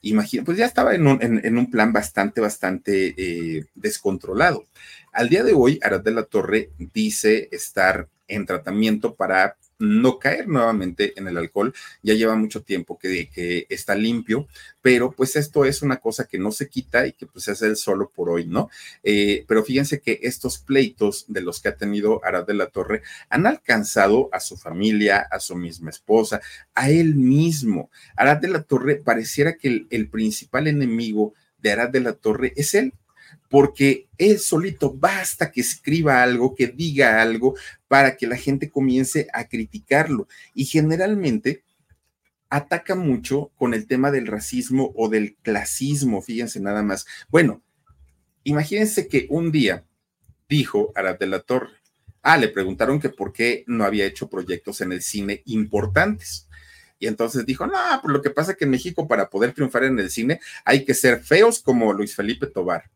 imagina, 0.03 0.45
pues 0.45 0.59
ya 0.59 0.67
estaba 0.67 0.95
en 0.95 1.07
un, 1.07 1.71
plan 1.71 1.93
bastante, 1.93 2.41
bastante 2.41 3.15
eh, 3.17 3.65
descontrolado. 3.75 4.67
Al 5.13 5.29
día 5.29 5.43
de 5.45 5.55
hoy, 5.55 5.79
Arad 5.83 6.01
de 6.01 6.11
la 6.11 6.25
Torre 6.25 6.71
dice 6.93 7.49
estar 7.53 8.09
en 8.29 8.47
tratamiento 8.47 9.15
para 9.15 9.57
no 9.83 10.19
caer 10.19 10.47
nuevamente 10.49 11.13
en 11.19 11.27
el 11.27 11.37
alcohol. 11.37 11.75
Ya 12.03 12.15
lleva 12.15 12.37
mucho 12.37 12.63
tiempo 12.63 12.99
que, 12.99 13.67
está 13.69 13.95
limpio, 13.95 14.47
pero 14.81 15.11
pues 15.13 15.37
esto 15.37 15.65
es 15.65 15.83
una 15.83 15.97
cosa 15.97 16.27
que 16.27 16.39
no 16.39 16.53
se 16.53 16.69
quita 16.69 17.07
y 17.07 17.13
que 17.13 17.27
pues 17.27 17.49
es 17.49 17.63
el 17.63 17.77
solo 17.77 18.11
por 18.11 18.31
hoy, 18.31 18.47
¿no? 18.47 18.71
Eh, 19.03 19.45
pero 19.49 19.65
fíjense 19.65 20.01
que 20.01 20.21
estos 20.23 20.59
pleitos 20.59 21.25
de 21.29 21.41
los 21.41 21.61
que 21.61 21.69
ha 21.69 21.77
tenido 21.77 22.25
Arad 22.25 22.47
de 22.47 22.55
la 22.55 22.67
Torre 22.67 23.03
han 23.29 23.47
alcanzado 23.47 24.29
a 24.33 24.41
su 24.41 24.57
familia, 24.57 25.27
a 25.31 25.41
su 25.41 25.57
misma 25.57 25.91
esposa, 25.91 26.41
a 26.75 26.91
él 26.91 27.17
mismo. 27.17 27.91
Arad 28.17 28.39
de 28.39 28.49
la 28.49 28.63
Torre 28.63 28.97
pareciera 28.97 29.57
que 29.57 29.69
el, 29.69 29.87
el 29.91 30.09
principal 30.09 30.69
enemigo 30.69 31.35
de 31.59 31.73
Arad 31.73 31.91
de 31.91 32.01
la 32.01 32.13
Torre 32.13 32.53
es 32.57 32.75
él 32.75 32.95
porque 33.53 34.09
él 34.17 34.39
solito 34.39 34.95
basta 34.95 35.53
que 35.53 35.61
escriba 35.61 36.23
algo, 36.23 36.55
que 36.55 36.69
diga 36.69 37.21
algo 37.21 37.55
para 37.87 38.17
que 38.17 38.27
la 38.27 38.39
gente 38.39 38.71
comience 38.71 39.29
a 39.35 39.47
criticarlo. 39.47 40.27
Y 40.55 40.65
generalmente 40.65 41.63
ataca 42.49 42.95
mucho 42.95 43.51
con 43.57 43.75
el 43.75 43.87
tema 43.87 44.11
del 44.11 44.27
racismo 44.27 44.93
o 44.97 45.11
del 45.11 45.37
clasismo, 45.43 46.23
fíjense 46.23 46.61
nada 46.61 46.83
más. 46.83 47.07
Bueno, 47.29 47.63
imagínense 48.45 49.07
que 49.07 49.27
un 49.29 49.53
día 49.53 49.85
dijo 50.49 50.91
Arad 50.95 51.19
de 51.19 51.27
la 51.27 51.41
Torre, 51.41 51.71
ah, 52.23 52.39
le 52.39 52.49
preguntaron 52.49 53.01
que 53.01 53.11
por 53.11 53.35
qué 53.35 53.65
no 53.67 53.85
había 53.85 54.07
hecho 54.07 54.31
proyectos 54.31 54.81
en 54.81 54.93
el 54.93 55.03
cine 55.03 55.43
importantes. 55.45 56.49
Y 56.99 57.07
entonces 57.07 57.45
dijo, 57.45 57.67
no, 57.67 57.75
pues 58.01 58.13
lo 58.13 58.23
que 58.23 58.31
pasa 58.31 58.53
es 58.53 58.57
que 58.57 58.65
en 58.65 58.71
México 58.71 59.07
para 59.07 59.29
poder 59.29 59.53
triunfar 59.53 59.85
en 59.85 59.99
el 59.99 60.11
cine 60.11 60.41
hay 60.65 60.87
que 60.87 60.95
ser 60.95 61.23
feos 61.23 61.61
como 61.61 61.93
Luis 61.93 62.15
Felipe 62.15 62.47
Tobar 62.47 62.91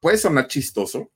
puede 0.00 0.18
sonar 0.18 0.48
chistoso, 0.48 1.10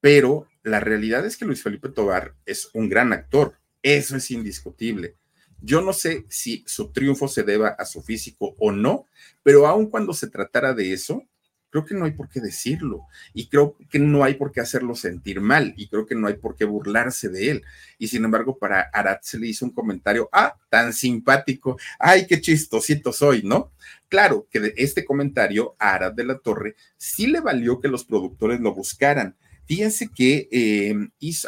pero 0.00 0.46
la 0.62 0.80
realidad 0.80 1.26
es 1.26 1.36
que 1.36 1.44
Luis 1.44 1.62
Felipe 1.62 1.88
Tobar 1.88 2.34
es 2.46 2.70
un 2.72 2.88
gran 2.88 3.12
actor. 3.12 3.58
Eso 3.82 4.16
es 4.16 4.30
indiscutible. 4.30 5.16
Yo 5.60 5.82
no 5.82 5.92
sé 5.92 6.24
si 6.28 6.64
su 6.66 6.92
triunfo 6.92 7.26
se 7.26 7.42
deba 7.42 7.68
a 7.70 7.84
su 7.84 8.02
físico 8.02 8.54
o 8.58 8.70
no, 8.70 9.06
pero 9.42 9.66
aun 9.66 9.90
cuando 9.90 10.12
se 10.12 10.28
tratara 10.28 10.72
de 10.72 10.92
eso, 10.92 11.24
creo 11.70 11.84
que 11.84 11.94
no 11.94 12.04
hay 12.04 12.12
por 12.12 12.28
qué 12.28 12.40
decirlo 12.40 13.06
y 13.34 13.48
creo 13.48 13.76
que 13.90 13.98
no 13.98 14.24
hay 14.24 14.34
por 14.34 14.52
qué 14.52 14.60
hacerlo 14.60 14.94
sentir 14.94 15.40
mal 15.40 15.74
y 15.76 15.88
creo 15.88 16.06
que 16.06 16.14
no 16.14 16.26
hay 16.26 16.34
por 16.34 16.56
qué 16.56 16.64
burlarse 16.64 17.28
de 17.28 17.50
él. 17.50 17.64
Y 17.98 18.08
sin 18.08 18.24
embargo, 18.24 18.58
para 18.58 18.82
Arad 18.92 19.18
se 19.22 19.38
le 19.38 19.48
hizo 19.48 19.64
un 19.64 19.72
comentario, 19.72 20.28
ah, 20.32 20.56
tan 20.70 20.92
simpático, 20.92 21.78
ay, 21.98 22.26
qué 22.26 22.40
chistosito 22.40 23.12
soy, 23.12 23.42
¿no? 23.42 23.72
Claro 24.08 24.46
que 24.50 24.72
este 24.76 25.04
comentario 25.04 25.76
a 25.78 25.94
Arad 25.94 26.12
de 26.12 26.24
la 26.24 26.38
Torre 26.38 26.76
sí 26.96 27.26
le 27.26 27.40
valió 27.40 27.80
que 27.80 27.88
los 27.88 28.04
productores 28.04 28.60
lo 28.60 28.74
buscaran. 28.74 29.36
Fíjense 29.66 30.08
que 30.08 30.48
eh, 30.50 30.94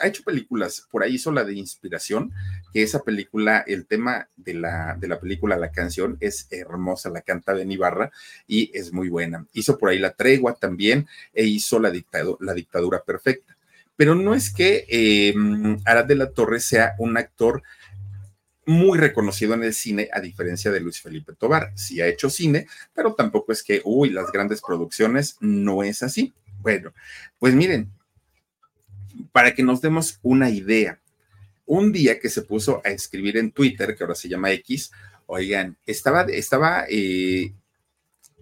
ha 0.03 0.07
hecho 0.07 0.23
películas, 0.23 0.87
por 0.91 1.03
ahí 1.03 1.15
hizo 1.15 1.33
la 1.33 1.43
de 1.43 1.55
Inspiración, 1.55 2.33
que 2.73 2.83
esa 2.83 3.03
película, 3.03 3.65
el 3.67 3.87
tema 3.87 4.29
de 4.37 4.55
la, 4.55 4.97
de 4.99 5.09
la 5.09 5.21
película, 5.21 5.57
la 5.57 5.73
canción 5.73 6.17
es 6.21 6.47
hermosa, 6.51 7.11
la 7.11 7.23
canta 7.23 7.53
Ben 7.53 7.71
Ibarra 7.71 8.11
y 8.47 8.71
es 8.77 8.93
muy 8.93 9.09
buena. 9.09 9.47
Hizo 9.53 9.79
por 9.79 9.91
ahí 9.91 9.99
La 9.99 10.13
Tregua 10.13 10.55
también 10.55 11.07
e 11.33 11.45
hizo 11.45 11.79
La, 11.79 11.93
la 12.41 12.55
Dictadura 12.55 13.03
Perfecta. 13.03 13.57
Pero 13.97 14.15
no 14.15 14.35
es 14.35 14.53
que 14.53 14.87
eh, 14.89 15.35
Arad 15.85 16.07
de 16.07 16.15
la 16.15 16.31
Torre 16.31 16.61
sea 16.61 16.95
un 16.99 17.19
actor 17.19 17.63
muy 18.67 18.99
reconocido 18.99 19.55
en 19.55 19.65
el 19.65 19.75
cine, 19.75 20.09
a 20.13 20.21
diferencia 20.21 20.71
de 20.71 20.81
Luis 20.81 21.01
Felipe 21.01 21.35
Tobar. 21.35 21.73
Sí 21.75 22.01
ha 22.01 22.07
hecho 22.07 22.31
cine, 22.31 22.67
pero 22.95 23.15
tampoco 23.15 23.53
es 23.53 23.63
que, 23.63 23.83
uy, 23.85 24.11
las 24.11 24.31
grandes 24.33 24.63
producciones, 24.63 25.37
no 25.41 25.83
es 25.83 26.03
así. 26.03 26.33
Bueno, 26.61 26.93
pues 27.39 27.55
miren, 27.55 27.91
para 29.33 29.55
que 29.55 29.63
nos 29.63 29.81
demos 29.81 30.19
una 30.23 30.51
idea. 30.51 31.00
Un 31.73 31.93
día 31.93 32.19
que 32.19 32.29
se 32.29 32.43
puso 32.43 32.83
a 32.85 32.89
escribir 32.89 33.37
en 33.37 33.53
Twitter, 33.53 33.95
que 33.95 34.03
ahora 34.03 34.17
se 34.17 34.29
llama 34.29 34.51
X, 34.51 34.91
oigan, 35.27 35.79
estaba, 35.87 36.23
estaba 36.23 36.85
eh, 36.89 37.55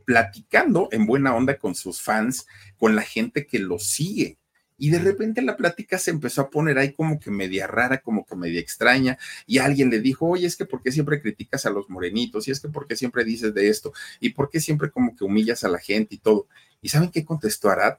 platicando 0.07 0.89
en 0.93 1.05
buena 1.05 1.37
onda 1.37 1.59
con 1.59 1.75
sus 1.75 2.01
fans, 2.01 2.47
con 2.79 2.97
la 2.97 3.03
gente 3.03 3.47
que 3.47 3.59
lo 3.59 3.79
sigue. 3.79 4.39
Y 4.79 4.89
de 4.89 4.99
repente 4.99 5.43
la 5.43 5.59
plática 5.59 5.99
se 5.99 6.11
empezó 6.11 6.41
a 6.41 6.49
poner 6.49 6.79
ahí 6.79 6.95
como 6.95 7.21
que 7.21 7.31
media 7.31 7.67
rara, 7.67 7.99
como 7.99 8.25
que 8.25 8.35
media 8.35 8.61
extraña, 8.61 9.19
y 9.47 9.59
alguien 9.59 9.91
le 9.91 10.01
dijo, 10.01 10.25
oye, 10.25 10.47
es 10.47 10.57
que 10.57 10.65
¿por 10.65 10.81
qué 10.81 10.91
siempre 10.91 11.21
criticas 11.21 11.67
a 11.67 11.71
los 11.71 11.91
morenitos? 11.91 12.49
Y 12.49 12.53
es 12.53 12.61
que 12.61 12.69
¿por 12.69 12.87
qué 12.87 12.97
siempre 12.97 13.25
dices 13.25 13.53
de 13.53 13.69
esto? 13.69 13.93
¿Y 14.21 14.31
por 14.31 14.49
qué 14.49 14.59
siempre 14.59 14.91
como 14.91 15.15
que 15.15 15.25
humillas 15.25 15.65
a 15.65 15.69
la 15.69 15.81
gente 15.81 16.15
y 16.15 16.19
todo? 16.19 16.47
¿Y 16.81 16.89
saben 16.89 17.11
qué 17.11 17.27
contestó 17.27 17.69
Arad? 17.69 17.99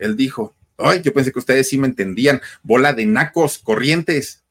Él 0.00 0.16
dijo, 0.16 0.56
ay, 0.76 1.02
yo 1.02 1.12
pensé 1.12 1.30
que 1.30 1.38
ustedes 1.38 1.68
sí 1.68 1.78
me 1.78 1.86
entendían, 1.86 2.40
bola 2.64 2.92
de 2.92 3.06
nacos, 3.06 3.58
corrientes, 3.58 4.42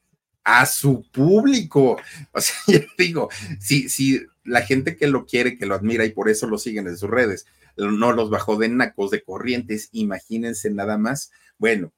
a 0.46 0.64
su 0.64 1.02
público. 1.10 1.98
O 2.32 2.40
sea, 2.40 2.54
yo 2.68 2.78
digo, 2.96 3.28
si, 3.60 3.88
si 3.88 4.22
la 4.44 4.62
gente 4.62 4.96
que 4.96 5.08
lo 5.08 5.26
quiere, 5.26 5.58
que 5.58 5.66
lo 5.66 5.74
admira 5.74 6.04
y 6.04 6.12
por 6.12 6.30
eso 6.30 6.46
lo 6.46 6.56
siguen 6.56 6.86
en 6.86 6.96
sus 6.96 7.10
redes, 7.10 7.46
no 7.76 8.12
los 8.12 8.30
bajó 8.30 8.56
de 8.56 8.68
nacos, 8.68 9.10
de 9.10 9.22
corrientes, 9.22 9.88
imagínense 9.90 10.70
nada 10.70 10.98
más. 10.98 11.32
Bueno, 11.58 11.92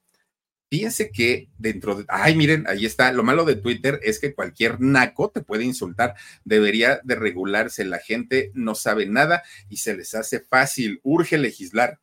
fíjense 0.70 1.10
que 1.10 1.50
dentro 1.58 1.94
de, 1.94 2.06
ay, 2.08 2.36
miren, 2.36 2.66
ahí 2.68 2.86
está, 2.86 3.12
lo 3.12 3.22
malo 3.22 3.44
de 3.44 3.56
Twitter 3.56 4.00
es 4.02 4.18
que 4.18 4.34
cualquier 4.34 4.80
naco 4.80 5.30
te 5.30 5.42
puede 5.42 5.64
insultar, 5.64 6.14
debería 6.44 7.00
de 7.04 7.16
regularse, 7.16 7.84
la 7.84 7.98
gente 7.98 8.50
no 8.54 8.74
sabe 8.74 9.04
nada 9.04 9.42
y 9.68 9.76
se 9.76 9.94
les 9.94 10.14
hace 10.14 10.40
fácil, 10.40 11.00
urge 11.02 11.36
legislar. 11.36 12.00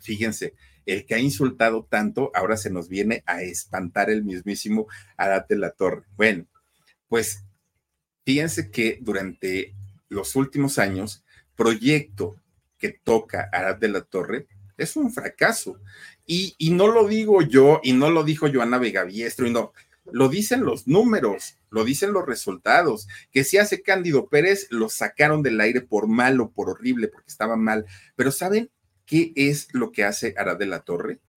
Fíjense, 0.00 0.54
el 0.88 1.04
que 1.04 1.14
ha 1.14 1.18
insultado 1.18 1.86
tanto, 1.88 2.30
ahora 2.34 2.56
se 2.56 2.70
nos 2.70 2.88
viene 2.88 3.22
a 3.26 3.42
espantar 3.42 4.08
el 4.08 4.24
mismísimo 4.24 4.86
Arad 5.18 5.44
de 5.46 5.56
la 5.56 5.70
Torre. 5.72 6.04
Bueno, 6.16 6.46
pues 7.08 7.44
fíjense 8.24 8.70
que 8.70 8.98
durante 9.02 9.74
los 10.08 10.34
últimos 10.34 10.78
años, 10.78 11.24
proyecto 11.54 12.36
que 12.78 12.88
toca 12.88 13.50
Arad 13.52 13.76
de 13.76 13.88
la 13.88 14.00
Torre 14.00 14.46
es 14.78 14.96
un 14.96 15.12
fracaso. 15.12 15.78
Y, 16.24 16.54
y, 16.56 16.70
no 16.70 16.86
lo 16.86 17.06
digo 17.06 17.42
yo, 17.42 17.80
y 17.82 17.92
no 17.92 18.10
lo 18.10 18.24
dijo 18.24 18.50
Joana 18.50 18.78
Vegaviestro, 18.78 19.46
y 19.46 19.50
no, 19.50 19.72
lo 20.10 20.30
dicen 20.30 20.64
los 20.64 20.86
números, 20.86 21.58
lo 21.68 21.84
dicen 21.84 22.12
los 22.12 22.24
resultados, 22.24 23.08
que 23.30 23.44
si 23.44 23.58
hace 23.58 23.82
Cándido 23.82 24.28
Pérez, 24.28 24.68
lo 24.70 24.88
sacaron 24.88 25.42
del 25.42 25.60
aire 25.60 25.82
por 25.82 26.08
malo, 26.08 26.50
por 26.50 26.70
horrible, 26.70 27.08
porque 27.08 27.28
estaba 27.28 27.56
mal. 27.56 27.84
Pero 28.16 28.32
¿saben 28.32 28.70
qué 29.08 29.32
es 29.34 29.68
lo 29.72 29.90
que 29.90 30.04
hace 30.04 30.34
Arad 30.38 30.58
de 30.58 30.66
la 30.66 30.80
Torre? 30.84 31.20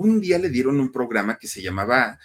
un 0.00 0.18
día 0.18 0.38
le 0.38 0.48
dieron 0.48 0.80
un 0.80 0.90
programa 0.90 1.38
que 1.38 1.46
se 1.46 1.60
llamaba 1.60 2.18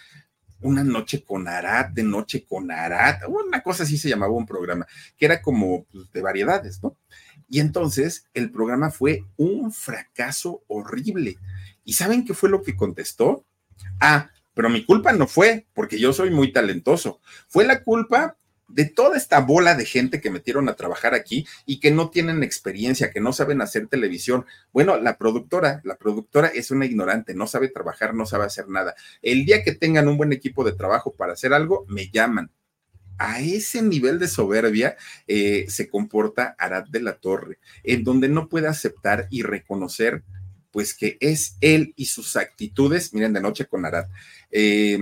Una 0.62 0.82
noche 0.82 1.26
con 1.26 1.46
Arat, 1.50 1.92
de 1.92 2.04
noche 2.04 2.46
con 2.46 2.72
Arat, 2.72 3.24
una 3.28 3.62
cosa 3.62 3.84
así 3.84 3.98
se 3.98 4.08
llamaba 4.08 4.32
un 4.32 4.46
programa, 4.46 4.88
que 5.18 5.26
era 5.26 5.42
como 5.42 5.84
pues, 5.84 6.10
de 6.14 6.22
variedades, 6.22 6.82
¿no? 6.82 6.96
Y 7.50 7.60
entonces 7.60 8.28
el 8.34 8.50
programa 8.50 8.92
fue 8.92 9.26
un 9.36 9.74
fracaso 9.74 10.64
horrible. 10.68 11.38
¿Y 11.84 11.94
saben 11.94 12.24
qué 12.24 12.34
fue 12.34 12.50
lo 12.50 12.64
que 12.64 12.78
contestó? 12.78 13.46
Ah, 14.00 14.30
pero 14.54 14.70
mi 14.70 14.86
culpa 14.86 15.12
no 15.12 15.28
fue, 15.28 15.68
porque 15.74 16.00
yo 16.00 16.14
soy 16.14 16.30
muy 16.30 16.54
talentoso. 16.54 17.20
Fue 17.50 17.66
la 17.66 17.84
culpa 17.84 18.38
de 18.68 18.86
toda 18.86 19.18
esta 19.18 19.40
bola 19.42 19.76
de 19.76 19.86
gente 19.86 20.22
que 20.22 20.30
metieron 20.30 20.70
a 20.70 20.76
trabajar 20.76 21.14
aquí 21.14 21.46
y 21.66 21.80
que 21.80 21.92
no 21.92 22.10
tienen 22.10 22.44
experiencia, 22.44 23.12
que 23.12 23.22
no 23.22 23.34
saben 23.34 23.62
hacer 23.62 23.88
televisión. 23.88 24.46
Bueno, 24.74 24.98
la 24.98 25.18
productora, 25.18 25.82
la 25.84 25.98
productora 25.98 26.48
es 26.48 26.72
una 26.72 26.86
ignorante, 26.86 27.36
no 27.36 27.48
sabe 27.48 27.70
trabajar, 27.70 28.14
no 28.14 28.26
sabe 28.26 28.46
hacer 28.46 28.68
nada. 28.70 28.96
El 29.22 29.46
día 29.46 29.64
que 29.64 29.74
tengan 29.74 30.08
un 30.08 30.18
buen 30.18 30.34
equipo 30.34 30.64
de 30.64 30.74
trabajo 30.74 31.14
para 31.14 31.34
hacer 31.34 31.54
algo, 31.54 31.86
me 31.88 32.10
llaman. 32.10 32.52
A 33.18 33.40
ese 33.40 33.82
nivel 33.82 34.20
de 34.20 34.28
soberbia 34.28 34.98
eh, 35.28 35.66
se 35.70 35.88
comporta 35.88 36.56
Arad 36.58 36.86
de 36.90 37.02
la 37.02 37.14
Torre, 37.14 37.60
en 37.84 38.04
donde 38.04 38.28
no 38.28 38.50
puede 38.50 38.68
aceptar 38.68 39.28
y 39.30 39.44
reconocer 39.44 40.24
pues 40.72 40.94
que 40.94 41.18
es 41.22 41.56
él 41.62 41.94
y 41.96 42.08
sus 42.08 42.36
actitudes, 42.36 43.14
miren 43.14 43.32
de 43.32 43.40
noche 43.40 43.66
con 43.66 43.86
Arad, 43.86 44.08
eh, 44.52 45.00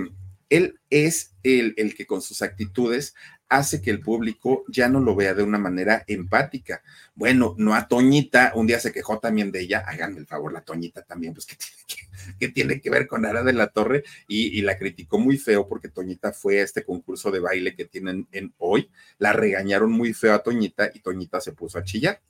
él 0.48 0.78
es 0.88 1.34
el, 1.42 1.74
el, 1.76 1.96
que 1.96 2.06
con 2.06 2.22
sus 2.22 2.42
actitudes 2.42 3.16
hace 3.48 3.80
que 3.80 3.90
el 3.90 4.00
público 4.00 4.64
ya 4.68 4.88
no 4.88 5.00
lo 5.00 5.14
vea 5.14 5.34
de 5.34 5.42
una 5.42 5.58
manera 5.58 6.04
empática. 6.06 6.82
Bueno, 7.14 7.54
no 7.58 7.74
a 7.74 7.86
Toñita, 7.88 8.52
un 8.54 8.66
día 8.66 8.80
se 8.80 8.92
quejó 8.92 9.18
también 9.18 9.52
de 9.52 9.60
ella, 9.60 9.84
háganme 9.86 10.18
el 10.18 10.26
favor, 10.26 10.52
la 10.52 10.62
Toñita 10.62 11.02
también, 11.02 11.34
pues 11.34 11.46
que 12.38 12.48
tiene 12.48 12.80
que, 12.80 12.90
ver 12.90 13.06
con 13.06 13.26
Ara 13.26 13.42
de 13.42 13.52
la 13.52 13.68
Torre 13.68 14.04
y, 14.26 14.62
la 14.62 14.78
criticó 14.78 15.18
muy 15.18 15.36
feo 15.36 15.68
porque 15.68 15.88
Toñita 15.88 16.32
fue 16.32 16.60
a 16.60 16.64
este 16.64 16.84
concurso 16.84 17.30
de 17.30 17.40
baile 17.40 17.74
que 17.74 17.84
tienen 17.84 18.26
en 18.32 18.54
hoy, 18.58 18.90
la 19.18 19.32
regañaron 19.32 19.92
muy 19.92 20.14
feo 20.14 20.34
a 20.34 20.42
Toñita 20.42 20.90
y 20.94 21.00
Toñita 21.00 21.40
se 21.40 21.52
puso 21.52 21.78
a 21.78 21.84
chillar 21.84 22.20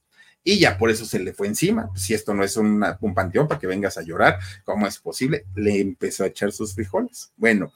y 0.43 0.59
ya 0.59 0.77
por 0.77 0.91
eso 0.91 1.07
se 1.07 1.19
le 1.19 1.33
fue 1.33 1.47
encima. 1.47 1.91
Si 1.95 2.13
esto 2.13 2.35
no 2.35 2.45
es 2.45 2.57
un 2.59 3.15
panteón 3.15 3.49
para 3.49 3.59
que 3.59 3.67
vengas 3.67 3.97
a 3.97 4.03
llorar, 4.03 4.39
¿cómo 4.65 4.87
es 4.87 4.99
posible? 4.99 5.47
Le 5.55 5.81
empezó 5.81 6.25
a 6.25 6.27
echar 6.27 6.53
sus 6.53 6.75
frijoles. 6.75 7.33
Bueno, 7.37 7.73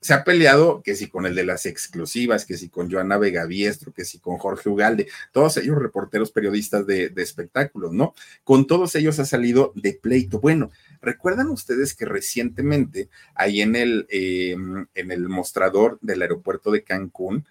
se 0.00 0.14
ha 0.14 0.24
peleado 0.24 0.82
que 0.82 0.94
si 0.94 1.08
con 1.08 1.26
el 1.26 1.34
de 1.34 1.44
las 1.44 1.66
exclusivas, 1.66 2.46
que 2.46 2.56
si 2.56 2.70
con 2.70 2.90
Joana 2.90 3.18
Vega 3.18 3.44
Biestro, 3.44 3.92
que 3.92 4.06
si 4.06 4.18
con 4.18 4.38
Jorge 4.38 4.70
Ugalde, 4.70 5.08
todos 5.30 5.58
ellos 5.58 5.76
reporteros 5.76 6.32
periodistas 6.32 6.86
de, 6.86 7.10
de, 7.10 7.22
espectáculos, 7.22 7.92
¿no? 7.92 8.14
Con 8.42 8.66
todos 8.66 8.94
ellos 8.94 9.18
ha 9.18 9.26
salido 9.26 9.72
de 9.74 9.92
pleito. 9.92 10.40
Bueno, 10.40 10.70
recuerdan 11.02 11.48
ustedes 11.48 11.94
que 11.94 12.06
recientemente 12.06 13.10
ahí 13.34 13.60
en 13.60 13.76
el, 13.76 14.06
eh, 14.08 14.56
en 14.94 15.10
el 15.10 15.28
mostrador 15.28 15.98
del 16.00 16.22
aeropuerto 16.22 16.70
de 16.70 16.82
Cancún, 16.82 17.44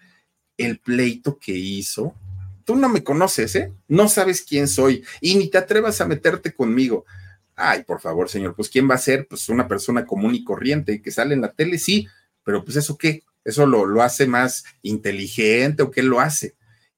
el 0.58 0.78
pleito 0.78 1.38
que 1.38 1.52
hizo, 1.52 2.14
tú 2.64 2.74
no 2.74 2.88
me 2.88 3.04
conoces, 3.04 3.54
¿eh? 3.54 3.72
No 3.86 4.08
sabes 4.08 4.42
quién 4.42 4.66
soy 4.66 5.04
y 5.20 5.36
ni 5.36 5.48
te 5.48 5.58
atrevas 5.58 6.00
a 6.00 6.06
meterte 6.06 6.52
conmigo. 6.52 7.04
Ay, 7.54 7.84
por 7.84 8.00
favor, 8.00 8.28
señor, 8.28 8.54
pues 8.54 8.68
¿quién 8.68 8.90
va 8.90 8.94
a 8.94 8.98
ser? 8.98 9.26
Pues 9.28 9.48
una 9.48 9.68
persona 9.68 10.04
común 10.04 10.34
y 10.34 10.42
corriente 10.44 11.00
que 11.00 11.10
sale 11.10 11.34
en 11.34 11.42
la 11.42 11.52
tele, 11.52 11.78
sí, 11.78 12.08
pero 12.44 12.64
pues 12.64 12.76
eso 12.76 12.96
qué, 12.96 13.24
eso 13.44 13.66
lo, 13.66 13.86
lo 13.86 14.02
hace 14.02 14.26
más 14.26 14.64
inteligente 14.82 15.82
o 15.82 15.90
qué 15.90 16.02
lo 16.02 16.20
hace. 16.20 16.56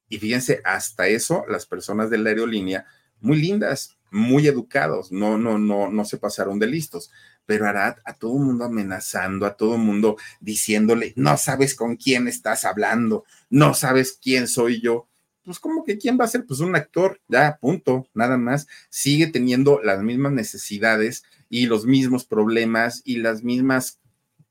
Y 0.09 0.18
fíjense, 0.18 0.61
hasta 0.64 1.09
eso 1.09 1.45
las 1.49 1.66
personas 1.66 2.11
de 2.11 2.18
la 2.18 2.30
aerolínea, 2.30 2.86
muy 3.20 3.40
lindas, 3.40 3.97
muy 4.11 4.47
educados, 4.47 5.11
no, 5.11 5.38
no, 5.38 5.59
no, 5.59 5.90
no 5.90 6.05
se 6.05 6.18
pasaron 6.18 6.59
de 6.59 6.66
listos. 6.66 7.11
Pero 7.47 7.66
Arad 7.66 7.97
a 8.05 8.14
todo 8.14 8.36
el 8.36 8.45
mundo 8.45 8.64
amenazando, 8.64 9.47
a 9.47 9.57
todo 9.57 9.74
el 9.74 9.80
mundo 9.80 10.16
diciéndole, 10.40 11.12
no 11.16 11.36
sabes 11.36 11.74
con 11.74 11.97
quién 11.97 12.28
estás 12.28 12.64
hablando, 12.64 13.24
no 13.51 13.74
sabes 13.74 14.18
quién 14.22 14.47
soy 14.49 14.80
yo. 14.80 15.09
Pues 15.45 15.59
como 15.59 15.82
que 15.82 15.99
quién 15.99 16.18
va 16.20 16.26
a 16.26 16.28
ser, 16.28 16.45
pues 16.47 16.61
un 16.61 16.76
actor, 16.76 17.20
ya, 17.26 17.59
punto, 17.61 18.07
nada 18.14 18.36
más. 18.36 18.68
Sigue 18.90 19.26
teniendo 19.26 19.80
las 19.82 20.03
mismas 20.03 20.32
necesidades 20.32 21.24
y 21.49 21.66
los 21.66 21.84
mismos 21.84 22.24
problemas 22.24 23.03
y 23.05 23.16
las 23.16 23.43
mismas 23.43 23.99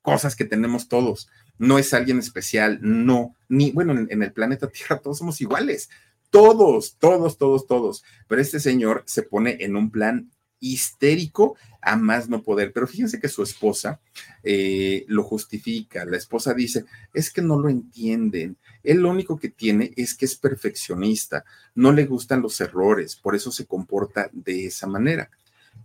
cosas 0.01 0.35
que 0.35 0.45
tenemos 0.45 0.87
todos. 0.87 1.29
No 1.57 1.77
es 1.77 1.93
alguien 1.93 2.19
especial, 2.19 2.79
no, 2.81 3.35
ni, 3.49 3.71
bueno, 3.71 3.93
en, 3.93 4.23
el 4.23 4.33
planeta 4.33 4.67
Tierra 4.71 4.99
todos 4.99 5.19
somos 5.19 5.41
iguales. 5.41 5.89
Todos, 6.29 6.95
todos, 6.97 7.37
todos, 7.37 7.67
todos. 7.67 8.03
Pero 8.27 8.41
este 8.41 8.59
señor 8.59 9.03
se 9.05 9.23
pone 9.23 9.57
en 9.59 9.75
un 9.75 9.91
plan 9.91 10.31
histérico 10.61 11.57
a 11.81 11.97
más 11.97 12.29
no 12.29 12.43
poder. 12.43 12.71
Pero 12.71 12.87
fíjense 12.87 13.19
que 13.19 13.27
su 13.27 13.43
esposa 13.43 13.99
eh, 14.43 15.03
lo 15.07 15.23
justifica. 15.23 16.05
La 16.05 16.17
esposa 16.17 16.53
dice, 16.53 16.85
es 17.13 17.31
que 17.31 17.41
no 17.41 17.59
lo 17.59 17.67
entienden. 17.67 18.55
Él 18.83 18.99
lo 18.99 19.09
único 19.09 19.37
que 19.37 19.49
tiene 19.49 19.91
es 19.97 20.15
que 20.15 20.25
es 20.25 20.35
perfeccionista, 20.35 21.43
no 21.75 21.91
le 21.91 22.05
gustan 22.05 22.41
los 22.41 22.59
errores, 22.61 23.15
por 23.15 23.35
eso 23.35 23.51
se 23.51 23.65
comporta 23.65 24.29
de 24.31 24.67
esa 24.67 24.87
manera. 24.87 25.29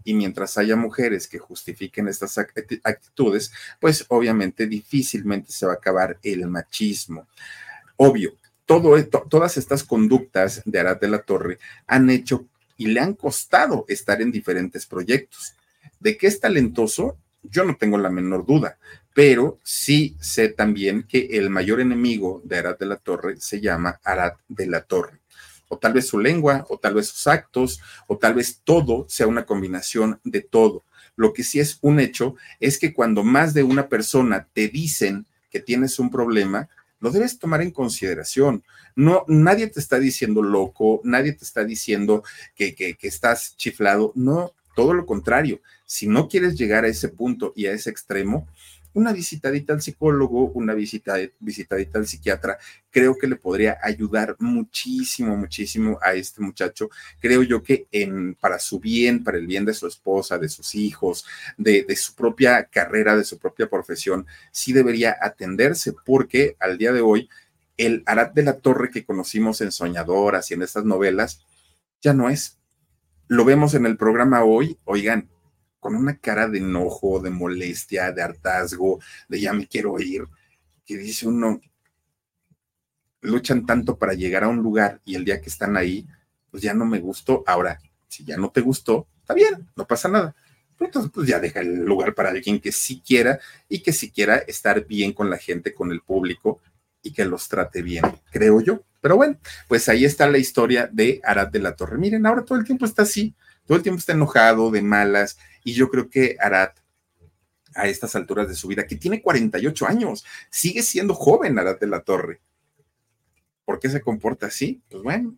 Y 0.04 0.14
mientras 0.14 0.56
haya 0.56 0.76
mujeres 0.76 1.26
que 1.26 1.38
justifiquen 1.38 2.08
estas 2.08 2.38
actitudes, 2.38 3.52
pues 3.80 4.04
obviamente 4.08 4.66
difícilmente 4.66 5.50
se 5.50 5.66
va 5.66 5.72
a 5.72 5.76
acabar 5.76 6.18
el 6.22 6.46
machismo. 6.46 7.26
Obvio, 7.96 8.36
todo 8.66 8.96
esto, 8.96 9.26
todas 9.28 9.56
estas 9.56 9.84
conductas 9.84 10.62
de 10.64 10.78
Arad 10.80 11.00
de 11.00 11.08
la 11.08 11.22
Torre 11.22 11.58
han 11.86 12.10
hecho 12.10 12.46
y 12.76 12.88
le 12.88 13.00
han 13.00 13.14
costado 13.14 13.84
estar 13.88 14.20
en 14.20 14.30
diferentes 14.30 14.86
proyectos. 14.86 15.54
De 15.98 16.16
que 16.16 16.26
es 16.26 16.40
talentoso, 16.40 17.16
yo 17.42 17.64
no 17.64 17.76
tengo 17.76 17.96
la 17.96 18.10
menor 18.10 18.44
duda, 18.44 18.78
pero 19.14 19.58
sí 19.62 20.16
sé 20.20 20.50
también 20.50 21.04
que 21.04 21.26
el 21.32 21.48
mayor 21.48 21.80
enemigo 21.80 22.42
de 22.44 22.58
Arad 22.58 22.78
de 22.78 22.86
la 22.86 22.96
Torre 22.96 23.36
se 23.38 23.60
llama 23.60 24.00
Arad 24.04 24.34
de 24.48 24.66
la 24.66 24.82
Torre. 24.82 25.20
O 25.68 25.78
tal 25.78 25.92
vez 25.92 26.06
su 26.06 26.18
lengua, 26.18 26.64
o 26.68 26.78
tal 26.78 26.94
vez 26.94 27.08
sus 27.08 27.26
actos, 27.26 27.80
o 28.06 28.16
tal 28.16 28.34
vez 28.34 28.60
todo 28.64 29.06
sea 29.08 29.26
una 29.26 29.46
combinación 29.46 30.20
de 30.24 30.40
todo. 30.40 30.84
Lo 31.16 31.32
que 31.32 31.42
sí 31.42 31.60
es 31.60 31.78
un 31.80 31.98
hecho 31.98 32.36
es 32.60 32.78
que 32.78 32.92
cuando 32.92 33.24
más 33.24 33.54
de 33.54 33.62
una 33.62 33.88
persona 33.88 34.46
te 34.52 34.68
dicen 34.68 35.26
que 35.50 35.60
tienes 35.60 35.98
un 35.98 36.10
problema, 36.10 36.68
lo 37.00 37.10
debes 37.10 37.38
tomar 37.38 37.62
en 37.62 37.70
consideración. 37.70 38.62
No, 38.94 39.24
nadie 39.28 39.66
te 39.66 39.80
está 39.80 39.98
diciendo 39.98 40.42
loco, 40.42 41.00
nadie 41.04 41.32
te 41.32 41.44
está 41.44 41.64
diciendo 41.64 42.22
que, 42.54 42.74
que, 42.74 42.94
que 42.94 43.08
estás 43.08 43.56
chiflado. 43.56 44.12
No, 44.14 44.52
todo 44.74 44.92
lo 44.94 45.06
contrario. 45.06 45.60
Si 45.86 46.06
no 46.06 46.28
quieres 46.28 46.56
llegar 46.56 46.84
a 46.84 46.88
ese 46.88 47.08
punto 47.08 47.52
y 47.56 47.66
a 47.66 47.72
ese 47.72 47.90
extremo, 47.90 48.46
una 48.96 49.12
visitadita 49.12 49.74
al 49.74 49.82
psicólogo, 49.82 50.52
una 50.54 50.72
visita, 50.72 51.16
visitadita 51.38 51.98
al 51.98 52.06
psiquiatra, 52.06 52.56
creo 52.90 53.14
que 53.18 53.26
le 53.26 53.36
podría 53.36 53.78
ayudar 53.82 54.36
muchísimo, 54.38 55.36
muchísimo 55.36 55.98
a 56.00 56.14
este 56.14 56.40
muchacho. 56.40 56.88
Creo 57.20 57.42
yo 57.42 57.62
que 57.62 57.86
en, 57.92 58.34
para 58.36 58.58
su 58.58 58.80
bien, 58.80 59.22
para 59.22 59.36
el 59.36 59.46
bien 59.46 59.66
de 59.66 59.74
su 59.74 59.86
esposa, 59.86 60.38
de 60.38 60.48
sus 60.48 60.74
hijos, 60.74 61.26
de, 61.58 61.84
de 61.86 61.94
su 61.94 62.14
propia 62.14 62.64
carrera, 62.64 63.14
de 63.14 63.24
su 63.24 63.38
propia 63.38 63.68
profesión, 63.68 64.26
sí 64.50 64.72
debería 64.72 65.14
atenderse, 65.20 65.92
porque 65.92 66.56
al 66.58 66.78
día 66.78 66.94
de 66.94 67.02
hoy, 67.02 67.28
el 67.76 68.02
Arad 68.06 68.30
de 68.30 68.44
la 68.44 68.54
Torre 68.54 68.90
que 68.90 69.04
conocimos 69.04 69.60
en 69.60 69.72
Soñadoras 69.72 70.50
y 70.50 70.54
en 70.54 70.62
estas 70.62 70.86
novelas, 70.86 71.44
ya 72.00 72.14
no 72.14 72.30
es. 72.30 72.56
Lo 73.28 73.44
vemos 73.44 73.74
en 73.74 73.84
el 73.84 73.98
programa 73.98 74.42
hoy, 74.42 74.78
oigan, 74.84 75.28
con 75.80 75.94
una 75.94 76.18
cara 76.18 76.48
de 76.48 76.58
enojo, 76.58 77.20
de 77.20 77.30
molestia, 77.30 78.12
de 78.12 78.22
hartazgo, 78.22 79.00
de 79.28 79.40
ya 79.40 79.52
me 79.52 79.66
quiero 79.66 79.98
ir, 80.00 80.24
que 80.84 80.96
dice 80.96 81.26
uno, 81.28 81.60
luchan 83.20 83.66
tanto 83.66 83.98
para 83.98 84.14
llegar 84.14 84.44
a 84.44 84.48
un 84.48 84.58
lugar 84.58 85.00
y 85.04 85.14
el 85.14 85.24
día 85.24 85.40
que 85.40 85.48
están 85.48 85.76
ahí, 85.76 86.06
pues 86.50 86.62
ya 86.62 86.74
no 86.74 86.86
me 86.86 87.00
gustó. 87.00 87.44
Ahora, 87.46 87.78
si 88.08 88.24
ya 88.24 88.36
no 88.36 88.50
te 88.50 88.60
gustó, 88.60 89.06
está 89.20 89.34
bien, 89.34 89.68
no 89.76 89.86
pasa 89.86 90.08
nada. 90.08 90.34
Pero 90.76 90.88
entonces, 90.88 91.10
pues 91.12 91.26
ya 91.26 91.40
deja 91.40 91.60
el 91.60 91.84
lugar 91.84 92.14
para 92.14 92.30
alguien 92.30 92.60
que 92.60 92.72
sí 92.72 93.02
quiera 93.04 93.40
y 93.68 93.80
que 93.80 93.92
sí 93.92 94.10
quiera 94.10 94.36
estar 94.38 94.86
bien 94.86 95.12
con 95.12 95.30
la 95.30 95.38
gente, 95.38 95.74
con 95.74 95.90
el 95.90 96.02
público 96.02 96.60
y 97.02 97.12
que 97.12 97.24
los 97.24 97.48
trate 97.48 97.82
bien, 97.82 98.04
creo 98.30 98.60
yo. 98.60 98.82
Pero 99.00 99.16
bueno, 99.16 99.38
pues 99.68 99.88
ahí 99.88 100.04
está 100.04 100.28
la 100.28 100.38
historia 100.38 100.88
de 100.92 101.20
Arad 101.24 101.48
de 101.48 101.60
la 101.60 101.76
Torre. 101.76 101.96
Miren, 101.96 102.26
ahora 102.26 102.44
todo 102.44 102.58
el 102.58 102.64
tiempo 102.64 102.84
está 102.84 103.02
así, 103.02 103.34
todo 103.64 103.76
el 103.76 103.82
tiempo 103.82 103.98
está 103.98 104.12
enojado, 104.12 104.70
de 104.70 104.82
malas, 104.82 105.38
y 105.66 105.72
yo 105.72 105.90
creo 105.90 106.08
que 106.08 106.36
Arad, 106.38 106.70
a 107.74 107.88
estas 107.88 108.14
alturas 108.14 108.48
de 108.48 108.54
su 108.54 108.68
vida, 108.68 108.86
que 108.86 108.94
tiene 108.94 109.20
48 109.20 109.88
años, 109.88 110.24
sigue 110.48 110.80
siendo 110.80 111.12
joven 111.12 111.58
Arad 111.58 111.80
de 111.80 111.88
la 111.88 112.02
Torre. 112.02 112.40
¿Por 113.64 113.80
qué 113.80 113.90
se 113.90 114.00
comporta 114.00 114.46
así? 114.46 114.80
Pues 114.88 115.02
bueno, 115.02 115.36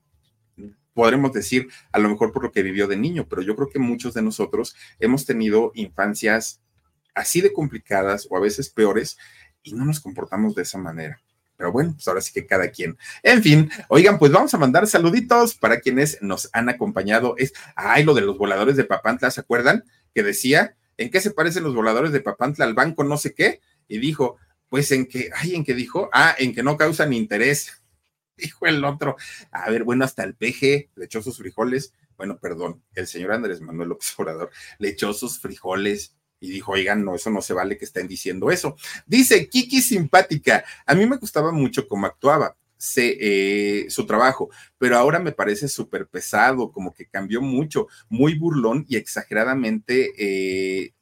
podremos 0.92 1.32
decir 1.32 1.68
a 1.92 1.98
lo 1.98 2.10
mejor 2.10 2.30
por 2.30 2.42
lo 2.42 2.52
que 2.52 2.62
vivió 2.62 2.86
de 2.86 2.98
niño, 2.98 3.26
pero 3.26 3.40
yo 3.40 3.56
creo 3.56 3.70
que 3.70 3.78
muchos 3.78 4.12
de 4.12 4.20
nosotros 4.20 4.76
hemos 4.98 5.24
tenido 5.24 5.72
infancias 5.74 6.60
así 7.14 7.40
de 7.40 7.50
complicadas 7.50 8.28
o 8.28 8.36
a 8.36 8.40
veces 8.40 8.68
peores 8.68 9.16
y 9.62 9.72
no 9.72 9.86
nos 9.86 9.98
comportamos 9.98 10.54
de 10.54 10.60
esa 10.60 10.76
manera. 10.76 11.22
Pero 11.56 11.72
bueno, 11.72 11.94
pues 11.94 12.06
ahora 12.06 12.20
sí 12.20 12.34
que 12.34 12.46
cada 12.46 12.70
quien. 12.70 12.98
En 13.22 13.42
fin, 13.42 13.70
oigan, 13.88 14.18
pues 14.18 14.30
vamos 14.30 14.52
a 14.52 14.58
mandar 14.58 14.86
saluditos 14.86 15.54
para 15.54 15.80
quienes 15.80 16.20
nos 16.20 16.50
han 16.52 16.68
acompañado. 16.68 17.34
Es, 17.38 17.54
ay, 17.74 18.04
lo 18.04 18.12
de 18.12 18.20
los 18.20 18.36
voladores 18.36 18.76
de 18.76 18.84
Papantla, 18.84 19.30
¿se 19.30 19.40
acuerdan? 19.40 19.84
Decía, 20.22 20.76
¿en 20.96 21.10
qué 21.10 21.20
se 21.20 21.30
parecen 21.30 21.64
los 21.64 21.74
voladores 21.74 22.12
de 22.12 22.20
Papantla 22.20 22.64
al 22.64 22.74
banco 22.74 23.04
no 23.04 23.16
sé 23.16 23.34
qué? 23.34 23.60
Y 23.88 23.98
dijo, 23.98 24.36
pues 24.68 24.90
en 24.92 25.06
que, 25.06 25.30
ay, 25.34 25.54
¿en 25.54 25.64
qué 25.64 25.74
dijo? 25.74 26.10
Ah, 26.12 26.34
en 26.38 26.54
que 26.54 26.62
no 26.62 26.76
causan 26.76 27.12
interés. 27.12 27.72
Dijo 28.36 28.66
el 28.66 28.84
otro, 28.84 29.16
a 29.50 29.68
ver, 29.68 29.82
bueno, 29.82 30.04
hasta 30.04 30.22
el 30.22 30.36
PG 30.36 30.90
le 30.94 31.06
echó 31.06 31.22
sus 31.22 31.38
frijoles. 31.38 31.92
Bueno, 32.16 32.38
perdón, 32.38 32.84
el 32.94 33.08
señor 33.08 33.32
Andrés 33.32 33.60
Manuel 33.60 33.88
López 33.88 34.14
Obrador 34.16 34.50
le 34.78 34.90
echó 34.90 35.12
sus 35.12 35.40
frijoles 35.40 36.14
y 36.40 36.50
dijo, 36.50 36.72
oigan, 36.72 37.04
no, 37.04 37.16
eso 37.16 37.30
no 37.30 37.42
se 37.42 37.52
vale 37.52 37.76
que 37.76 37.84
estén 37.84 38.06
diciendo 38.06 38.50
eso. 38.50 38.76
Dice 39.06 39.48
Kiki 39.48 39.82
simpática, 39.82 40.64
a 40.86 40.94
mí 40.94 41.06
me 41.06 41.16
gustaba 41.16 41.50
mucho 41.50 41.88
cómo 41.88 42.06
actuaba. 42.06 42.56
Eh, 43.20 43.86
su 43.90 44.06
trabajo, 44.06 44.50
pero 44.78 44.96
ahora 44.96 45.18
me 45.18 45.32
parece 45.32 45.68
súper 45.68 46.06
pesado, 46.06 46.70
como 46.72 46.94
que 46.94 47.06
cambió 47.06 47.42
mucho, 47.42 47.88
muy 48.08 48.38
burlón 48.38 48.86
y 48.88 48.96
exageradamente 48.96 50.12
eh, 50.16 50.94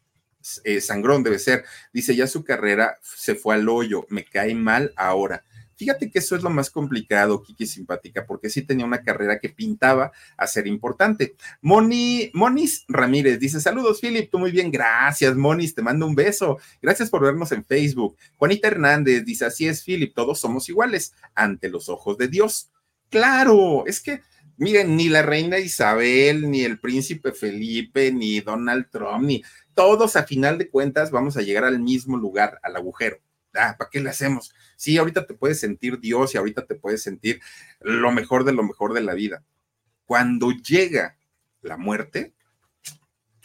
eh, 0.64 0.80
sangrón 0.80 1.22
debe 1.22 1.38
ser. 1.38 1.64
Dice, 1.92 2.16
ya 2.16 2.26
su 2.26 2.44
carrera 2.44 2.98
se 3.02 3.34
fue 3.34 3.54
al 3.54 3.68
hoyo, 3.68 4.06
me 4.08 4.24
cae 4.24 4.54
mal 4.54 4.92
ahora. 4.96 5.44
Fíjate 5.76 6.10
que 6.10 6.18
eso 6.18 6.34
es 6.34 6.42
lo 6.42 6.50
más 6.50 6.70
complicado, 6.70 7.42
Kiki 7.42 7.66
Simpática, 7.66 8.26
porque 8.26 8.50
sí 8.50 8.62
tenía 8.62 8.86
una 8.86 9.02
carrera 9.02 9.38
que 9.38 9.50
pintaba 9.50 10.10
a 10.36 10.46
ser 10.46 10.66
importante. 10.66 11.36
Moni, 11.60 12.30
Monis 12.34 12.84
Ramírez 12.88 13.38
dice: 13.38 13.60
Saludos, 13.60 14.00
Philip, 14.00 14.30
tú 14.30 14.38
muy 14.38 14.50
bien, 14.50 14.70
gracias, 14.70 15.36
Monis, 15.36 15.74
te 15.74 15.82
mando 15.82 16.06
un 16.06 16.14
beso. 16.14 16.58
Gracias 16.80 17.10
por 17.10 17.22
vernos 17.22 17.52
en 17.52 17.64
Facebook. 17.64 18.16
Juanita 18.36 18.68
Hernández 18.68 19.24
dice: 19.24 19.44
Así 19.44 19.68
es, 19.68 19.84
Philip, 19.84 20.14
todos 20.14 20.40
somos 20.40 20.68
iguales 20.68 21.14
ante 21.34 21.68
los 21.68 21.88
ojos 21.88 22.16
de 22.16 22.28
Dios. 22.28 22.70
Claro, 23.10 23.86
es 23.86 24.00
que 24.00 24.22
miren, 24.56 24.96
ni 24.96 25.08
la 25.08 25.22
reina 25.22 25.58
Isabel, 25.58 26.50
ni 26.50 26.62
el 26.62 26.78
príncipe 26.80 27.32
Felipe, 27.32 28.12
ni 28.12 28.40
Donald 28.40 28.88
Trump, 28.90 29.24
ni 29.24 29.42
todos 29.74 30.16
a 30.16 30.24
final 30.24 30.58
de 30.58 30.70
cuentas 30.70 31.10
vamos 31.10 31.36
a 31.36 31.42
llegar 31.42 31.64
al 31.64 31.80
mismo 31.80 32.16
lugar, 32.16 32.58
al 32.62 32.76
agujero. 32.76 33.18
Ah, 33.56 33.76
¿para 33.78 33.90
qué 33.90 34.00
le 34.00 34.10
hacemos? 34.10 34.52
Sí, 34.76 34.96
ahorita 34.98 35.26
te 35.26 35.34
puedes 35.34 35.60
sentir 35.60 35.98
Dios 35.98 36.34
y 36.34 36.38
ahorita 36.38 36.66
te 36.66 36.74
puedes 36.74 37.02
sentir 37.02 37.40
lo 37.80 38.12
mejor 38.12 38.44
de 38.44 38.52
lo 38.52 38.62
mejor 38.62 38.92
de 38.92 39.00
la 39.00 39.14
vida. 39.14 39.42
Cuando 40.04 40.50
llega 40.52 41.16
la 41.62 41.76
muerte, 41.76 42.34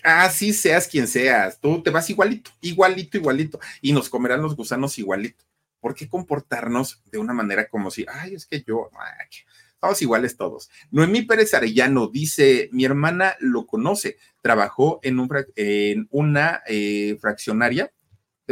así 0.04 0.54
seas 0.54 0.88
quien 0.88 1.08
seas, 1.08 1.60
tú 1.60 1.82
te 1.82 1.90
vas 1.90 2.10
igualito, 2.10 2.52
igualito, 2.62 3.18
igualito, 3.18 3.60
y 3.82 3.94
nos 3.94 4.10
comerán 4.10 4.42
los 4.42 4.56
gusanos 4.56 4.98
igualito. 4.98 5.46
¿Por 5.80 5.96
qué 5.96 6.08
comportarnos 6.08 7.02
de 7.12 7.18
una 7.18 7.34
manera 7.34 7.68
como 7.68 7.90
si, 7.90 8.06
ay, 8.08 8.36
es 8.36 8.46
que 8.46 8.64
yo, 8.66 8.90
ay, 9.00 9.28
estamos 9.74 10.02
iguales 10.02 10.38
todos? 10.38 10.70
Noemí 10.92 11.24
Pérez 11.24 11.54
Arellano 11.54 12.08
dice, 12.08 12.70
mi 12.72 12.86
hermana 12.86 13.36
lo 13.40 13.66
conoce, 13.66 14.18
trabajó 14.42 15.00
en, 15.02 15.20
un, 15.20 15.30
en 15.56 16.08
una 16.12 16.62
eh, 16.68 17.18
fraccionaria 17.20 17.92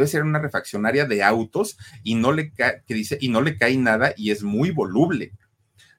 debe 0.00 0.10
ser 0.10 0.22
una 0.24 0.38
refaccionaria 0.38 1.04
de 1.04 1.22
autos 1.22 1.76
y 2.02 2.14
no 2.14 2.32
le 2.32 2.52
cae, 2.52 2.82
que 2.86 2.94
dice, 2.94 3.18
y 3.20 3.28
no 3.28 3.42
le 3.42 3.56
cae 3.56 3.76
nada 3.76 4.14
y 4.16 4.30
es 4.30 4.42
muy 4.42 4.70
voluble. 4.70 5.32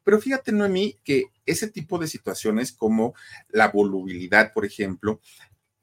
Pero 0.04 0.20
fíjate, 0.20 0.52
Noemí, 0.52 1.00
que 1.04 1.26
ese 1.46 1.68
tipo 1.68 2.00
de 2.00 2.08
situaciones 2.08 2.72
como 2.72 3.14
la 3.50 3.68
volubilidad, 3.68 4.52
por 4.54 4.66
ejemplo, 4.66 5.22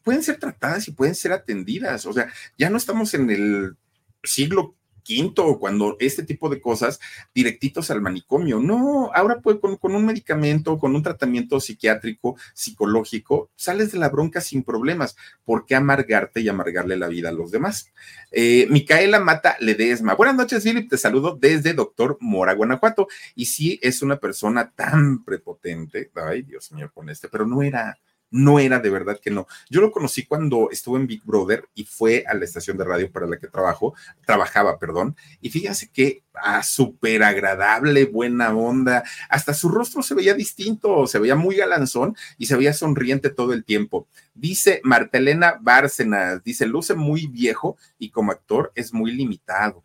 pueden 0.02 0.22
ser 0.22 0.38
tratadas 0.38 0.88
y 0.88 0.92
pueden 0.92 1.14
ser 1.14 1.32
atendidas. 1.32 2.06
O 2.06 2.12
sea, 2.12 2.32
ya 2.56 2.70
no 2.70 2.76
estamos 2.76 3.14
en 3.14 3.30
el 3.30 3.76
siglo 4.24 4.74
quinto, 5.08 5.58
cuando 5.58 5.96
este 6.00 6.22
tipo 6.22 6.50
de 6.50 6.60
cosas 6.60 7.00
directitos 7.34 7.90
al 7.90 8.02
manicomio. 8.02 8.60
No, 8.60 9.10
ahora 9.14 9.40
pues 9.40 9.56
con, 9.56 9.78
con, 9.78 9.94
un 9.94 10.04
medicamento, 10.04 10.78
con 10.78 10.94
un 10.94 11.02
tratamiento 11.02 11.60
psiquiátrico, 11.60 12.36
psicológico, 12.52 13.48
sales 13.56 13.90
de 13.90 13.98
la 13.98 14.10
bronca 14.10 14.42
sin 14.42 14.62
problemas. 14.62 15.16
¿Por 15.46 15.64
qué 15.64 15.76
amargarte 15.76 16.42
y 16.42 16.48
amargarle 16.50 16.98
la 16.98 17.08
vida 17.08 17.30
a 17.30 17.32
los 17.32 17.50
demás? 17.50 17.90
Eh, 18.30 18.66
Micaela 18.68 19.18
Mata 19.18 19.56
Ledesma. 19.60 20.14
Buenas 20.14 20.36
noches, 20.36 20.62
Philip. 20.62 20.90
Te 20.90 20.98
saludo 20.98 21.38
desde 21.40 21.72
Doctor 21.72 22.18
Mora, 22.20 22.52
Guanajuato. 22.52 23.08
Y 23.34 23.46
sí, 23.46 23.78
es 23.80 24.02
una 24.02 24.18
persona 24.18 24.72
tan 24.76 25.24
prepotente. 25.24 26.10
Ay, 26.16 26.42
Dios 26.42 26.70
mío, 26.72 26.90
con 26.92 27.08
este, 27.08 27.30
pero 27.30 27.46
no 27.46 27.62
era 27.62 27.98
no 28.30 28.58
era 28.58 28.78
de 28.78 28.90
verdad 28.90 29.18
que 29.20 29.30
no. 29.30 29.46
Yo 29.70 29.80
lo 29.80 29.90
conocí 29.90 30.26
cuando 30.26 30.70
estuve 30.70 30.98
en 30.98 31.06
Big 31.06 31.22
Brother 31.24 31.68
y 31.74 31.84
fue 31.84 32.24
a 32.26 32.34
la 32.34 32.44
estación 32.44 32.76
de 32.76 32.84
radio 32.84 33.10
para 33.10 33.26
la 33.26 33.38
que 33.38 33.46
trabajo, 33.46 33.94
trabajaba, 34.26 34.78
perdón, 34.78 35.16
y 35.40 35.50
fíjense 35.50 35.90
que 35.90 36.22
ah, 36.34 36.62
súper 36.62 37.22
agradable, 37.22 38.04
buena 38.04 38.54
onda, 38.54 39.02
hasta 39.28 39.54
su 39.54 39.68
rostro 39.68 40.02
se 40.02 40.14
veía 40.14 40.34
distinto, 40.34 41.06
se 41.06 41.18
veía 41.18 41.36
muy 41.36 41.56
galanzón 41.56 42.16
y 42.36 42.46
se 42.46 42.56
veía 42.56 42.72
sonriente 42.72 43.30
todo 43.30 43.52
el 43.52 43.64
tiempo. 43.64 44.06
Dice 44.34 44.80
Martelena 44.84 45.58
Bárcenas, 45.60 46.42
dice, 46.44 46.66
luce 46.66 46.94
muy 46.94 47.26
viejo 47.26 47.76
y 47.98 48.10
como 48.10 48.32
actor 48.32 48.72
es 48.74 48.92
muy 48.92 49.12
limitado. 49.12 49.84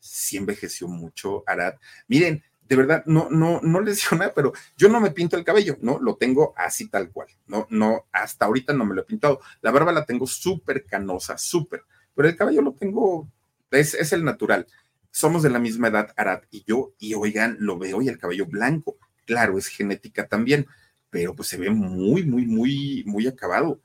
Sí 0.00 0.36
envejeció 0.36 0.86
mucho, 0.86 1.42
Arad. 1.46 1.74
Miren, 2.08 2.42
de 2.68 2.76
verdad, 2.76 3.02
no, 3.06 3.28
no, 3.30 3.60
no 3.62 3.80
lesiona, 3.80 4.32
pero 4.34 4.52
yo 4.76 4.88
no 4.88 5.00
me 5.00 5.10
pinto 5.10 5.36
el 5.36 5.44
cabello, 5.44 5.76
¿no? 5.80 5.98
Lo 5.98 6.16
tengo 6.16 6.54
así 6.56 6.88
tal 6.88 7.10
cual, 7.10 7.28
no, 7.46 7.66
no, 7.70 8.06
hasta 8.12 8.46
ahorita 8.46 8.72
no 8.72 8.84
me 8.84 8.94
lo 8.94 9.02
he 9.02 9.04
pintado. 9.04 9.40
La 9.60 9.70
barba 9.70 9.92
la 9.92 10.04
tengo 10.04 10.26
súper 10.26 10.84
canosa, 10.84 11.38
súper, 11.38 11.82
pero 12.14 12.28
el 12.28 12.36
cabello 12.36 12.62
lo 12.62 12.74
tengo, 12.74 13.28
es, 13.70 13.94
es 13.94 14.12
el 14.12 14.24
natural. 14.24 14.66
Somos 15.10 15.42
de 15.42 15.50
la 15.50 15.58
misma 15.58 15.88
edad, 15.88 16.12
Arad 16.16 16.42
y 16.50 16.64
yo, 16.64 16.94
y 16.98 17.14
oigan, 17.14 17.56
lo 17.60 17.78
veo 17.78 18.02
y 18.02 18.08
el 18.08 18.18
cabello 18.18 18.46
blanco. 18.46 18.96
Claro, 19.26 19.58
es 19.58 19.68
genética 19.68 20.26
también, 20.26 20.66
pero 21.10 21.34
pues 21.34 21.48
se 21.48 21.56
ve 21.56 21.70
muy, 21.70 22.24
muy, 22.24 22.46
muy, 22.46 23.04
muy 23.06 23.26
acabado. 23.28 23.80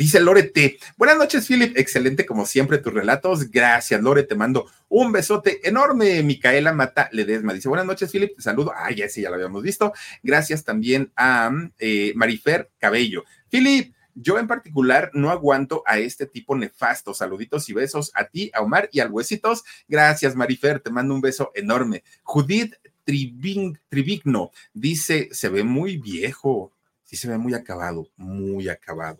Dice 0.00 0.18
Lore 0.18 0.44
T. 0.44 0.78
Buenas 0.96 1.18
noches, 1.18 1.46
Philip. 1.46 1.76
Excelente 1.76 2.24
como 2.24 2.46
siempre 2.46 2.78
tus 2.78 2.94
relatos. 2.94 3.50
Gracias, 3.50 4.00
Lore. 4.00 4.22
Te 4.22 4.34
mando 4.34 4.64
un 4.88 5.12
besote 5.12 5.60
enorme. 5.68 6.22
Micaela 6.22 6.72
Mata 6.72 7.10
Ledesma 7.12 7.52
dice: 7.52 7.68
Buenas 7.68 7.84
noches, 7.84 8.10
Philip. 8.10 8.32
Saludo. 8.40 8.72
Ah, 8.74 8.90
ya 8.92 9.10
sí, 9.10 9.20
ya 9.20 9.28
lo 9.28 9.34
habíamos 9.34 9.62
visto. 9.62 9.92
Gracias 10.22 10.64
también 10.64 11.12
a 11.16 11.50
eh, 11.78 12.14
Marifer 12.16 12.70
Cabello. 12.78 13.24
Philip, 13.50 13.94
yo 14.14 14.38
en 14.38 14.46
particular 14.46 15.10
no 15.12 15.28
aguanto 15.28 15.82
a 15.84 15.98
este 15.98 16.24
tipo 16.24 16.56
nefasto. 16.56 17.12
Saluditos 17.12 17.68
y 17.68 17.74
besos 17.74 18.10
a 18.14 18.24
ti, 18.24 18.50
a 18.54 18.62
Omar 18.62 18.88
y 18.92 19.00
al 19.00 19.10
Huesitos. 19.10 19.64
Gracias, 19.86 20.34
Marifer. 20.34 20.80
Te 20.80 20.88
mando 20.88 21.12
un 21.12 21.20
beso 21.20 21.52
enorme. 21.54 22.04
Judith 22.22 22.72
Trivigno 23.04 24.50
dice: 24.72 25.28
Se 25.32 25.50
ve 25.50 25.62
muy 25.62 25.98
viejo. 25.98 26.72
Sí, 27.04 27.18
se 27.18 27.28
ve 27.28 27.36
muy 27.36 27.52
acabado, 27.52 28.08
muy 28.16 28.70
acabado. 28.70 29.18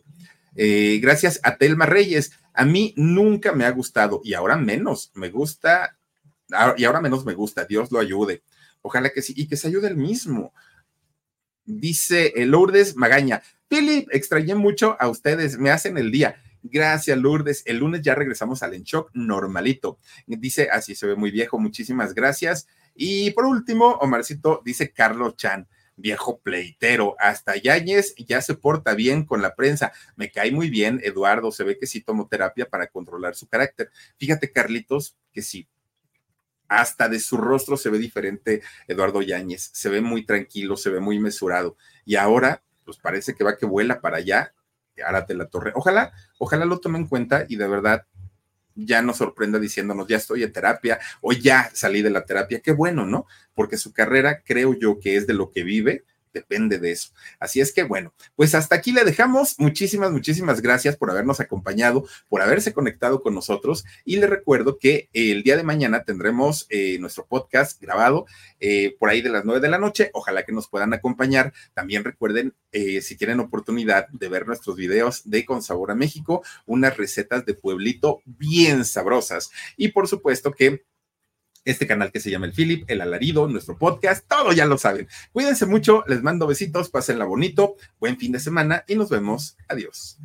Eh, 0.56 0.98
gracias 1.00 1.40
a 1.42 1.56
Telma 1.56 1.86
Reyes. 1.86 2.32
A 2.54 2.64
mí 2.64 2.94
nunca 2.96 3.52
me 3.52 3.64
ha 3.64 3.70
gustado 3.70 4.20
y 4.24 4.34
ahora 4.34 4.56
menos 4.56 5.12
me 5.14 5.30
gusta, 5.30 5.98
ah, 6.52 6.74
y 6.76 6.84
ahora 6.84 7.00
menos 7.00 7.24
me 7.24 7.34
gusta. 7.34 7.64
Dios 7.64 7.90
lo 7.92 7.98
ayude. 7.98 8.42
Ojalá 8.82 9.10
que 9.10 9.22
sí, 9.22 9.34
y 9.36 9.46
que 9.46 9.56
se 9.56 9.68
ayude 9.68 9.88
el 9.88 9.96
mismo. 9.96 10.52
Dice 11.64 12.32
Lourdes 12.46 12.96
Magaña. 12.96 13.42
Philip, 13.68 14.08
extrañé 14.10 14.54
mucho 14.56 14.96
a 14.98 15.08
ustedes, 15.08 15.58
me 15.58 15.70
hacen 15.70 15.96
el 15.96 16.10
día. 16.10 16.42
Gracias, 16.62 17.16
Lourdes. 17.16 17.62
El 17.66 17.78
lunes 17.78 18.02
ya 18.02 18.14
regresamos 18.14 18.62
al 18.62 18.74
Enchoc 18.74 19.10
normalito. 19.14 19.98
Dice, 20.26 20.68
así 20.70 20.94
se 20.94 21.06
ve 21.06 21.14
muy 21.14 21.30
viejo, 21.30 21.58
muchísimas 21.58 22.14
gracias. 22.14 22.66
Y 22.94 23.30
por 23.30 23.46
último, 23.46 23.92
Omarcito 24.00 24.60
dice 24.64 24.92
Carlos 24.92 25.36
Chan 25.36 25.68
viejo 26.00 26.40
pleitero. 26.40 27.16
Hasta 27.18 27.56
Yáñez 27.56 28.14
ya 28.16 28.40
se 28.40 28.54
porta 28.54 28.94
bien 28.94 29.24
con 29.24 29.42
la 29.42 29.54
prensa. 29.54 29.92
Me 30.16 30.30
cae 30.30 30.50
muy 30.52 30.70
bien, 30.70 31.00
Eduardo. 31.02 31.52
Se 31.52 31.64
ve 31.64 31.78
que 31.78 31.86
sí 31.86 32.00
tomó 32.00 32.28
terapia 32.28 32.68
para 32.68 32.88
controlar 32.88 33.34
su 33.34 33.48
carácter. 33.48 33.90
Fíjate, 34.16 34.52
Carlitos, 34.52 35.16
que 35.32 35.42
sí. 35.42 35.68
Hasta 36.68 37.08
de 37.08 37.18
su 37.18 37.36
rostro 37.36 37.76
se 37.76 37.90
ve 37.90 37.98
diferente 37.98 38.62
Eduardo 38.86 39.22
Yáñez. 39.22 39.70
Se 39.72 39.88
ve 39.88 40.00
muy 40.00 40.24
tranquilo, 40.24 40.76
se 40.76 40.90
ve 40.90 41.00
muy 41.00 41.18
mesurado. 41.18 41.76
Y 42.04 42.16
ahora, 42.16 42.62
pues 42.84 42.98
parece 42.98 43.34
que 43.34 43.44
va 43.44 43.56
que 43.56 43.66
vuela 43.66 44.00
para 44.00 44.18
allá. 44.18 44.54
Árate 45.04 45.34
la 45.34 45.46
torre. 45.46 45.72
Ojalá, 45.74 46.12
ojalá 46.38 46.64
lo 46.64 46.78
tome 46.78 46.98
en 46.98 47.06
cuenta 47.06 47.46
y 47.48 47.56
de 47.56 47.66
verdad 47.66 48.06
ya 48.74 49.02
nos 49.02 49.18
sorprenda 49.18 49.58
diciéndonos, 49.58 50.06
ya 50.08 50.16
estoy 50.16 50.42
en 50.42 50.52
terapia 50.52 50.98
o 51.20 51.32
ya 51.32 51.70
salí 51.74 52.02
de 52.02 52.10
la 52.10 52.24
terapia. 52.24 52.60
Qué 52.60 52.72
bueno, 52.72 53.06
¿no? 53.06 53.26
Porque 53.54 53.76
su 53.76 53.92
carrera 53.92 54.42
creo 54.44 54.74
yo 54.74 54.98
que 54.98 55.16
es 55.16 55.26
de 55.26 55.34
lo 55.34 55.50
que 55.50 55.62
vive 55.62 56.04
depende 56.32 56.78
de 56.78 56.92
eso. 56.92 57.10
Así 57.38 57.60
es 57.60 57.72
que 57.72 57.82
bueno, 57.82 58.14
pues 58.36 58.54
hasta 58.54 58.76
aquí 58.76 58.92
le 58.92 59.04
dejamos. 59.04 59.54
Muchísimas, 59.58 60.10
muchísimas 60.10 60.60
gracias 60.60 60.96
por 60.96 61.10
habernos 61.10 61.40
acompañado, 61.40 62.04
por 62.28 62.42
haberse 62.42 62.72
conectado 62.72 63.22
con 63.22 63.34
nosotros 63.34 63.84
y 64.04 64.16
le 64.16 64.26
recuerdo 64.26 64.78
que 64.78 65.08
el 65.12 65.42
día 65.42 65.56
de 65.56 65.62
mañana 65.62 66.04
tendremos 66.04 66.66
eh, 66.68 66.98
nuestro 66.98 67.26
podcast 67.26 67.80
grabado 67.80 68.26
eh, 68.58 68.96
por 68.98 69.08
ahí 69.08 69.22
de 69.22 69.30
las 69.30 69.44
nueve 69.44 69.60
de 69.60 69.68
la 69.68 69.78
noche. 69.78 70.10
Ojalá 70.14 70.44
que 70.44 70.52
nos 70.52 70.68
puedan 70.68 70.92
acompañar. 70.92 71.52
También 71.74 72.04
recuerden, 72.04 72.54
eh, 72.72 73.00
si 73.00 73.16
tienen 73.16 73.40
oportunidad 73.40 74.08
de 74.08 74.28
ver 74.28 74.46
nuestros 74.46 74.76
videos 74.76 75.22
de 75.28 75.44
Con 75.44 75.62
Sabor 75.62 75.90
a 75.90 75.94
México, 75.94 76.42
unas 76.66 76.96
recetas 76.96 77.44
de 77.44 77.54
pueblito 77.54 78.22
bien 78.24 78.84
sabrosas. 78.84 79.50
Y 79.76 79.88
por 79.88 80.08
supuesto 80.08 80.52
que 80.52 80.84
este 81.64 81.86
canal 81.86 82.12
que 82.12 82.20
se 82.20 82.30
llama 82.30 82.46
El 82.46 82.52
Philip, 82.52 82.84
El 82.88 83.00
Alarido, 83.00 83.46
nuestro 83.48 83.76
podcast, 83.76 84.26
todo 84.26 84.52
ya 84.52 84.66
lo 84.66 84.78
saben. 84.78 85.08
Cuídense 85.32 85.66
mucho, 85.66 86.04
les 86.06 86.22
mando 86.22 86.46
besitos, 86.46 86.90
pásenla 86.90 87.24
bonito, 87.24 87.76
buen 87.98 88.18
fin 88.18 88.32
de 88.32 88.40
semana 88.40 88.84
y 88.86 88.96
nos 88.96 89.10
vemos. 89.10 89.56
Adiós. 89.68 90.18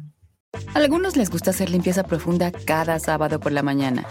A 0.73 0.79
algunos 0.79 1.17
les 1.17 1.29
gusta 1.29 1.51
hacer 1.51 1.69
limpieza 1.69 2.03
profunda 2.03 2.51
cada 2.51 2.99
sábado 2.99 3.39
por 3.39 3.51
la 3.51 3.63
mañana. 3.63 4.05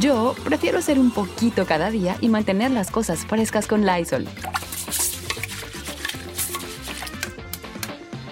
Yo 0.00 0.34
prefiero 0.44 0.78
hacer 0.78 0.98
un 0.98 1.10
poquito 1.10 1.66
cada 1.66 1.90
día 1.90 2.16
y 2.20 2.28
mantener 2.28 2.70
las 2.70 2.90
cosas 2.90 3.26
frescas 3.26 3.66
con 3.66 3.84
Lysol. 3.84 4.26